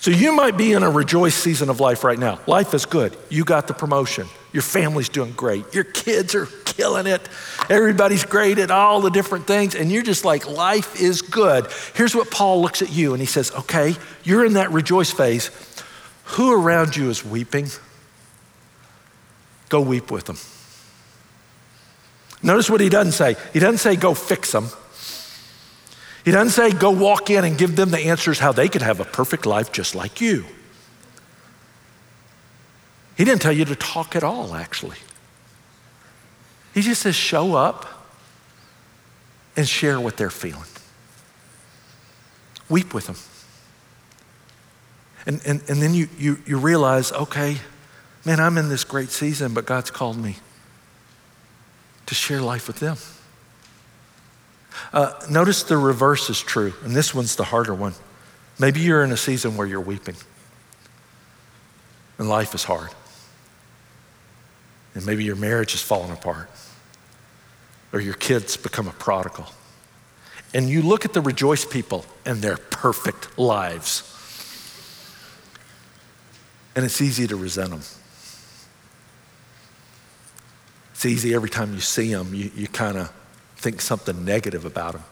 So 0.00 0.10
you 0.10 0.32
might 0.32 0.56
be 0.56 0.72
in 0.72 0.82
a 0.82 0.90
rejoice 0.90 1.34
season 1.34 1.68
of 1.68 1.80
life 1.80 2.04
right 2.04 2.18
now. 2.18 2.40
Life 2.46 2.72
is 2.72 2.86
good. 2.86 3.16
You 3.28 3.44
got 3.44 3.66
the 3.66 3.74
promotion. 3.74 4.28
Your 4.52 4.62
family's 4.62 5.08
doing 5.08 5.32
great. 5.32 5.74
Your 5.74 5.84
kids 5.84 6.34
are 6.34 6.46
killing 6.64 7.06
it. 7.06 7.28
Everybody's 7.68 8.24
great 8.24 8.58
at 8.58 8.70
all 8.70 9.00
the 9.00 9.10
different 9.10 9.46
things. 9.46 9.74
And 9.74 9.92
you're 9.92 10.02
just 10.02 10.24
like, 10.24 10.48
life 10.48 11.00
is 11.00 11.20
good. 11.22 11.66
Here's 11.94 12.14
what 12.14 12.30
Paul 12.30 12.62
looks 12.62 12.80
at 12.80 12.90
you 12.90 13.12
and 13.12 13.20
he 13.20 13.26
says, 13.26 13.52
okay, 13.52 13.94
you're 14.24 14.44
in 14.44 14.54
that 14.54 14.72
rejoice 14.72 15.10
phase. 15.10 15.50
Who 16.24 16.52
around 16.52 16.96
you 16.96 17.10
is 17.10 17.24
weeping? 17.24 17.68
Go 19.68 19.80
weep 19.80 20.10
with 20.10 20.24
them. 20.24 20.38
Notice 22.42 22.70
what 22.70 22.80
he 22.80 22.88
doesn't 22.88 23.12
say. 23.12 23.36
He 23.52 23.58
doesn't 23.58 23.78
say 23.78 23.96
go 23.96 24.14
fix 24.14 24.52
them. 24.52 24.68
He 26.24 26.30
doesn't 26.30 26.50
say 26.50 26.70
go 26.76 26.90
walk 26.90 27.30
in 27.30 27.44
and 27.44 27.58
give 27.58 27.76
them 27.76 27.90
the 27.90 27.98
answers 27.98 28.38
how 28.38 28.52
they 28.52 28.68
could 28.68 28.82
have 28.82 29.00
a 29.00 29.04
perfect 29.04 29.46
life 29.46 29.72
just 29.72 29.94
like 29.94 30.20
you. 30.20 30.44
He 33.18 33.24
didn't 33.24 33.42
tell 33.42 33.52
you 33.52 33.64
to 33.64 33.74
talk 33.74 34.14
at 34.14 34.22
all, 34.22 34.54
actually. 34.54 34.96
He 36.72 36.82
just 36.82 37.02
says 37.02 37.16
show 37.16 37.56
up 37.56 38.06
and 39.56 39.68
share 39.68 40.00
what 40.00 40.16
they're 40.16 40.30
feeling. 40.30 40.62
Weep 42.68 42.94
with 42.94 43.08
them. 43.08 43.16
And, 45.26 45.44
and, 45.44 45.68
and 45.68 45.82
then 45.82 45.94
you, 45.94 46.08
you, 46.16 46.38
you 46.46 46.58
realize, 46.58 47.10
okay, 47.10 47.56
man, 48.24 48.38
I'm 48.38 48.56
in 48.56 48.68
this 48.68 48.84
great 48.84 49.10
season, 49.10 49.52
but 49.52 49.66
God's 49.66 49.90
called 49.90 50.16
me 50.16 50.36
to 52.06 52.14
share 52.14 52.40
life 52.40 52.68
with 52.68 52.78
them. 52.78 52.98
Uh, 54.92 55.12
notice 55.28 55.64
the 55.64 55.76
reverse 55.76 56.30
is 56.30 56.40
true, 56.40 56.72
and 56.84 56.94
this 56.94 57.12
one's 57.12 57.34
the 57.34 57.44
harder 57.44 57.74
one. 57.74 57.94
Maybe 58.60 58.78
you're 58.78 59.02
in 59.02 59.10
a 59.10 59.16
season 59.16 59.56
where 59.56 59.66
you're 59.66 59.80
weeping, 59.80 60.16
and 62.16 62.28
life 62.28 62.54
is 62.54 62.62
hard. 62.62 62.90
And 64.98 65.06
maybe 65.06 65.22
your 65.22 65.36
marriage 65.36 65.70
has 65.70 65.80
fallen 65.80 66.10
apart, 66.10 66.50
or 67.92 68.00
your 68.00 68.14
kids 68.14 68.56
become 68.56 68.88
a 68.88 68.90
prodigal. 68.90 69.46
And 70.52 70.68
you 70.68 70.82
look 70.82 71.04
at 71.04 71.12
the 71.12 71.20
rejoice 71.20 71.64
people 71.64 72.04
and 72.26 72.42
their 72.42 72.56
perfect 72.56 73.38
lives, 73.38 74.02
and 76.74 76.84
it's 76.84 77.00
easy 77.00 77.28
to 77.28 77.36
resent 77.36 77.70
them. 77.70 77.82
It's 80.94 81.06
easy 81.06 81.32
every 81.32 81.48
time 81.48 81.74
you 81.74 81.80
see 81.80 82.12
them, 82.12 82.34
you, 82.34 82.50
you 82.56 82.66
kind 82.66 82.98
of 82.98 83.12
think 83.54 83.80
something 83.80 84.24
negative 84.24 84.64
about 84.64 84.94
them 84.94 85.04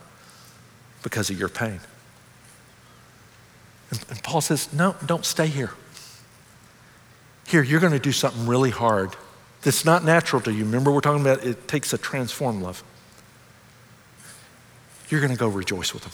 because 1.05 1.31
of 1.31 1.39
your 1.39 1.49
pain. 1.49 1.79
And, 3.91 4.05
and 4.11 4.23
Paul 4.25 4.41
says, 4.41 4.73
No, 4.73 4.97
don't 5.07 5.25
stay 5.25 5.47
here. 5.47 5.71
Here, 7.47 7.63
you're 7.63 7.79
going 7.79 7.93
to 7.93 8.01
do 8.01 8.11
something 8.11 8.49
really 8.49 8.71
hard 8.71 9.15
that's 9.67 9.85
not 9.85 10.05
natural 10.05 10.41
to 10.41 10.53
you. 10.53 10.65
Remember, 10.65 10.93
we're 10.93 11.01
talking 11.01 11.23
about 11.23 11.45
it 11.45 11.67
takes 11.67 11.93
a 11.93 11.99
transformed 11.99 12.63
love. 12.63 12.85
You're 15.09 15.21
going 15.21 15.33
to 15.33 15.39
go 15.39 15.49
rejoice 15.49 15.93
with 15.93 16.05
them. 16.05 16.13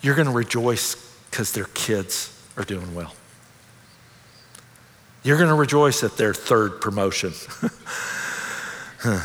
You're 0.00 0.16
going 0.16 0.26
to 0.26 0.34
rejoice 0.34 0.96
because 1.30 1.52
their 1.52 1.66
kids 1.74 2.36
are 2.56 2.64
doing 2.64 2.92
well. 2.92 3.14
You're 5.22 5.36
going 5.36 5.48
to 5.48 5.54
rejoice 5.54 6.02
at 6.02 6.16
their 6.16 6.34
third 6.34 6.80
promotion. 6.80 7.32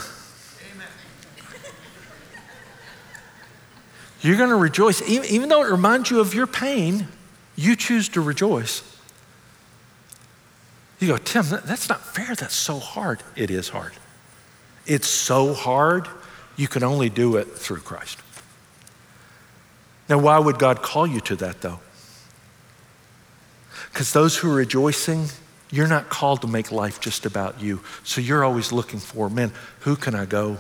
You're 4.21 4.38
going 4.38 4.51
to 4.51 4.55
rejoice. 4.55 5.01
Even, 5.09 5.27
even 5.32 5.49
though 5.49 5.63
it 5.63 5.71
reminds 5.71 6.11
you 6.11 6.19
of 6.19 6.36
your 6.36 6.45
pain, 6.45 7.07
you 7.55 7.75
choose 7.75 8.07
to 8.09 8.21
rejoice. 8.21 8.84
You 11.02 11.08
go, 11.08 11.18
Tim, 11.18 11.43
that's 11.66 11.89
not 11.89 12.02
fair. 12.02 12.34
That's 12.36 12.56
so 12.56 12.80
hard. 12.80 13.22
It 13.36 13.52
is 13.52 13.68
hard. 13.68 13.91
It's 14.88 15.08
so 15.08 15.54
hard, 15.54 16.08
you 16.56 16.70
can 16.70 16.84
only 16.84 17.10
do 17.10 17.36
it 17.36 17.45
through 17.45 17.82
Christ. 17.82 18.20
Now, 20.08 20.20
why 20.20 20.39
would 20.39 20.58
God 20.58 20.82
call 20.82 21.06
you 21.06 21.20
to 21.22 21.36
that, 21.36 21.62
though? 21.62 21.80
Because 23.91 24.14
those 24.14 24.38
who 24.38 24.49
are 24.52 24.56
rejoicing, 24.56 25.26
you're 25.70 25.88
not 25.88 26.10
called 26.10 26.41
to 26.41 26.47
make 26.47 26.72
life 26.72 27.02
just 27.02 27.26
about 27.26 27.62
you. 27.62 27.82
So 28.06 28.22
you're 28.22 28.45
always 28.45 28.72
looking 28.72 28.99
for, 28.99 29.30
men. 29.30 29.52
who 29.82 29.97
can 29.97 30.16
I 30.16 30.26
go 30.26 30.60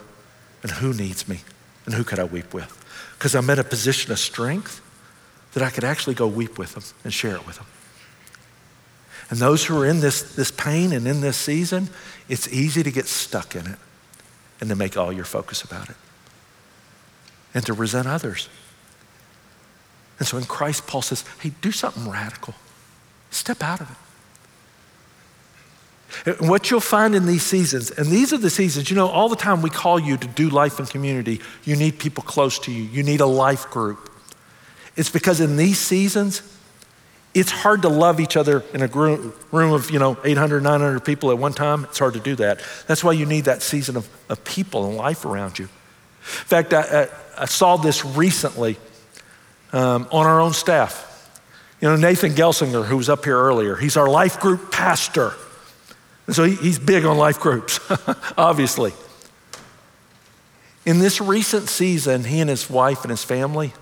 and 0.61 0.71
who 0.73 0.93
needs 0.93 1.29
me 1.29 1.41
and 1.85 1.95
who 1.95 2.03
could 2.03 2.19
I 2.19 2.25
weep 2.25 2.53
with? 2.53 2.81
because 3.21 3.35
I'm 3.35 3.47
in 3.51 3.59
a 3.59 3.63
position 3.63 4.11
of 4.11 4.17
strength 4.17 4.81
that 5.53 5.61
I 5.61 5.69
could 5.69 5.83
actually 5.83 6.15
go 6.15 6.25
weep 6.25 6.57
with 6.57 6.73
them 6.73 6.83
and 7.03 7.13
share 7.13 7.35
it 7.35 7.45
with 7.45 7.57
them. 7.57 7.67
And 9.31 9.39
those 9.39 9.65
who 9.65 9.81
are 9.81 9.87
in 9.87 10.01
this, 10.01 10.35
this 10.35 10.51
pain 10.51 10.91
and 10.91 11.07
in 11.07 11.21
this 11.21 11.37
season, 11.37 11.89
it's 12.27 12.49
easy 12.49 12.83
to 12.83 12.91
get 12.91 13.07
stuck 13.07 13.55
in 13.55 13.65
it 13.65 13.79
and 14.59 14.69
to 14.69 14.75
make 14.75 14.97
all 14.97 15.11
your 15.11 15.25
focus 15.25 15.63
about 15.63 15.89
it 15.89 15.95
and 17.53 17.65
to 17.65 17.73
resent 17.73 18.07
others. 18.07 18.49
And 20.19 20.27
so 20.27 20.37
in 20.37 20.43
Christ, 20.43 20.85
Paul 20.85 21.01
says, 21.01 21.23
hey, 21.39 21.53
do 21.61 21.71
something 21.71 22.09
radical. 22.09 22.53
Step 23.31 23.63
out 23.63 23.81
of 23.81 23.89
it. 23.89 23.97
And 26.39 26.49
what 26.49 26.69
you'll 26.69 26.81
find 26.81 27.15
in 27.15 27.25
these 27.25 27.43
seasons, 27.43 27.89
and 27.89 28.07
these 28.07 28.33
are 28.33 28.37
the 28.37 28.49
seasons, 28.49 28.89
you 28.89 28.97
know, 28.97 29.07
all 29.07 29.29
the 29.29 29.37
time 29.37 29.61
we 29.61 29.69
call 29.69 29.97
you 29.97 30.17
to 30.17 30.27
do 30.27 30.49
life 30.49 30.77
in 30.77 30.85
community. 30.85 31.39
You 31.63 31.77
need 31.77 31.99
people 31.99 32.21
close 32.21 32.59
to 32.59 32.71
you, 32.71 32.83
you 32.83 33.01
need 33.01 33.21
a 33.21 33.25
life 33.25 33.69
group. 33.69 34.11
It's 34.97 35.09
because 35.09 35.39
in 35.39 35.55
these 35.55 35.79
seasons, 35.79 36.41
it's 37.33 37.51
hard 37.51 37.83
to 37.83 37.89
love 37.89 38.19
each 38.19 38.35
other 38.35 38.63
in 38.73 38.81
a 38.81 38.87
room 38.87 39.73
of, 39.73 39.89
you 39.89 39.99
know, 39.99 40.17
800, 40.23 40.61
900 40.61 40.99
people 40.99 41.31
at 41.31 41.37
one 41.37 41.53
time. 41.53 41.85
It's 41.85 41.99
hard 41.99 42.15
to 42.15 42.19
do 42.19 42.35
that. 42.35 42.61
That's 42.87 43.03
why 43.03 43.13
you 43.13 43.25
need 43.25 43.45
that 43.45 43.61
season 43.61 43.95
of, 43.95 44.09
of 44.29 44.43
people 44.43 44.85
and 44.87 44.97
life 44.97 45.23
around 45.23 45.57
you. 45.57 45.65
In 45.65 46.45
fact, 46.45 46.73
I, 46.73 46.81
I, 46.81 47.07
I 47.43 47.45
saw 47.45 47.77
this 47.77 48.03
recently 48.03 48.77
um, 49.71 50.07
on 50.11 50.25
our 50.25 50.41
own 50.41 50.53
staff. 50.53 51.07
You 51.79 51.87
know, 51.87 51.95
Nathan 51.95 52.33
Gelsinger, 52.33 52.85
who 52.85 52.97
was 52.97 53.09
up 53.09 53.23
here 53.23 53.37
earlier, 53.37 53.75
he's 53.75 53.95
our 53.95 54.09
life 54.09 54.39
group 54.39 54.71
pastor. 54.71 55.33
And 56.27 56.35
so 56.35 56.43
he, 56.43 56.55
he's 56.55 56.79
big 56.79 57.05
on 57.05 57.17
life 57.17 57.39
groups, 57.39 57.79
obviously. 58.37 58.91
In 60.85 60.99
this 60.99 61.21
recent 61.21 61.69
season, 61.69 62.25
he 62.25 62.41
and 62.41 62.49
his 62.49 62.69
wife 62.69 63.03
and 63.03 63.09
his 63.09 63.23
family, 63.23 63.73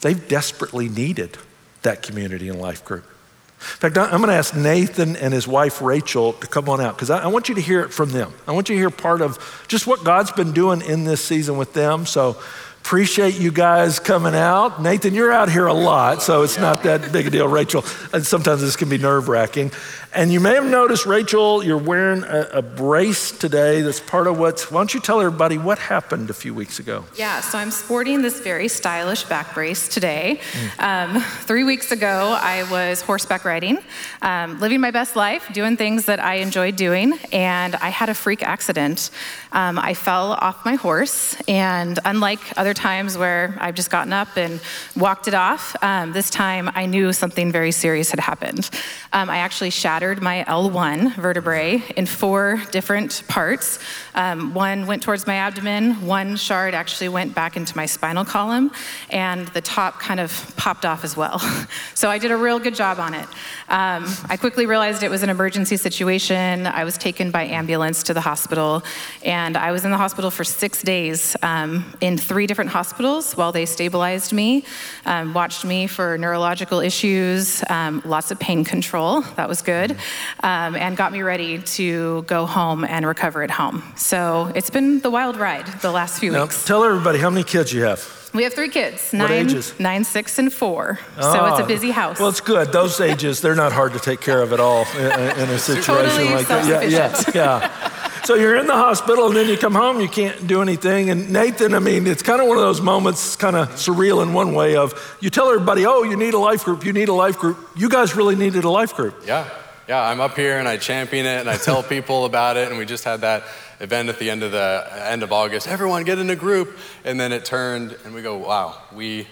they've 0.00 0.26
desperately 0.26 0.88
needed 0.88 1.36
that 1.84 2.02
community 2.02 2.48
and 2.48 2.60
life 2.60 2.84
group. 2.84 3.04
In 3.04 3.78
fact, 3.78 3.96
I'm 3.96 4.18
going 4.18 4.28
to 4.28 4.34
ask 4.34 4.54
Nathan 4.54 5.16
and 5.16 5.32
his 5.32 5.48
wife 5.48 5.80
Rachel 5.80 6.34
to 6.34 6.46
come 6.46 6.68
on 6.68 6.82
out 6.82 6.96
because 6.96 7.08
I, 7.08 7.28
want 7.28 7.48
you 7.48 7.54
to 7.54 7.62
hear 7.62 7.80
it 7.80 7.94
from 7.94 8.10
them. 8.10 8.30
I 8.46 8.52
want 8.52 8.68
you 8.68 8.74
to 8.74 8.78
hear 8.78 8.90
part 8.90 9.22
of 9.22 9.64
just 9.68 9.86
what 9.86 10.04
God's 10.04 10.32
been 10.32 10.52
doing 10.52 10.82
in 10.82 11.04
this 11.04 11.24
season 11.24 11.56
with 11.56 11.72
them. 11.72 12.04
So 12.04 12.36
Appreciate 12.84 13.40
you 13.40 13.50
guys 13.50 13.98
coming 13.98 14.34
out. 14.34 14.82
Nathan, 14.82 15.14
you're 15.14 15.32
out 15.32 15.50
here 15.50 15.66
a 15.66 15.72
lot, 15.72 16.20
so 16.20 16.42
it's 16.42 16.58
not 16.58 16.82
that 16.82 17.12
big 17.12 17.26
a 17.26 17.30
deal. 17.30 17.48
Rachel, 17.48 17.82
and 18.12 18.26
sometimes 18.26 18.60
this 18.60 18.76
can 18.76 18.90
be 18.90 18.98
nerve 18.98 19.30
wracking. 19.30 19.72
And 20.14 20.32
you 20.32 20.38
may 20.38 20.54
have 20.54 20.64
noticed, 20.64 21.06
Rachel, 21.06 21.64
you're 21.64 21.76
wearing 21.76 22.22
a, 22.22 22.48
a, 22.52 22.62
brace 22.62 23.32
today. 23.32 23.82
That's 23.82 23.98
part 23.98 24.28
of 24.28 24.38
what's. 24.38 24.70
Why 24.70 24.78
don't 24.78 24.94
you 24.94 25.00
tell 25.00 25.20
everybody 25.20 25.58
what 25.58 25.80
happened 25.80 26.30
a 26.30 26.34
few 26.34 26.54
weeks 26.54 26.78
ago? 26.78 27.04
Yeah, 27.16 27.40
so 27.40 27.58
I'm 27.58 27.72
sporting 27.72 28.22
this 28.22 28.38
very 28.38 28.68
stylish 28.68 29.24
back 29.24 29.54
brace 29.54 29.88
today. 29.88 30.38
Mm. 30.78 31.16
Um, 31.16 31.20
three 31.20 31.64
weeks 31.64 31.90
ago, 31.90 32.38
I 32.40 32.62
was 32.70 33.00
horseback 33.00 33.44
riding, 33.44 33.78
um, 34.22 34.60
living 34.60 34.80
my 34.80 34.92
best 34.92 35.16
life, 35.16 35.52
doing 35.52 35.76
things 35.76 36.04
that 36.04 36.20
I 36.20 36.34
enjoyed 36.34 36.76
doing, 36.76 37.18
and 37.32 37.74
I 37.74 37.88
had 37.88 38.08
a 38.08 38.14
freak 38.14 38.44
accident. 38.44 39.10
Um, 39.50 39.80
I 39.80 39.94
fell 39.94 40.34
off 40.34 40.64
my 40.64 40.76
horse, 40.76 41.36
and 41.48 41.98
unlike 42.04 42.40
other 42.56 42.72
times 42.72 43.18
where 43.18 43.58
I've 43.60 43.74
just 43.74 43.90
gotten 43.90 44.12
up 44.12 44.36
and 44.36 44.60
walked 44.94 45.26
it 45.26 45.34
off, 45.34 45.74
um, 45.82 46.12
this 46.12 46.30
time 46.30 46.70
I 46.72 46.86
knew 46.86 47.12
something 47.12 47.50
very 47.50 47.72
serious 47.72 48.10
had 48.10 48.20
happened. 48.20 48.70
Um, 49.12 49.28
I 49.28 49.38
actually 49.38 49.70
shattered 49.70 50.03
shattered 50.04 50.22
my 50.22 50.44
L1 50.46 51.16
vertebrae 51.16 51.82
in 51.96 52.04
four 52.04 52.60
different 52.70 53.22
parts. 53.26 53.78
Um, 54.14 54.52
one 54.52 54.86
went 54.86 55.02
towards 55.02 55.26
my 55.26 55.36
abdomen, 55.36 56.06
one 56.06 56.36
shard 56.36 56.74
actually 56.74 57.08
went 57.08 57.34
back 57.34 57.56
into 57.56 57.74
my 57.74 57.86
spinal 57.86 58.22
column, 58.22 58.70
and 59.08 59.48
the 59.48 59.62
top 59.62 59.98
kind 59.98 60.20
of 60.20 60.52
popped 60.58 60.84
off 60.84 61.04
as 61.04 61.16
well. 61.16 61.38
so 61.94 62.10
I 62.10 62.18
did 62.18 62.32
a 62.32 62.36
real 62.36 62.58
good 62.58 62.74
job 62.74 62.98
on 62.98 63.14
it. 63.14 63.26
Um, 63.70 64.04
I 64.28 64.36
quickly 64.38 64.66
realized 64.66 65.02
it 65.02 65.10
was 65.10 65.22
an 65.22 65.30
emergency 65.30 65.78
situation. 65.78 66.66
I 66.66 66.84
was 66.84 66.98
taken 66.98 67.30
by 67.30 67.44
ambulance 67.44 68.02
to 68.02 68.12
the 68.12 68.20
hospital, 68.20 68.82
and 69.24 69.56
I 69.56 69.72
was 69.72 69.86
in 69.86 69.90
the 69.90 69.96
hospital 69.96 70.30
for 70.30 70.44
six 70.44 70.82
days 70.82 71.34
um, 71.40 71.96
in 72.02 72.18
three 72.18 72.46
different 72.46 72.72
hospitals 72.72 73.38
while 73.38 73.52
they 73.52 73.64
stabilized 73.64 74.34
me, 74.34 74.64
um, 75.06 75.32
watched 75.32 75.64
me 75.64 75.86
for 75.86 76.18
neurological 76.18 76.80
issues, 76.80 77.64
um, 77.70 78.02
lots 78.04 78.30
of 78.30 78.38
pain 78.38 78.64
control. 78.64 79.22
That 79.36 79.48
was 79.48 79.62
good 79.62 79.93
um, 80.42 80.76
and 80.76 80.96
got 80.96 81.12
me 81.12 81.22
ready 81.22 81.58
to 81.58 82.22
go 82.22 82.46
home 82.46 82.84
and 82.84 83.06
recover 83.06 83.42
at 83.42 83.50
home. 83.50 83.82
So 83.96 84.52
it's 84.54 84.70
been 84.70 85.00
the 85.00 85.10
wild 85.10 85.36
ride 85.36 85.66
the 85.80 85.92
last 85.92 86.20
few 86.20 86.32
now, 86.32 86.42
weeks. 86.42 86.64
Tell 86.64 86.84
everybody 86.84 87.18
how 87.18 87.30
many 87.30 87.44
kids 87.44 87.72
you 87.72 87.82
have. 87.82 88.24
We 88.34 88.42
have 88.42 88.52
three 88.52 88.68
kids. 88.68 89.12
Nine, 89.12 89.22
what 89.22 89.30
ages? 89.30 89.78
Nine, 89.78 90.02
six, 90.02 90.40
and 90.40 90.52
four. 90.52 90.98
Oh, 91.18 91.32
so 91.32 91.46
it's 91.46 91.60
a 91.60 91.62
ah. 91.62 91.66
busy 91.66 91.92
house. 91.92 92.18
Well, 92.18 92.28
it's 92.28 92.40
good. 92.40 92.72
Those 92.72 93.00
ages, 93.00 93.40
they're 93.40 93.54
not 93.54 93.72
hard 93.72 93.92
to 93.92 94.00
take 94.00 94.20
care 94.20 94.42
of 94.42 94.52
at 94.52 94.58
all 94.58 94.84
in, 94.96 95.06
in 95.38 95.50
a 95.50 95.58
situation 95.58 96.10
totally 96.10 96.34
like 96.34 96.48
that. 96.48 96.68
Yeah, 96.68 96.82
yeah, 96.82 97.30
yeah. 97.32 97.90
So 98.24 98.34
you're 98.34 98.56
in 98.56 98.66
the 98.66 98.74
hospital, 98.74 99.28
and 99.28 99.36
then 99.36 99.48
you 99.48 99.56
come 99.56 99.74
home, 99.74 100.00
you 100.00 100.08
can't 100.08 100.48
do 100.48 100.62
anything. 100.62 101.10
And 101.10 101.32
Nathan, 101.32 101.74
I 101.74 101.78
mean, 101.78 102.08
it's 102.08 102.22
kind 102.22 102.40
of 102.40 102.48
one 102.48 102.56
of 102.56 102.64
those 102.64 102.80
moments, 102.80 103.36
kind 103.36 103.54
of 103.54 103.68
surreal 103.76 104.20
in 104.20 104.32
one 104.32 104.52
way. 104.52 104.74
Of 104.76 105.16
you 105.20 105.30
tell 105.30 105.48
everybody, 105.48 105.86
oh, 105.86 106.02
you 106.02 106.16
need 106.16 106.34
a 106.34 106.38
life 106.38 106.64
group, 106.64 106.84
you 106.84 106.92
need 106.92 107.08
a 107.08 107.14
life 107.14 107.38
group. 107.38 107.56
You 107.76 107.88
guys 107.88 108.16
really 108.16 108.34
needed 108.34 108.64
a 108.64 108.70
life 108.70 108.96
group. 108.96 109.14
Yeah 109.24 109.48
yeah, 109.88 110.02
I'm 110.02 110.20
up 110.20 110.36
here 110.36 110.58
and 110.58 110.66
I 110.66 110.76
champion 110.76 111.26
it 111.26 111.40
and 111.40 111.50
I 111.50 111.56
tell 111.56 111.82
people 111.82 112.24
about 112.24 112.56
it. 112.56 112.68
And 112.68 112.78
we 112.78 112.86
just 112.86 113.04
had 113.04 113.20
that 113.20 113.44
event 113.80 114.08
at 114.08 114.18
the 114.18 114.30
end 114.30 114.42
of 114.42 114.52
the 114.52 114.86
end 115.06 115.22
of 115.22 115.32
August. 115.32 115.68
Everyone 115.68 116.04
get 116.04 116.18
in 116.18 116.30
a 116.30 116.36
group. 116.36 116.78
And 117.04 117.18
then 117.20 117.32
it 117.32 117.44
turned 117.44 117.96
and 118.04 118.14
we 118.14 118.22
go, 118.22 118.36
wow, 118.36 118.80
we 118.92 119.26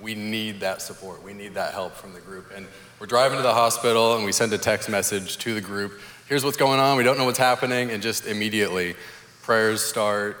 we 0.00 0.14
need 0.14 0.60
that 0.60 0.80
support. 0.80 1.22
We 1.22 1.34
need 1.34 1.54
that 1.54 1.74
help 1.74 1.94
from 1.94 2.14
the 2.14 2.20
group. 2.20 2.50
And 2.54 2.66
we're 2.98 3.06
driving 3.06 3.36
to 3.36 3.42
the 3.42 3.52
hospital 3.52 4.16
and 4.16 4.24
we 4.24 4.32
send 4.32 4.52
a 4.52 4.58
text 4.58 4.88
message 4.88 5.36
to 5.38 5.54
the 5.54 5.60
group. 5.60 6.00
Here's 6.26 6.44
what's 6.44 6.56
going 6.56 6.80
on. 6.80 6.96
We 6.96 7.04
don't 7.04 7.18
know 7.18 7.26
what's 7.26 7.38
happening. 7.38 7.90
And 7.90 8.02
just 8.02 8.26
immediately, 8.26 8.94
prayers 9.42 9.82
start, 9.82 10.38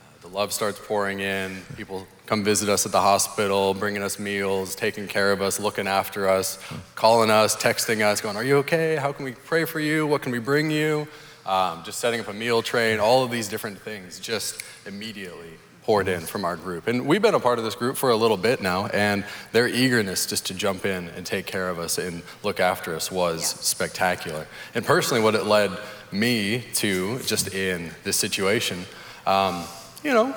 uh, 0.00 0.20
the 0.20 0.28
love 0.28 0.52
starts 0.52 0.78
pouring 0.82 1.20
in. 1.20 1.62
People 1.76 2.06
come 2.28 2.44
visit 2.44 2.68
us 2.68 2.84
at 2.84 2.92
the 2.92 3.00
hospital, 3.00 3.72
bringing 3.72 4.02
us 4.02 4.18
meals, 4.18 4.74
taking 4.74 5.08
care 5.08 5.32
of 5.32 5.40
us, 5.40 5.58
looking 5.58 5.88
after 5.88 6.28
us, 6.28 6.58
calling 6.94 7.30
us, 7.30 7.56
texting 7.56 8.02
us, 8.02 8.20
going, 8.20 8.36
Are 8.36 8.44
you 8.44 8.58
okay? 8.58 8.96
How 8.96 9.12
can 9.12 9.24
we 9.24 9.32
pray 9.32 9.64
for 9.64 9.80
you? 9.80 10.06
What 10.06 10.20
can 10.20 10.30
we 10.30 10.38
bring 10.38 10.70
you? 10.70 11.08
Um, 11.46 11.82
just 11.84 12.00
setting 12.00 12.20
up 12.20 12.28
a 12.28 12.34
meal 12.34 12.60
train, 12.60 13.00
all 13.00 13.24
of 13.24 13.30
these 13.30 13.48
different 13.48 13.80
things 13.80 14.20
just 14.20 14.62
immediately 14.84 15.48
poured 15.84 16.06
in 16.06 16.20
from 16.20 16.44
our 16.44 16.54
group. 16.54 16.86
And 16.86 17.06
we've 17.06 17.22
been 17.22 17.34
a 17.34 17.40
part 17.40 17.58
of 17.58 17.64
this 17.64 17.74
group 17.74 17.96
for 17.96 18.10
a 18.10 18.16
little 18.16 18.36
bit 18.36 18.60
now, 18.60 18.88
and 18.88 19.24
their 19.52 19.66
eagerness 19.66 20.26
just 20.26 20.44
to 20.48 20.54
jump 20.54 20.84
in 20.84 21.08
and 21.08 21.24
take 21.24 21.46
care 21.46 21.70
of 21.70 21.78
us 21.78 21.96
and 21.96 22.22
look 22.42 22.60
after 22.60 22.94
us 22.94 23.10
was 23.10 23.40
yeah. 23.40 23.62
spectacular. 23.62 24.46
And 24.74 24.84
personally, 24.84 25.22
what 25.22 25.34
it 25.34 25.44
led 25.44 25.70
me 26.12 26.62
to, 26.74 27.20
just 27.20 27.54
in 27.54 27.90
this 28.04 28.18
situation, 28.18 28.84
um, 29.26 29.64
you 30.04 30.12
know, 30.12 30.36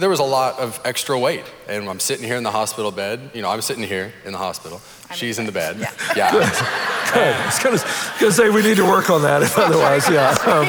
there 0.00 0.08
was 0.08 0.20
a 0.20 0.24
lot 0.24 0.58
of 0.58 0.80
extra 0.84 1.18
weight. 1.18 1.44
And 1.68 1.88
I'm 1.88 2.00
sitting 2.00 2.26
here 2.26 2.36
in 2.36 2.42
the 2.42 2.50
hospital 2.50 2.90
bed. 2.90 3.30
You 3.34 3.42
know, 3.42 3.50
I'm 3.50 3.62
sitting 3.62 3.84
here 3.84 4.12
in 4.24 4.32
the 4.32 4.38
hospital. 4.38 4.80
I'm 5.10 5.16
She's 5.16 5.38
in 5.38 5.46
the 5.46 5.52
bed. 5.52 5.78
Yeah. 5.78 5.92
yeah. 6.16 6.30
Good. 6.30 6.42
Good. 7.12 7.34
I 7.34 7.46
was 7.46 7.58
going 7.58 7.78
to 7.78 8.32
say 8.32 8.48
we 8.48 8.62
need 8.62 8.76
to 8.76 8.84
work 8.84 9.10
on 9.10 9.22
that 9.22 9.42
if 9.42 9.58
otherwise, 9.58 10.08
yeah. 10.08 10.30
Um. 10.46 10.64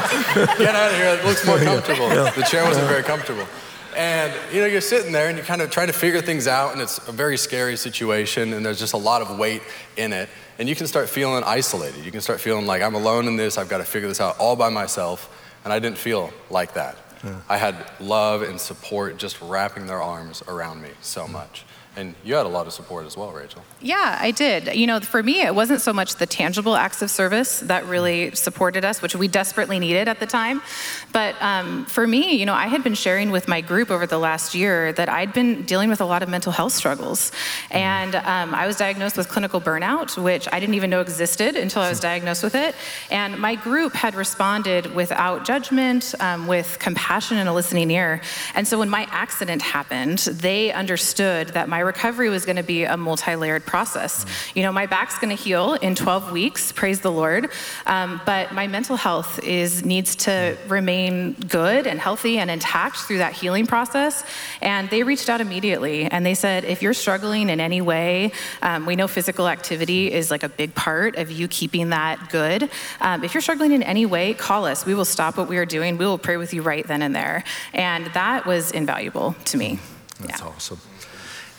Get 0.58 0.76
out 0.76 0.92
of 0.92 0.98
here. 0.98 1.16
It 1.16 1.26
looks 1.26 1.46
more 1.46 1.58
comfortable. 1.72 2.10
Yeah. 2.10 2.32
The 2.32 2.44
chair 2.44 2.66
wasn't 2.66 2.88
very 2.88 3.04
comfortable. 3.04 3.48
And 3.96 4.34
you 4.52 4.60
know, 4.60 4.66
you're 4.66 4.82
sitting 4.82 5.12
there 5.12 5.30
and 5.30 5.38
you're 5.38 5.46
kind 5.46 5.62
of 5.62 5.70
trying 5.70 5.88
to 5.88 5.94
figure 5.94 6.22
things 6.22 6.48
out, 6.48 6.74
and 6.74 6.82
it's 6.82 6.98
a 7.08 7.12
very 7.12 7.38
scary 7.38 7.78
situation, 7.78 8.54
and 8.54 8.66
there's 8.66 8.80
just 8.80 8.94
a 8.94 8.98
lot 8.98 9.22
of 9.22 9.38
weight 9.38 9.62
in 9.98 10.12
it. 10.14 10.30
And 10.58 10.68
you 10.68 10.76
can 10.76 10.88
start 10.88 11.10
feeling 11.10 11.44
isolated. 11.44 12.04
You 12.04 12.12
can 12.12 12.22
start 12.22 12.42
feeling 12.42 12.66
like 12.66 12.82
I'm 12.82 12.96
alone 12.96 13.28
in 13.28 13.36
this, 13.36 13.58
I've 13.58 13.70
got 13.70 13.78
to 13.80 13.86
figure 13.86 14.08
this 14.08 14.20
out 14.20 14.38
all 14.40 14.56
by 14.56 14.70
myself. 14.70 15.30
And 15.64 15.72
I 15.72 15.80
didn't 15.80 15.98
feel 15.98 16.34
like 16.50 16.74
that. 16.74 16.98
Yeah. 17.24 17.40
I 17.50 17.58
had 17.58 17.76
love 18.00 18.42
and 18.42 18.60
support 18.60 19.18
just 19.18 19.42
wrapping 19.42 19.88
their 19.88 20.02
arms 20.02 20.44
around 20.48 20.82
me 20.82 20.90
so 21.02 21.28
much. 21.28 21.66
And 21.96 22.16
you 22.24 22.34
had 22.34 22.48
a 22.48 22.50
lot 22.50 22.66
of 22.66 22.74
support 22.74 23.06
as 23.06 23.16
well, 23.16 23.32
Rachel. 23.32 23.62
Yeah, 23.80 24.18
I 24.20 24.32
did. 24.32 24.76
You 24.76 24.88
know, 24.88 25.00
for 25.00 25.22
me, 25.22 25.42
it 25.42 25.54
wasn't 25.54 25.80
so 25.80 25.94
much 25.94 26.16
the 26.16 26.26
tangible 26.26 26.76
acts 26.76 27.04
of 27.04 27.12
service 27.12 27.60
that 27.60 27.86
really 27.86 28.34
supported 28.34 28.84
us, 28.84 29.02
which 29.02 29.16
we 29.16 29.28
desperately 29.28 29.78
needed 29.78 30.08
at 30.08 30.20
the 30.20 30.26
time. 30.26 30.64
But 31.12 31.40
um, 31.40 31.86
for 31.86 32.08
me, 32.08 32.34
you 32.34 32.48
know, 32.48 32.56
I 32.56 32.66
had 32.66 32.84
been 32.84 32.96
sharing 32.96 33.30
with 33.30 33.48
my 33.48 33.62
group 33.62 33.92
over 33.92 34.08
the 34.08 34.18
last 34.18 34.56
year 34.56 34.92
that 34.94 35.08
I'd 35.08 35.34
been 35.34 35.64
dealing 35.64 35.90
with 35.90 36.02
a 36.02 36.06
lot 36.06 36.24
of 36.24 36.30
mental 36.30 36.52
health 36.52 36.74
struggles. 36.74 37.32
And 37.70 38.16
um, 38.16 38.56
I 38.56 38.66
was 38.66 38.76
diagnosed 38.76 39.16
with 39.16 39.30
clinical 39.30 39.62
burnout, 39.62 40.22
which 40.22 40.48
I 40.52 40.60
didn't 40.60 40.76
even 40.76 40.90
know 40.90 41.02
existed 41.02 41.56
until 41.56 41.84
I 41.84 41.90
was 41.90 42.00
diagnosed 42.00 42.42
with 42.42 42.56
it. 42.56 42.74
And 43.12 43.38
my 43.38 43.54
group 43.54 43.94
had 43.94 44.16
responded 44.16 44.96
without 44.96 45.46
judgment, 45.46 46.16
um, 46.20 46.48
with 46.48 46.80
compassion 46.80 47.38
and 47.38 47.48
a 47.48 47.54
listening 47.54 47.92
ear. 47.92 48.22
And 48.56 48.68
so 48.68 48.80
when 48.80 48.90
my 48.90 49.08
accident 49.12 49.62
happened, 49.62 50.20
they 50.20 50.72
understood 50.72 51.50
that 51.50 51.70
my 51.70 51.83
recovery 51.86 52.30
was 52.30 52.46
going 52.46 52.56
to 52.56 52.64
be 52.64 52.84
a 52.84 52.98
multi 52.98 53.36
layered 53.36 53.66
process. 53.66 54.26
You 54.56 54.64
know, 54.64 54.72
my 54.72 54.86
back's 54.86 55.18
going 55.20 55.36
to 55.36 55.42
heal 55.42 55.74
in 55.76 55.96
12 55.96 56.32
weeks, 56.32 56.72
praise 56.72 57.02
the 57.02 57.12
Lord, 57.12 57.50
um, 57.86 58.22
but 58.26 58.54
my 58.54 58.68
mental 58.68 58.96
health 58.96 59.40
is, 59.44 59.84
needs 59.86 60.16
to 60.18 60.58
remain 60.68 61.34
good 61.34 61.88
and 61.88 62.00
healthy 62.00 62.38
and 62.38 62.50
intact 62.50 62.98
through 62.98 63.20
that 63.20 63.34
healing 63.34 63.66
process. 63.66 64.24
And 64.62 64.90
they 64.90 65.04
reached 65.04 65.30
out 65.30 65.42
immediately 65.42 66.06
and 66.06 66.26
they 66.26 66.34
said, 66.34 66.66
if 66.66 66.82
you're 66.82 66.94
struggling 66.94 67.50
in 67.50 67.60
any 67.60 67.82
way, 67.82 68.32
um, 68.62 68.86
we 68.86 68.96
know 68.96 69.08
physical 69.08 69.48
activity 69.48 70.12
is 70.12 70.32
like 70.32 70.44
a 70.44 70.50
big 70.50 70.76
part 70.76 71.18
of 71.18 71.32
you 71.32 71.48
keeping 71.48 71.90
that 71.90 72.30
good. 72.30 72.70
Um, 73.02 73.24
if 73.24 73.34
you're 73.34 73.42
struggling 73.42 73.72
in 73.72 73.84
any 73.84 74.06
way, 74.06 74.34
call 74.34 74.66
us. 74.66 74.86
We 74.86 74.96
will 74.96 75.06
stop 75.06 75.38
what 75.38 75.48
we 75.48 75.58
are 75.58 75.66
doing. 75.66 75.98
We 75.98 76.06
will 76.06 76.18
pray 76.18 76.38
with 76.38 76.54
you 76.54 76.62
right 76.62 76.86
then 76.88 77.02
and 77.02 77.16
there. 77.16 77.44
And 77.74 78.06
that 78.14 78.46
was 78.46 78.72
invaluable 78.72 79.36
to 79.46 79.58
me. 79.58 79.80
That's 80.20 80.42
yeah. 80.42 80.48
awesome 80.48 80.80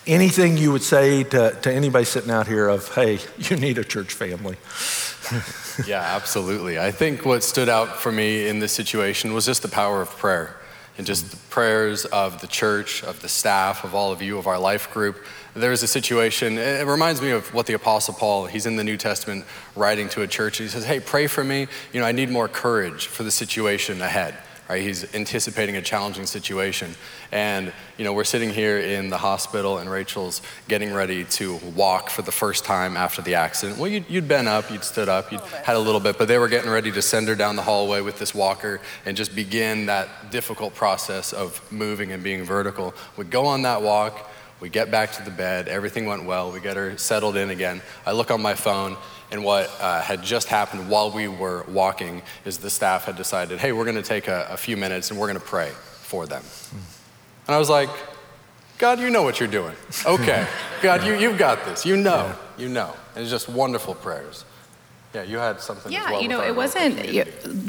anything 0.06 0.56
you 0.56 0.72
would 0.72 0.82
say 0.82 1.24
to, 1.24 1.56
to 1.62 1.72
anybody 1.72 2.04
sitting 2.04 2.30
out 2.30 2.46
here 2.46 2.68
of, 2.68 2.88
hey, 2.94 3.18
you 3.38 3.56
need 3.56 3.78
a 3.78 3.84
church 3.84 4.12
family? 4.12 4.56
yeah, 5.86 6.00
absolutely. 6.00 6.78
I 6.78 6.90
think 6.90 7.24
what 7.24 7.42
stood 7.42 7.68
out 7.68 8.00
for 8.00 8.12
me 8.12 8.48
in 8.48 8.58
this 8.58 8.72
situation 8.72 9.32
was 9.32 9.46
just 9.46 9.62
the 9.62 9.68
power 9.68 10.02
of 10.02 10.10
prayer 10.10 10.56
and 10.96 11.06
just 11.06 11.30
the 11.30 11.36
prayers 11.50 12.04
of 12.06 12.40
the 12.40 12.46
church, 12.46 13.02
of 13.02 13.20
the 13.20 13.28
staff, 13.28 13.82
of 13.82 13.94
all 13.94 14.12
of 14.12 14.22
you, 14.22 14.38
of 14.38 14.46
our 14.46 14.58
life 14.58 14.92
group. 14.92 15.24
There 15.54 15.70
was 15.70 15.82
a 15.82 15.88
situation, 15.88 16.58
it 16.58 16.86
reminds 16.86 17.20
me 17.20 17.30
of 17.30 17.52
what 17.52 17.66
the 17.66 17.74
Apostle 17.74 18.14
Paul, 18.14 18.46
he's 18.46 18.66
in 18.66 18.76
the 18.76 18.84
New 18.84 18.96
Testament 18.96 19.44
writing 19.74 20.08
to 20.10 20.22
a 20.22 20.26
church. 20.26 20.58
He 20.58 20.68
says, 20.68 20.84
Hey, 20.84 21.00
pray 21.00 21.26
for 21.26 21.42
me. 21.42 21.66
You 21.92 22.00
know, 22.00 22.06
I 22.06 22.12
need 22.12 22.30
more 22.30 22.48
courage 22.48 23.06
for 23.06 23.24
the 23.24 23.30
situation 23.30 24.00
ahead 24.02 24.36
right? 24.68 24.82
He's 24.82 25.14
anticipating 25.14 25.76
a 25.76 25.82
challenging 25.82 26.26
situation. 26.26 26.94
And, 27.32 27.72
you 27.98 28.04
know, 28.04 28.12
we're 28.12 28.24
sitting 28.24 28.50
here 28.50 28.78
in 28.78 29.10
the 29.10 29.18
hospital 29.18 29.78
and 29.78 29.90
Rachel's 29.90 30.40
getting 30.68 30.92
ready 30.92 31.24
to 31.24 31.56
walk 31.76 32.10
for 32.10 32.22
the 32.22 32.32
first 32.32 32.64
time 32.64 32.96
after 32.96 33.22
the 33.22 33.34
accident. 33.34 33.78
Well, 33.78 33.90
you'd, 33.90 34.08
you'd 34.08 34.28
been 34.28 34.48
up, 34.48 34.70
you'd 34.70 34.84
stood 34.84 35.08
up, 35.08 35.32
you'd 35.32 35.40
had 35.40 35.76
a 35.76 35.80
little 35.80 36.00
bit, 36.00 36.18
but 36.18 36.28
they 36.28 36.38
were 36.38 36.48
getting 36.48 36.70
ready 36.70 36.90
to 36.92 37.02
send 37.02 37.28
her 37.28 37.34
down 37.34 37.56
the 37.56 37.62
hallway 37.62 38.00
with 38.00 38.18
this 38.18 38.34
walker 38.34 38.80
and 39.04 39.16
just 39.16 39.34
begin 39.34 39.86
that 39.86 40.30
difficult 40.30 40.74
process 40.74 41.32
of 41.32 41.60
moving 41.70 42.12
and 42.12 42.22
being 42.22 42.44
vertical. 42.44 42.94
We 43.16 43.24
go 43.24 43.46
on 43.46 43.62
that 43.62 43.82
walk, 43.82 44.30
we 44.60 44.68
get 44.68 44.90
back 44.90 45.12
to 45.12 45.22
the 45.22 45.30
bed, 45.30 45.68
everything 45.68 46.06
went 46.06 46.24
well, 46.24 46.52
we 46.52 46.60
get 46.60 46.76
her 46.76 46.96
settled 46.96 47.36
in 47.36 47.50
again. 47.50 47.82
I 48.06 48.12
look 48.12 48.30
on 48.30 48.40
my 48.40 48.54
phone, 48.54 48.96
and 49.30 49.44
what 49.44 49.70
uh, 49.80 50.00
had 50.00 50.22
just 50.22 50.48
happened 50.48 50.88
while 50.88 51.10
we 51.10 51.28
were 51.28 51.64
walking 51.68 52.22
is 52.44 52.58
the 52.58 52.70
staff 52.70 53.04
had 53.04 53.16
decided, 53.16 53.58
hey, 53.58 53.72
we're 53.72 53.84
going 53.84 53.96
to 53.96 54.02
take 54.02 54.28
a, 54.28 54.46
a, 54.50 54.56
few 54.56 54.76
minutes 54.76 55.10
and 55.10 55.18
we're 55.18 55.26
going 55.26 55.40
to 55.40 55.44
pray 55.44 55.70
for 55.70 56.26
them. 56.26 56.42
Mm. 56.42 56.78
And 57.46 57.54
I 57.56 57.58
was 57.58 57.68
like, 57.68 57.90
God, 58.78 59.00
you 59.00 59.10
know 59.10 59.22
what 59.22 59.40
you're 59.40 59.48
doing. 59.48 59.74
Okay. 60.06 60.46
God, 60.82 61.04
you, 61.04 61.14
you've 61.14 61.38
got 61.38 61.64
this. 61.64 61.84
You 61.84 61.96
know. 61.96 62.34
You 62.56 62.68
know. 62.68 62.94
And 63.14 63.22
it's 63.22 63.30
just 63.30 63.48
wonderful 63.48 63.94
prayers. 63.94 64.44
Yeah, 65.14 65.22
you 65.22 65.38
had 65.38 65.60
something. 65.60 65.92
Yeah, 65.92 66.10
well 66.10 66.22
you 66.22 66.26
know, 66.26 66.42
it 66.42 66.56
wasn't 66.56 66.96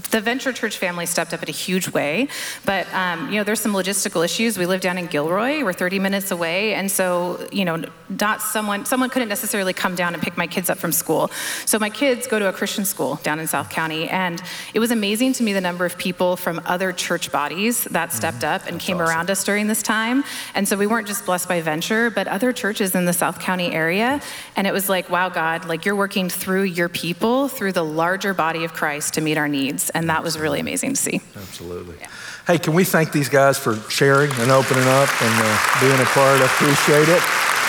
the 0.10 0.20
Venture 0.20 0.52
Church 0.52 0.80
family 0.80 1.06
stepped 1.06 1.32
up 1.32 1.44
in 1.44 1.50
a 1.50 1.52
huge 1.52 1.90
way, 1.90 2.28
but 2.66 2.92
um, 2.92 3.30
you 3.30 3.38
know, 3.38 3.44
there's 3.44 3.60
some 3.60 3.74
logistical 3.74 4.26
issues. 4.26 4.58
We 4.58 4.66
live 4.66 4.82
down 4.82 4.98
in 4.98 5.06
Gilroy, 5.06 5.64
we're 5.64 5.74
30 5.74 6.00
minutes 6.00 6.32
away, 6.32 6.74
and 6.74 6.90
so 6.90 7.48
you 7.52 7.64
know, 7.64 7.84
not 8.10 8.42
someone 8.42 8.86
someone 8.86 9.12
couldn't 9.12 9.30
necessarily 9.30 9.74
come 9.74 9.94
down 9.94 10.16
and 10.16 10.24
pick 10.24 10.38
my 10.38 10.48
kids 10.48 10.72
up 10.72 10.80
from 10.80 10.92
school. 10.92 11.30
So 11.66 11.78
my 11.78 11.92
kids 11.92 12.26
go 12.26 12.40
to 12.40 12.50
a 12.50 12.54
Christian 12.54 12.84
school 12.84 13.20
down 13.22 13.40
in 13.40 13.46
South 13.46 13.70
County, 13.70 14.10
and 14.10 14.42
it 14.74 14.80
was 14.80 14.90
amazing 14.90 15.34
to 15.34 15.44
me 15.44 15.54
the 15.54 15.62
number 15.62 15.86
of 15.86 16.00
people 16.00 16.38
from 16.38 16.60
other 16.66 16.92
church 16.94 17.32
bodies 17.32 17.84
that 17.84 18.10
mm-hmm. 18.10 18.18
stepped 18.18 18.44
up 18.44 18.66
and 18.66 18.78
That's 18.78 18.86
came 18.86 18.98
awesome. 18.98 19.08
around 19.08 19.30
us 19.30 19.44
during 19.44 19.68
this 19.68 19.84
time. 19.84 20.24
And 20.56 20.68
so 20.68 20.78
we 20.78 20.88
weren't 20.88 21.06
just 21.06 21.28
blessed 21.28 21.48
by 21.48 21.62
Venture, 21.62 22.10
but 22.10 22.28
other 22.28 22.52
churches 22.52 22.96
in 22.96 23.06
the 23.06 23.14
South 23.14 23.40
County 23.40 23.72
area, 23.72 24.20
and 24.56 24.66
it 24.66 24.74
was 24.74 24.90
like, 24.90 25.12
wow, 25.12 25.30
God, 25.30 25.66
like 25.66 25.86
you're 25.86 25.96
working 25.96 26.28
through 26.28 26.64
your 26.64 26.90
people 26.90 27.35
people 27.36 27.58
through 27.58 27.74
the 27.74 27.84
larger 27.84 28.34
body 28.34 28.64
of 28.64 28.74
Christ 28.74 29.16
to 29.16 29.22
meet 29.22 29.38
our 29.38 29.48
needs. 29.48 29.90
And 29.92 30.10
that 30.10 30.24
was 30.24 30.40
really 30.40 30.60
amazing 30.60 30.92
to 30.92 30.96
see. 30.96 31.22
Absolutely. 31.36 31.96
Yeah. 32.00 32.08
Hey, 32.48 32.58
can 32.58 32.74
we 32.74 32.84
thank 32.84 33.12
these 33.12 33.30
guys 33.30 33.58
for 33.58 33.76
sharing 33.90 34.32
and 34.40 34.52
opening 34.52 34.88
up 34.88 35.10
and 35.22 35.34
uh, 35.44 35.80
being 35.82 36.00
a 36.00 36.06
part? 36.06 36.40
I 36.40 36.46
appreciate 36.46 37.10
it. 37.10 37.22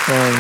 And 0.09 0.37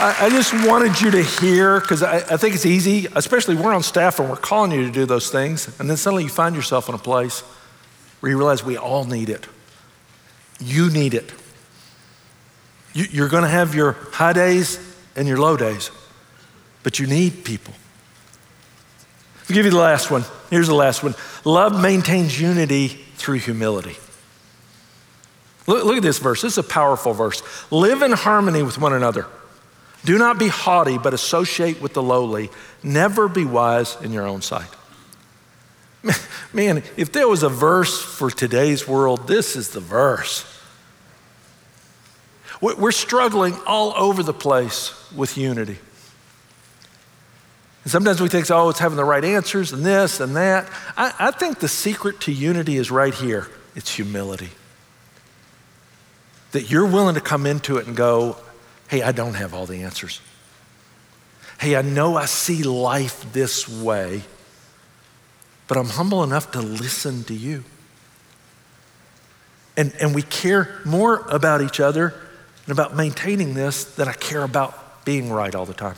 I, 0.00 0.26
I 0.26 0.30
just 0.30 0.52
wanted 0.66 1.00
you 1.00 1.10
to 1.12 1.22
hear, 1.22 1.80
because 1.80 2.02
I, 2.02 2.16
I 2.16 2.36
think 2.36 2.54
it's 2.54 2.66
easy, 2.66 3.06
especially 3.14 3.56
we're 3.56 3.74
on 3.74 3.82
staff 3.82 4.18
and 4.18 4.28
we're 4.28 4.36
calling 4.36 4.72
you 4.72 4.84
to 4.84 4.92
do 4.92 5.06
those 5.06 5.30
things. 5.30 5.68
And 5.80 5.88
then 5.88 5.96
suddenly 5.96 6.24
you 6.24 6.28
find 6.28 6.54
yourself 6.54 6.88
in 6.88 6.94
a 6.94 6.98
place 6.98 7.40
where 8.20 8.30
you 8.30 8.36
realize 8.36 8.62
we 8.64 8.76
all 8.76 9.04
need 9.04 9.30
it. 9.30 9.46
You 10.60 10.90
need 10.90 11.14
it. 11.14 11.32
You, 12.92 13.24
are 13.24 13.28
going 13.28 13.44
to 13.44 13.48
have 13.48 13.74
your 13.74 13.92
high 14.12 14.32
days 14.32 14.78
and 15.14 15.28
your 15.28 15.38
low 15.38 15.56
days 15.56 15.90
but 16.82 16.98
you 16.98 17.06
need 17.06 17.44
people. 17.44 17.74
I'll 19.48 19.54
give 19.54 19.64
you 19.64 19.70
the 19.70 19.78
last 19.78 20.10
one. 20.10 20.24
Here's 20.50 20.68
the 20.68 20.74
last 20.74 21.02
one 21.02 21.14
love 21.44 21.80
maintains 21.80 22.40
unity 22.40 22.88
through 22.88 23.38
humility. 23.38 23.96
Look, 25.66 25.84
look, 25.84 25.96
at 25.98 26.02
this 26.02 26.18
verse. 26.18 26.42
This 26.42 26.52
is 26.52 26.58
a 26.58 26.62
powerful 26.62 27.12
verse. 27.12 27.42
Live 27.70 28.00
in 28.00 28.12
harmony 28.12 28.62
with 28.62 28.78
one 28.78 28.94
another. 28.94 29.26
Do 30.04 30.16
not 30.16 30.38
be 30.38 30.48
haughty, 30.48 30.96
but 30.96 31.12
associate 31.12 31.82
with 31.82 31.92
the 31.92 32.02
lowly. 32.02 32.50
Never 32.82 33.28
be 33.28 33.44
wise 33.44 33.96
in 34.00 34.12
your 34.12 34.26
own 34.26 34.40
sight. 34.40 34.68
Man, 36.52 36.82
if 36.96 37.12
there 37.12 37.28
was 37.28 37.42
a 37.42 37.48
verse 37.48 38.00
for 38.00 38.30
today's 38.30 38.88
world, 38.88 39.28
this 39.28 39.56
is 39.56 39.70
the 39.70 39.80
verse. 39.80 40.46
We're 42.60 42.92
struggling 42.92 43.54
all 43.66 43.92
over 43.96 44.22
the 44.22 44.32
place 44.32 44.94
with 45.12 45.36
unity. 45.36 45.78
And 47.88 47.90
sometimes 47.90 48.20
we 48.20 48.28
think, 48.28 48.50
oh, 48.50 48.68
it's 48.68 48.80
having 48.80 48.98
the 48.98 49.04
right 49.06 49.24
answers 49.24 49.72
and 49.72 49.82
this 49.82 50.20
and 50.20 50.36
that. 50.36 50.68
I, 50.94 51.14
I 51.18 51.30
think 51.30 51.58
the 51.58 51.68
secret 51.68 52.20
to 52.20 52.32
unity 52.32 52.76
is 52.76 52.90
right 52.90 53.14
here 53.14 53.48
it's 53.74 53.94
humility. 53.94 54.50
That 56.52 56.70
you're 56.70 56.84
willing 56.84 57.14
to 57.14 57.22
come 57.22 57.46
into 57.46 57.78
it 57.78 57.86
and 57.86 57.96
go, 57.96 58.36
hey, 58.88 59.00
I 59.00 59.12
don't 59.12 59.32
have 59.32 59.54
all 59.54 59.64
the 59.64 59.84
answers. 59.84 60.20
Hey, 61.58 61.76
I 61.76 61.80
know 61.80 62.14
I 62.14 62.26
see 62.26 62.62
life 62.62 63.32
this 63.32 63.66
way, 63.66 64.20
but 65.66 65.78
I'm 65.78 65.88
humble 65.88 66.22
enough 66.22 66.50
to 66.52 66.60
listen 66.60 67.24
to 67.24 67.32
you. 67.32 67.64
And, 69.78 69.94
and 69.98 70.14
we 70.14 70.20
care 70.20 70.78
more 70.84 71.26
about 71.30 71.62
each 71.62 71.80
other 71.80 72.12
and 72.66 72.70
about 72.70 72.94
maintaining 72.94 73.54
this 73.54 73.84
than 73.84 74.08
I 74.08 74.12
care 74.12 74.42
about 74.42 75.06
being 75.06 75.32
right 75.32 75.54
all 75.54 75.64
the 75.64 75.72
time 75.72 75.96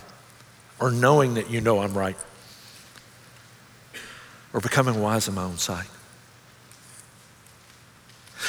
or 0.81 0.91
knowing 0.91 1.35
that 1.35 1.51
you 1.51 1.61
know 1.61 1.81
I'm 1.81 1.95
right, 1.95 2.17
or 4.53 4.61
becoming 4.61 5.01
wise 5.01 5.29
in 5.29 5.35
my 5.35 5.45
own 5.45 5.59
sight. 5.59 5.89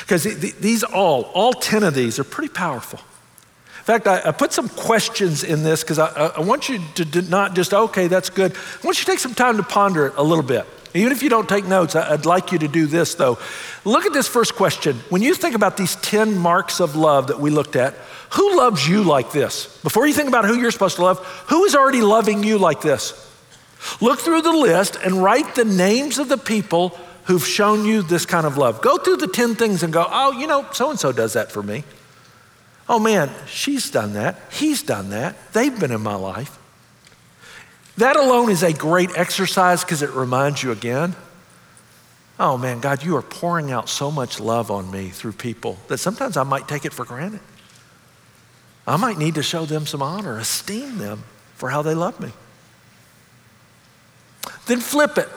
Because 0.01 0.23
these 0.23 0.83
all, 0.83 1.23
all 1.33 1.53
10 1.53 1.83
of 1.83 1.93
these 1.93 2.17
are 2.17 2.23
pretty 2.23 2.51
powerful. 2.51 2.99
In 3.79 3.85
fact, 3.85 4.07
I, 4.07 4.21
I 4.25 4.31
put 4.31 4.53
some 4.53 4.69
questions 4.69 5.43
in 5.43 5.63
this 5.63 5.83
because 5.83 5.99
I, 5.99 6.07
I, 6.07 6.39
want 6.41 6.69
you 6.69 6.79
to 6.95 7.21
not 7.23 7.55
just, 7.55 7.73
okay, 7.73 8.07
that's 8.07 8.29
good. 8.29 8.53
I 8.53 8.85
want 8.85 8.99
you 8.99 9.05
to 9.05 9.11
take 9.11 9.19
some 9.19 9.33
time 9.33 9.57
to 9.57 9.63
ponder 9.63 10.07
it 10.07 10.13
a 10.17 10.23
little 10.23 10.43
bit. 10.43 10.67
Even 10.93 11.11
if 11.11 11.23
you 11.23 11.29
don't 11.29 11.47
take 11.47 11.65
notes, 11.65 11.95
I'd 11.95 12.25
like 12.25 12.51
you 12.51 12.59
to 12.59 12.67
do 12.67 12.85
this 12.85 13.15
though. 13.15 13.39
Look 13.85 14.05
at 14.05 14.13
this 14.13 14.27
first 14.27 14.55
question. 14.55 14.97
When 15.09 15.21
you 15.21 15.33
think 15.33 15.55
about 15.55 15.77
these 15.77 15.95
10 15.97 16.37
marks 16.37 16.79
of 16.79 16.95
love 16.95 17.27
that 17.27 17.39
we 17.39 17.49
looked 17.49 17.75
at, 17.75 17.95
who 18.33 18.57
loves 18.57 18.87
you 18.87 19.03
like 19.03 19.31
this? 19.31 19.79
Before 19.83 20.07
you 20.07 20.13
think 20.13 20.27
about 20.27 20.45
who 20.45 20.55
you're 20.55 20.71
supposed 20.71 20.97
to 20.97 21.03
love, 21.03 21.19
who 21.49 21.65
is 21.65 21.75
already 21.75 22.01
loving 22.01 22.43
you 22.43 22.57
like 22.57 22.81
this? 22.81 23.29
Look 23.99 24.19
through 24.19 24.41
the 24.41 24.51
list 24.51 24.97
and 25.03 25.23
write 25.23 25.55
the 25.55 25.65
names 25.65 26.19
of 26.19 26.29
the 26.29 26.37
people 26.37 26.89
who've 27.25 27.45
shown 27.45 27.85
you 27.85 28.01
this 28.01 28.25
kind 28.25 28.45
of 28.45 28.57
love. 28.57 28.81
Go 28.81 28.97
through 28.97 29.17
the 29.17 29.27
10 29.27 29.55
things 29.55 29.83
and 29.83 29.91
go, 29.91 30.05
oh, 30.09 30.31
you 30.31 30.47
know, 30.47 30.67
so 30.71 30.89
and 30.89 30.99
so 30.99 31.11
does 31.11 31.33
that 31.33 31.51
for 31.51 31.63
me. 31.63 31.83
Oh 32.87 32.99
man, 32.99 33.29
she's 33.47 33.89
done 33.89 34.13
that. 34.13 34.39
He's 34.51 34.83
done 34.83 35.09
that. 35.09 35.35
They've 35.53 35.77
been 35.77 35.91
in 35.91 36.01
my 36.01 36.15
life. 36.15 36.57
That 37.97 38.15
alone 38.15 38.49
is 38.49 38.63
a 38.63 38.73
great 38.73 39.09
exercise 39.17 39.83
because 39.83 40.01
it 40.01 40.11
reminds 40.11 40.63
you 40.63 40.71
again 40.71 41.15
oh 42.41 42.57
man, 42.57 42.79
God, 42.79 43.03
you 43.03 43.15
are 43.15 43.21
pouring 43.21 43.71
out 43.71 43.87
so 43.87 44.09
much 44.09 44.39
love 44.39 44.71
on 44.71 44.89
me 44.89 45.09
through 45.09 45.33
people 45.33 45.77
that 45.87 45.99
sometimes 45.99 46.35
I 46.35 46.43
might 46.43 46.67
take 46.67 46.85
it 46.85 46.91
for 46.91 47.05
granted. 47.05 47.39
I 48.87 48.97
might 48.97 49.17
need 49.17 49.35
to 49.35 49.43
show 49.43 49.65
them 49.65 49.85
some 49.85 50.01
honor, 50.01 50.37
esteem 50.37 50.97
them 50.97 51.23
for 51.55 51.69
how 51.69 51.81
they 51.81 51.93
love 51.93 52.19
me. 52.19 52.31
Then 54.65 54.79
flip 54.79 55.17
it. 55.17 55.29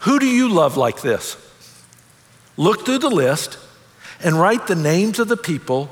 Who 0.00 0.18
do 0.18 0.26
you 0.26 0.48
love 0.48 0.76
like 0.76 1.00
this? 1.00 1.36
Look 2.56 2.84
through 2.84 2.98
the 2.98 3.10
list 3.10 3.58
and 4.22 4.38
write 4.38 4.66
the 4.66 4.74
names 4.74 5.18
of 5.18 5.28
the 5.28 5.36
people 5.36 5.88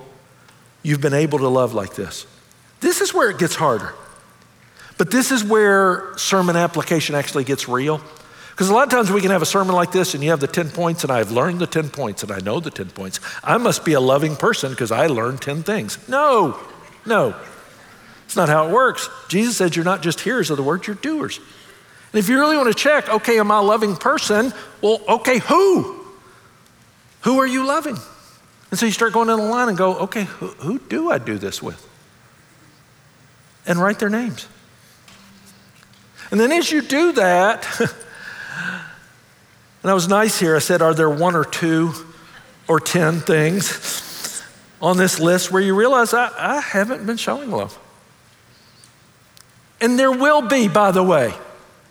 you've 0.82 1.00
been 1.00 1.14
able 1.14 1.38
to 1.38 1.48
love 1.48 1.74
like 1.74 1.94
this. 1.94 2.26
This 2.80 3.00
is 3.00 3.14
where 3.14 3.30
it 3.30 3.38
gets 3.38 3.54
harder. 3.54 3.94
But 4.98 5.10
this 5.10 5.30
is 5.32 5.42
where 5.42 6.16
sermon 6.16 6.56
application 6.56 7.14
actually 7.14 7.44
gets 7.44 7.68
real. 7.68 8.00
Because 8.52 8.68
a 8.68 8.74
lot 8.74 8.84
of 8.84 8.90
times 8.90 9.10
we 9.10 9.22
can 9.22 9.30
have 9.30 9.40
a 9.40 9.46
sermon 9.46 9.74
like 9.74 9.92
this 9.92 10.12
and 10.12 10.22
you 10.22 10.28
have 10.28 10.40
the 10.40 10.46
10 10.46 10.70
points, 10.70 11.04
and 11.04 11.10
I've 11.10 11.30
learned 11.30 11.58
the 11.58 11.66
10 11.66 11.88
points 11.88 12.22
and 12.22 12.30
I 12.30 12.38
know 12.40 12.60
the 12.60 12.70
10 12.70 12.90
points. 12.90 13.18
I 13.42 13.56
must 13.56 13.82
be 13.82 13.94
a 13.94 14.00
loving 14.00 14.36
person 14.36 14.70
because 14.70 14.92
I 14.92 15.06
learned 15.06 15.40
10 15.40 15.62
things. 15.62 15.98
No, 16.06 16.60
no. 17.06 17.34
It's 18.26 18.36
not 18.36 18.50
how 18.50 18.68
it 18.68 18.72
works. 18.72 19.08
Jesus 19.28 19.56
said 19.56 19.74
you're 19.74 19.86
not 19.86 20.02
just 20.02 20.20
hearers 20.20 20.50
of 20.50 20.58
the 20.58 20.62
word, 20.62 20.86
you're 20.86 20.96
doers. 20.96 21.38
And 21.38 22.18
if 22.18 22.28
you 22.28 22.38
really 22.38 22.56
want 22.56 22.68
to 22.68 22.74
check, 22.74 23.08
okay, 23.08 23.38
am 23.38 23.50
I 23.50 23.58
a 23.58 23.62
loving 23.62 23.96
person? 23.96 24.52
Well, 24.82 25.00
okay, 25.08 25.38
who? 25.38 26.04
Who 27.22 27.40
are 27.40 27.46
you 27.46 27.66
loving? 27.66 27.96
And 28.70 28.78
so 28.78 28.84
you 28.86 28.92
start 28.92 29.14
going 29.14 29.28
down 29.28 29.38
the 29.38 29.46
line 29.46 29.68
and 29.68 29.78
go, 29.78 29.96
okay, 30.00 30.24
who, 30.24 30.48
who 30.48 30.78
do 30.78 31.10
I 31.10 31.18
do 31.18 31.38
this 31.38 31.62
with? 31.62 31.88
And 33.66 33.78
write 33.78 33.98
their 33.98 34.10
names. 34.10 34.46
And 36.30 36.40
then 36.40 36.52
as 36.52 36.70
you 36.70 36.82
do 36.82 37.12
that, 37.12 37.64
And 39.82 39.90
I 39.90 39.94
was 39.94 40.08
nice 40.08 40.38
here. 40.38 40.54
I 40.56 40.60
said, 40.60 40.82
Are 40.82 40.94
there 40.94 41.10
one 41.10 41.34
or 41.34 41.44
two 41.44 41.92
or 42.68 42.78
10 42.78 43.20
things 43.20 44.42
on 44.80 44.96
this 44.96 45.18
list 45.18 45.50
where 45.50 45.62
you 45.62 45.74
realize 45.74 46.14
I, 46.14 46.30
I 46.38 46.60
haven't 46.60 47.06
been 47.06 47.16
showing 47.16 47.50
love? 47.50 47.78
And 49.80 49.98
there 49.98 50.12
will 50.12 50.42
be, 50.42 50.68
by 50.68 50.92
the 50.92 51.02
way, 51.02 51.34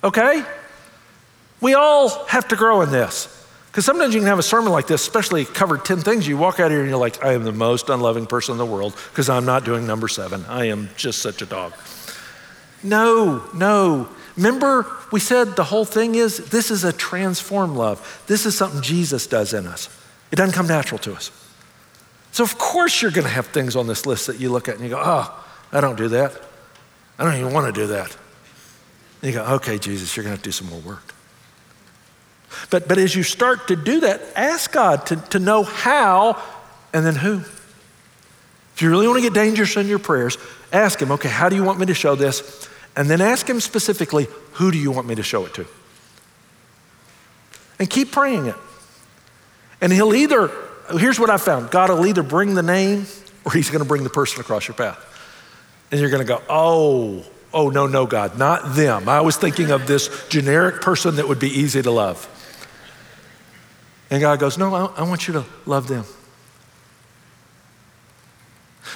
okay? 0.04 0.44
We 1.60 1.74
all 1.74 2.26
have 2.26 2.48
to 2.48 2.56
grow 2.56 2.82
in 2.82 2.92
this. 2.92 3.38
Because 3.68 3.86
sometimes 3.86 4.14
you 4.14 4.20
can 4.20 4.28
have 4.28 4.40
a 4.40 4.44
sermon 4.44 4.74
like 4.74 4.88
this, 4.88 5.02
especially 5.02 5.46
covered 5.46 5.86
10 5.86 6.02
things. 6.02 6.28
You 6.28 6.38
walk 6.38 6.60
out 6.60 6.66
of 6.68 6.72
here 6.72 6.82
and 6.82 6.90
you're 6.90 7.00
like, 7.00 7.24
I 7.24 7.34
am 7.34 7.44
the 7.44 7.54
most 7.54 7.90
unloving 7.90 8.26
person 8.26 8.54
in 8.54 8.58
the 8.58 8.66
world 8.66 8.96
because 9.10 9.30
I'm 9.30 9.46
not 9.46 9.64
doing 9.64 9.88
number 9.88 10.10
seven. 10.10 10.44
I 10.50 10.66
am 10.66 10.90
just 10.98 11.20
such 11.20 11.42
a 11.42 11.46
dog. 11.46 11.74
No, 12.84 13.50
no. 13.54 14.10
Remember, 14.38 14.86
we 15.12 15.20
said 15.20 15.56
the 15.56 15.64
whole 15.64 15.86
thing 15.86 16.16
is 16.16 16.38
this 16.50 16.72
is 16.72 16.84
a 16.84 16.94
transformed 16.94 17.76
love. 17.76 18.24
This 18.28 18.46
is 18.46 18.58
something 18.58 18.82
Jesus 18.82 19.28
does 19.28 19.54
in 19.54 19.68
us. 19.68 19.90
It 20.32 20.38
doesn't 20.38 20.54
come 20.54 20.68
natural 20.68 21.00
to 21.00 21.14
us. 21.14 21.32
So, 22.32 22.44
of 22.44 22.58
course, 22.58 23.02
you're 23.02 23.12
going 23.12 23.28
to 23.28 23.34
have 23.34 23.48
things 23.48 23.76
on 23.76 23.88
this 23.88 24.06
list 24.06 24.28
that 24.28 24.40
you 24.40 24.50
look 24.50 24.70
at 24.70 24.76
and 24.76 24.84
you 24.84 24.90
go, 24.90 25.02
oh, 25.04 25.46
I 25.72 25.82
don't 25.82 25.98
do 25.98 26.08
that. 26.10 26.40
I 27.20 27.26
don't 27.26 27.36
even 27.36 27.54
want 27.54 27.74
to 27.74 27.82
do 27.82 27.88
that. 27.88 28.16
And 29.22 29.34
you 29.34 29.38
go, 29.38 29.46
okay, 29.56 29.78
Jesus, 29.78 30.16
you're 30.16 30.24
going 30.24 30.32
to 30.32 30.38
have 30.38 30.44
to 30.44 30.48
do 30.48 30.52
some 30.52 30.70
more 30.70 30.80
work. 30.80 31.14
But, 32.70 32.88
but 32.88 32.98
as 32.98 33.16
you 33.16 33.24
start 33.24 33.68
to 33.68 33.76
do 33.76 34.02
that, 34.02 34.22
ask 34.36 34.72
God 34.72 35.06
to, 35.08 35.18
to 35.18 35.40
know 35.40 35.64
how 35.64 36.42
and 36.94 37.06
then 37.06 37.16
who. 37.16 37.42
If 38.76 38.82
you 38.82 38.90
really 38.90 39.08
want 39.08 39.20
to 39.20 39.24
get 39.24 39.34
dangerous 39.34 39.76
in 39.76 39.88
your 39.88 40.00
prayers, 40.00 40.38
ask 40.72 41.02
Him, 41.02 41.12
okay, 41.12 41.30
how 41.30 41.50
do 41.50 41.56
you 41.56 41.64
want 41.64 41.80
me 41.80 41.86
to 41.88 41.94
show 41.94 42.16
this? 42.16 42.70
And 42.96 43.10
then 43.10 43.22
ask 43.22 43.50
him 43.50 43.60
specifically, 43.60 44.28
who 44.54 44.72
do 44.72 44.78
you 44.78 44.92
want 44.92 45.08
me 45.08 45.16
to 45.16 45.24
show 45.24 45.46
it 45.46 45.54
to? 45.56 45.66
And 47.80 47.90
keep 47.90 48.12
praying 48.12 48.48
it. 48.48 48.56
And 49.80 49.92
he'll 49.92 50.14
either 50.14 50.52
here's 51.00 51.20
what 51.20 51.30
I 51.30 51.38
found 51.38 51.72
God 51.72 51.90
will 51.90 52.06
either 52.06 52.24
bring 52.24 52.56
the 52.56 52.64
name 52.64 53.06
or 53.46 53.54
he's 53.54 53.70
going 53.70 53.84
to 53.84 53.88
bring 53.88 54.04
the 54.04 54.10
person 54.10 54.42
across 54.42 54.68
your 54.68 54.76
path. 54.76 55.08
And 55.92 56.00
you're 56.00 56.10
going 56.10 56.26
to 56.26 56.28
go, 56.28 56.42
oh, 56.48 57.26
oh, 57.54 57.70
no, 57.70 57.88
no, 57.88 58.06
God, 58.06 58.38
not 58.38 58.76
them. 58.76 59.10
I 59.10 59.22
was 59.22 59.36
thinking 59.36 59.72
of 59.72 59.88
this 59.88 60.28
generic 60.30 60.82
person 60.82 61.18
that 61.18 61.28
would 61.28 61.40
be 61.40 61.50
easy 61.50 61.82
to 61.82 61.92
love. 61.92 62.28
And 64.10 64.22
God 64.22 64.40
goes, 64.40 64.58
no, 64.58 64.74
I, 64.74 64.86
I 64.98 65.04
want 65.04 65.28
you 65.28 65.34
to 65.34 65.46
love 65.66 65.88
them. 65.88 66.06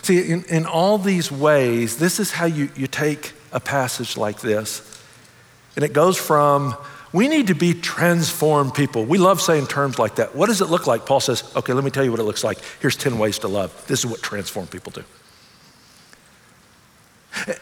See, 0.04 0.22
in, 0.30 0.44
in 0.46 0.66
all 0.66 0.98
these 0.98 1.32
ways, 1.32 1.98
this 1.98 2.20
is 2.20 2.32
how 2.32 2.46
you, 2.46 2.70
you 2.76 2.88
take 2.88 3.34
a 3.56 3.60
passage 3.60 4.18
like 4.18 4.42
this. 4.42 5.02
And 5.76 5.84
it 5.84 5.94
goes 5.94 6.18
from, 6.18 6.76
we 7.12 7.28
need 7.28 7.48
to 7.48 7.56
be 7.56 7.74
transformed 7.74 8.74
people. 8.74 9.06
We 9.06 9.18
love 9.18 9.42
saying 9.42 9.68
terms 9.68 9.98
like 9.98 10.16
that. 10.16 10.36
What 10.36 10.48
does 10.48 10.62
it 10.62 10.70
look 10.70 10.86
like? 10.86 11.06
Paul 11.06 11.22
says, 11.22 11.44
okay, 11.56 11.74
let 11.74 11.84
me 11.84 11.90
tell 11.90 12.04
you 12.04 12.12
what 12.12 12.20
it 12.20 12.24
looks 12.24 12.44
like. 12.44 12.60
Here's 12.82 12.98
10 12.98 13.18
ways 13.18 13.40
to 13.40 13.48
love. 13.48 13.88
This 13.88 14.00
is 14.00 14.06
what 14.06 14.22
transformed 14.22 14.70
people 14.70 14.92
do. 14.92 15.04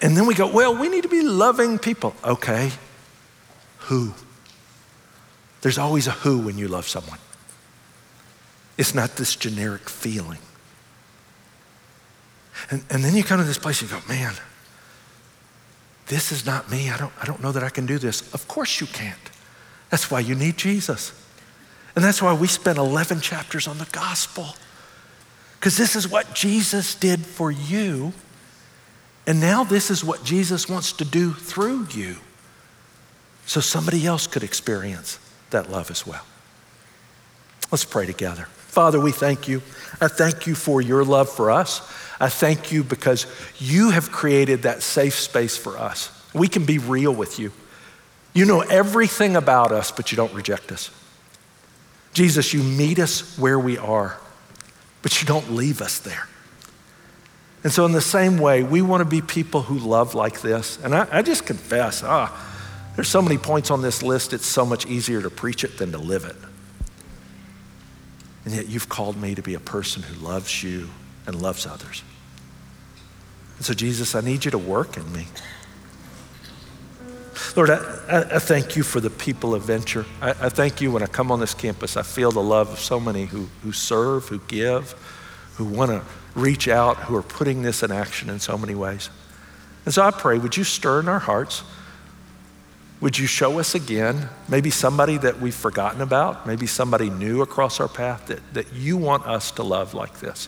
And 0.01 0.17
then 0.17 0.25
we 0.25 0.33
go, 0.33 0.51
well, 0.51 0.75
we 0.75 0.89
need 0.89 1.03
to 1.03 1.09
be 1.09 1.21
loving 1.21 1.77
people. 1.79 2.15
Okay, 2.23 2.71
who? 3.77 4.13
There's 5.61 5.77
always 5.77 6.07
a 6.07 6.11
who 6.11 6.39
when 6.39 6.57
you 6.57 6.67
love 6.67 6.87
someone. 6.87 7.19
It's 8.77 8.95
not 8.95 9.15
this 9.17 9.35
generic 9.35 9.89
feeling. 9.89 10.39
And, 12.69 12.83
and 12.89 13.03
then 13.03 13.15
you 13.15 13.23
come 13.23 13.39
to 13.39 13.43
this 13.43 13.57
place 13.57 13.81
and 13.81 13.89
you 13.91 13.97
go, 13.97 14.03
man, 14.07 14.33
this 16.13 16.31
is 16.31 16.45
not 16.45 16.69
me. 16.69 16.91
I 16.91 16.97
don't, 16.97 17.11
I 17.19 17.25
don't 17.25 17.41
know 17.41 17.51
that 17.51 17.63
I 17.63 17.69
can 17.69 17.87
do 17.87 17.97
this. 17.97 18.33
Of 18.33 18.47
course 18.47 18.79
you 18.79 18.85
can't. 18.85 19.17
That's 19.89 20.11
why 20.11 20.19
you 20.19 20.35
need 20.35 20.57
Jesus. 20.57 21.11
And 21.95 22.05
that's 22.05 22.21
why 22.21 22.33
we 22.33 22.47
spent 22.47 22.77
11 22.77 23.21
chapters 23.21 23.67
on 23.67 23.79
the 23.79 23.87
gospel. 23.91 24.55
Because 25.59 25.75
this 25.75 25.95
is 25.95 26.07
what 26.07 26.35
Jesus 26.35 26.93
did 26.93 27.25
for 27.25 27.51
you. 27.51 28.13
And 29.25 29.39
now 29.39 29.63
this 29.63 29.89
is 29.89 30.03
what 30.03 30.23
Jesus 30.23 30.69
wants 30.69 30.91
to 30.93 31.05
do 31.05 31.33
through 31.33 31.87
you. 31.91 32.17
So 33.45 33.59
somebody 33.59 34.05
else 34.05 34.27
could 34.27 34.43
experience 34.43 35.17
that 35.49 35.71
love 35.71 35.89
as 35.89 36.05
well. 36.05 36.25
Let's 37.71 37.85
pray 37.85 38.05
together. 38.05 38.47
Father, 38.73 38.99
we 38.99 39.11
thank 39.11 39.47
you. 39.47 39.61
I 40.01 40.07
thank 40.07 40.47
you 40.47 40.55
for 40.55 40.81
your 40.81 41.05
love 41.05 41.29
for 41.29 41.51
us. 41.51 41.79
I 42.19 42.27
thank 42.27 42.71
you 42.71 42.83
because 42.83 43.27
you 43.59 43.91
have 43.91 44.11
created 44.11 44.63
that 44.63 44.81
safe 44.81 45.13
space 45.13 45.55
for 45.55 45.77
us. 45.77 46.09
We 46.33 46.47
can 46.47 46.65
be 46.65 46.79
real 46.79 47.13
with 47.13 47.37
you. 47.37 47.51
You 48.33 48.45
know 48.45 48.61
everything 48.61 49.35
about 49.35 49.71
us, 49.71 49.91
but 49.91 50.11
you 50.11 50.15
don't 50.15 50.33
reject 50.33 50.71
us. 50.71 50.89
Jesus, 52.13 52.51
you 52.51 52.63
meet 52.63 52.97
us 52.97 53.37
where 53.37 53.59
we 53.59 53.77
are, 53.77 54.17
but 55.03 55.21
you 55.21 55.27
don't 55.27 55.51
leave 55.51 55.79
us 55.79 55.99
there. 55.99 56.27
And 57.63 57.71
so, 57.71 57.85
in 57.85 57.91
the 57.91 58.01
same 58.01 58.39
way, 58.39 58.63
we 58.63 58.81
want 58.81 59.01
to 59.01 59.05
be 59.05 59.21
people 59.21 59.61
who 59.61 59.77
love 59.77 60.15
like 60.15 60.41
this. 60.41 60.79
And 60.83 60.95
I, 60.95 61.07
I 61.11 61.21
just 61.21 61.45
confess, 61.45 62.01
ah, 62.03 62.33
there's 62.95 63.07
so 63.07 63.21
many 63.21 63.37
points 63.37 63.69
on 63.69 63.83
this 63.83 64.01
list, 64.01 64.33
it's 64.33 64.47
so 64.47 64.65
much 64.65 64.87
easier 64.87 65.21
to 65.21 65.29
preach 65.29 65.63
it 65.63 65.77
than 65.77 65.91
to 65.91 65.99
live 65.99 66.25
it. 66.25 66.35
And 68.45 68.53
yet, 68.53 68.67
you've 68.67 68.89
called 68.89 69.15
me 69.15 69.35
to 69.35 69.41
be 69.41 69.53
a 69.53 69.59
person 69.59 70.03
who 70.03 70.15
loves 70.25 70.63
you 70.63 70.89
and 71.25 71.41
loves 71.41 71.65
others. 71.65 72.03
And 73.57 73.65
so, 73.65 73.73
Jesus, 73.73 74.15
I 74.15 74.21
need 74.21 74.45
you 74.45 74.51
to 74.51 74.57
work 74.57 74.97
in 74.97 75.11
me. 75.13 75.27
Lord, 77.55 77.69
I, 77.69 77.77
I, 78.09 78.39
thank 78.39 78.75
you 78.75 78.83
for 78.83 78.99
the 78.99 79.09
people 79.09 79.53
of 79.53 79.63
Venture. 79.63 80.05
I, 80.21 80.29
I, 80.31 80.49
thank 80.49 80.81
you 80.81 80.91
when 80.91 81.03
I 81.03 81.05
come 81.05 81.31
on 81.31 81.39
this 81.39 81.53
campus, 81.53 81.97
I 81.97 82.01
feel 82.01 82.31
the 82.31 82.41
love 82.41 82.71
of 82.71 82.79
so 82.79 82.99
many 82.99 83.25
who, 83.25 83.47
who 83.61 83.71
serve, 83.71 84.27
who 84.27 84.39
give, 84.47 84.93
who 85.55 85.65
want 85.65 85.91
to 85.91 86.03
reach 86.35 86.67
out, 86.67 86.97
who 86.97 87.15
are 87.15 87.23
putting 87.23 87.61
this 87.61 87.83
in 87.83 87.91
action 87.91 88.29
in 88.29 88.39
so 88.39 88.57
many 88.57 88.73
ways. 88.73 89.09
And 89.85 89.93
so 89.93 90.01
I 90.03 90.11
pray, 90.11 90.37
would 90.37 90.57
you 90.57 90.63
stir 90.63 91.01
in 91.01 91.07
our 91.07 91.19
hearts? 91.19 91.63
Would 93.03 93.19
you 93.19 93.27
show 93.27 93.59
us 93.59 93.75
again, 93.75 94.29
maybe 94.47 94.69
somebody 94.69 95.17
that 95.17 95.41
we've 95.41 95.53
forgotten 95.53 95.99
about, 95.99 96.47
maybe 96.47 96.65
somebody 96.67 97.09
new 97.09 97.41
across 97.41 97.81
our 97.81 97.89
path 97.89 98.27
that, 98.27 98.39
that 98.53 98.71
you 98.71 98.95
want 98.95 99.25
us 99.25 99.51
to 99.51 99.63
love 99.63 99.93
like 99.93 100.21
this? 100.21 100.47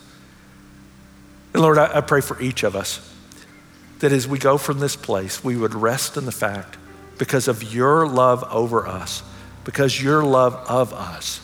And 1.54 1.62
Lord, 1.62 1.78
I, 1.78 1.98
I 1.98 2.00
pray 2.00 2.22
for 2.22 2.42
each 2.42 2.64
of 2.64 2.74
us 2.74 3.14
that 4.00 4.14
as 4.14 4.26
we 4.26 4.40
go 4.40 4.58
from 4.58 4.80
this 4.80 4.96
place, 4.96 5.44
we 5.44 5.58
would 5.58 5.74
rest 5.74 6.16
in 6.16 6.24
the 6.24 6.32
fact 6.32 6.78
because 7.18 7.50
of 7.50 7.74
your 7.74 8.08
love 8.08 8.42
over 8.50 8.88
us, 8.88 9.22
because 9.66 10.02
your 10.02 10.24
love 10.24 10.54
of 10.70 10.94
us, 10.94 11.42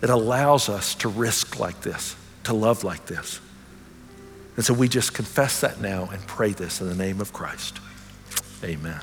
it 0.00 0.08
allows 0.08 0.70
us 0.70 0.94
to 0.94 1.10
risk 1.10 1.60
like 1.60 1.82
this, 1.82 2.16
to 2.44 2.54
love 2.54 2.82
like 2.82 3.04
this. 3.04 3.40
And 4.56 4.64
so 4.64 4.72
we 4.72 4.88
just 4.88 5.12
confess 5.12 5.60
that 5.60 5.82
now 5.82 6.08
and 6.10 6.26
pray 6.26 6.52
this 6.52 6.80
in 6.80 6.88
the 6.88 6.96
name 6.96 7.20
of 7.20 7.34
Christ. 7.34 7.78
Amen. 8.64 9.02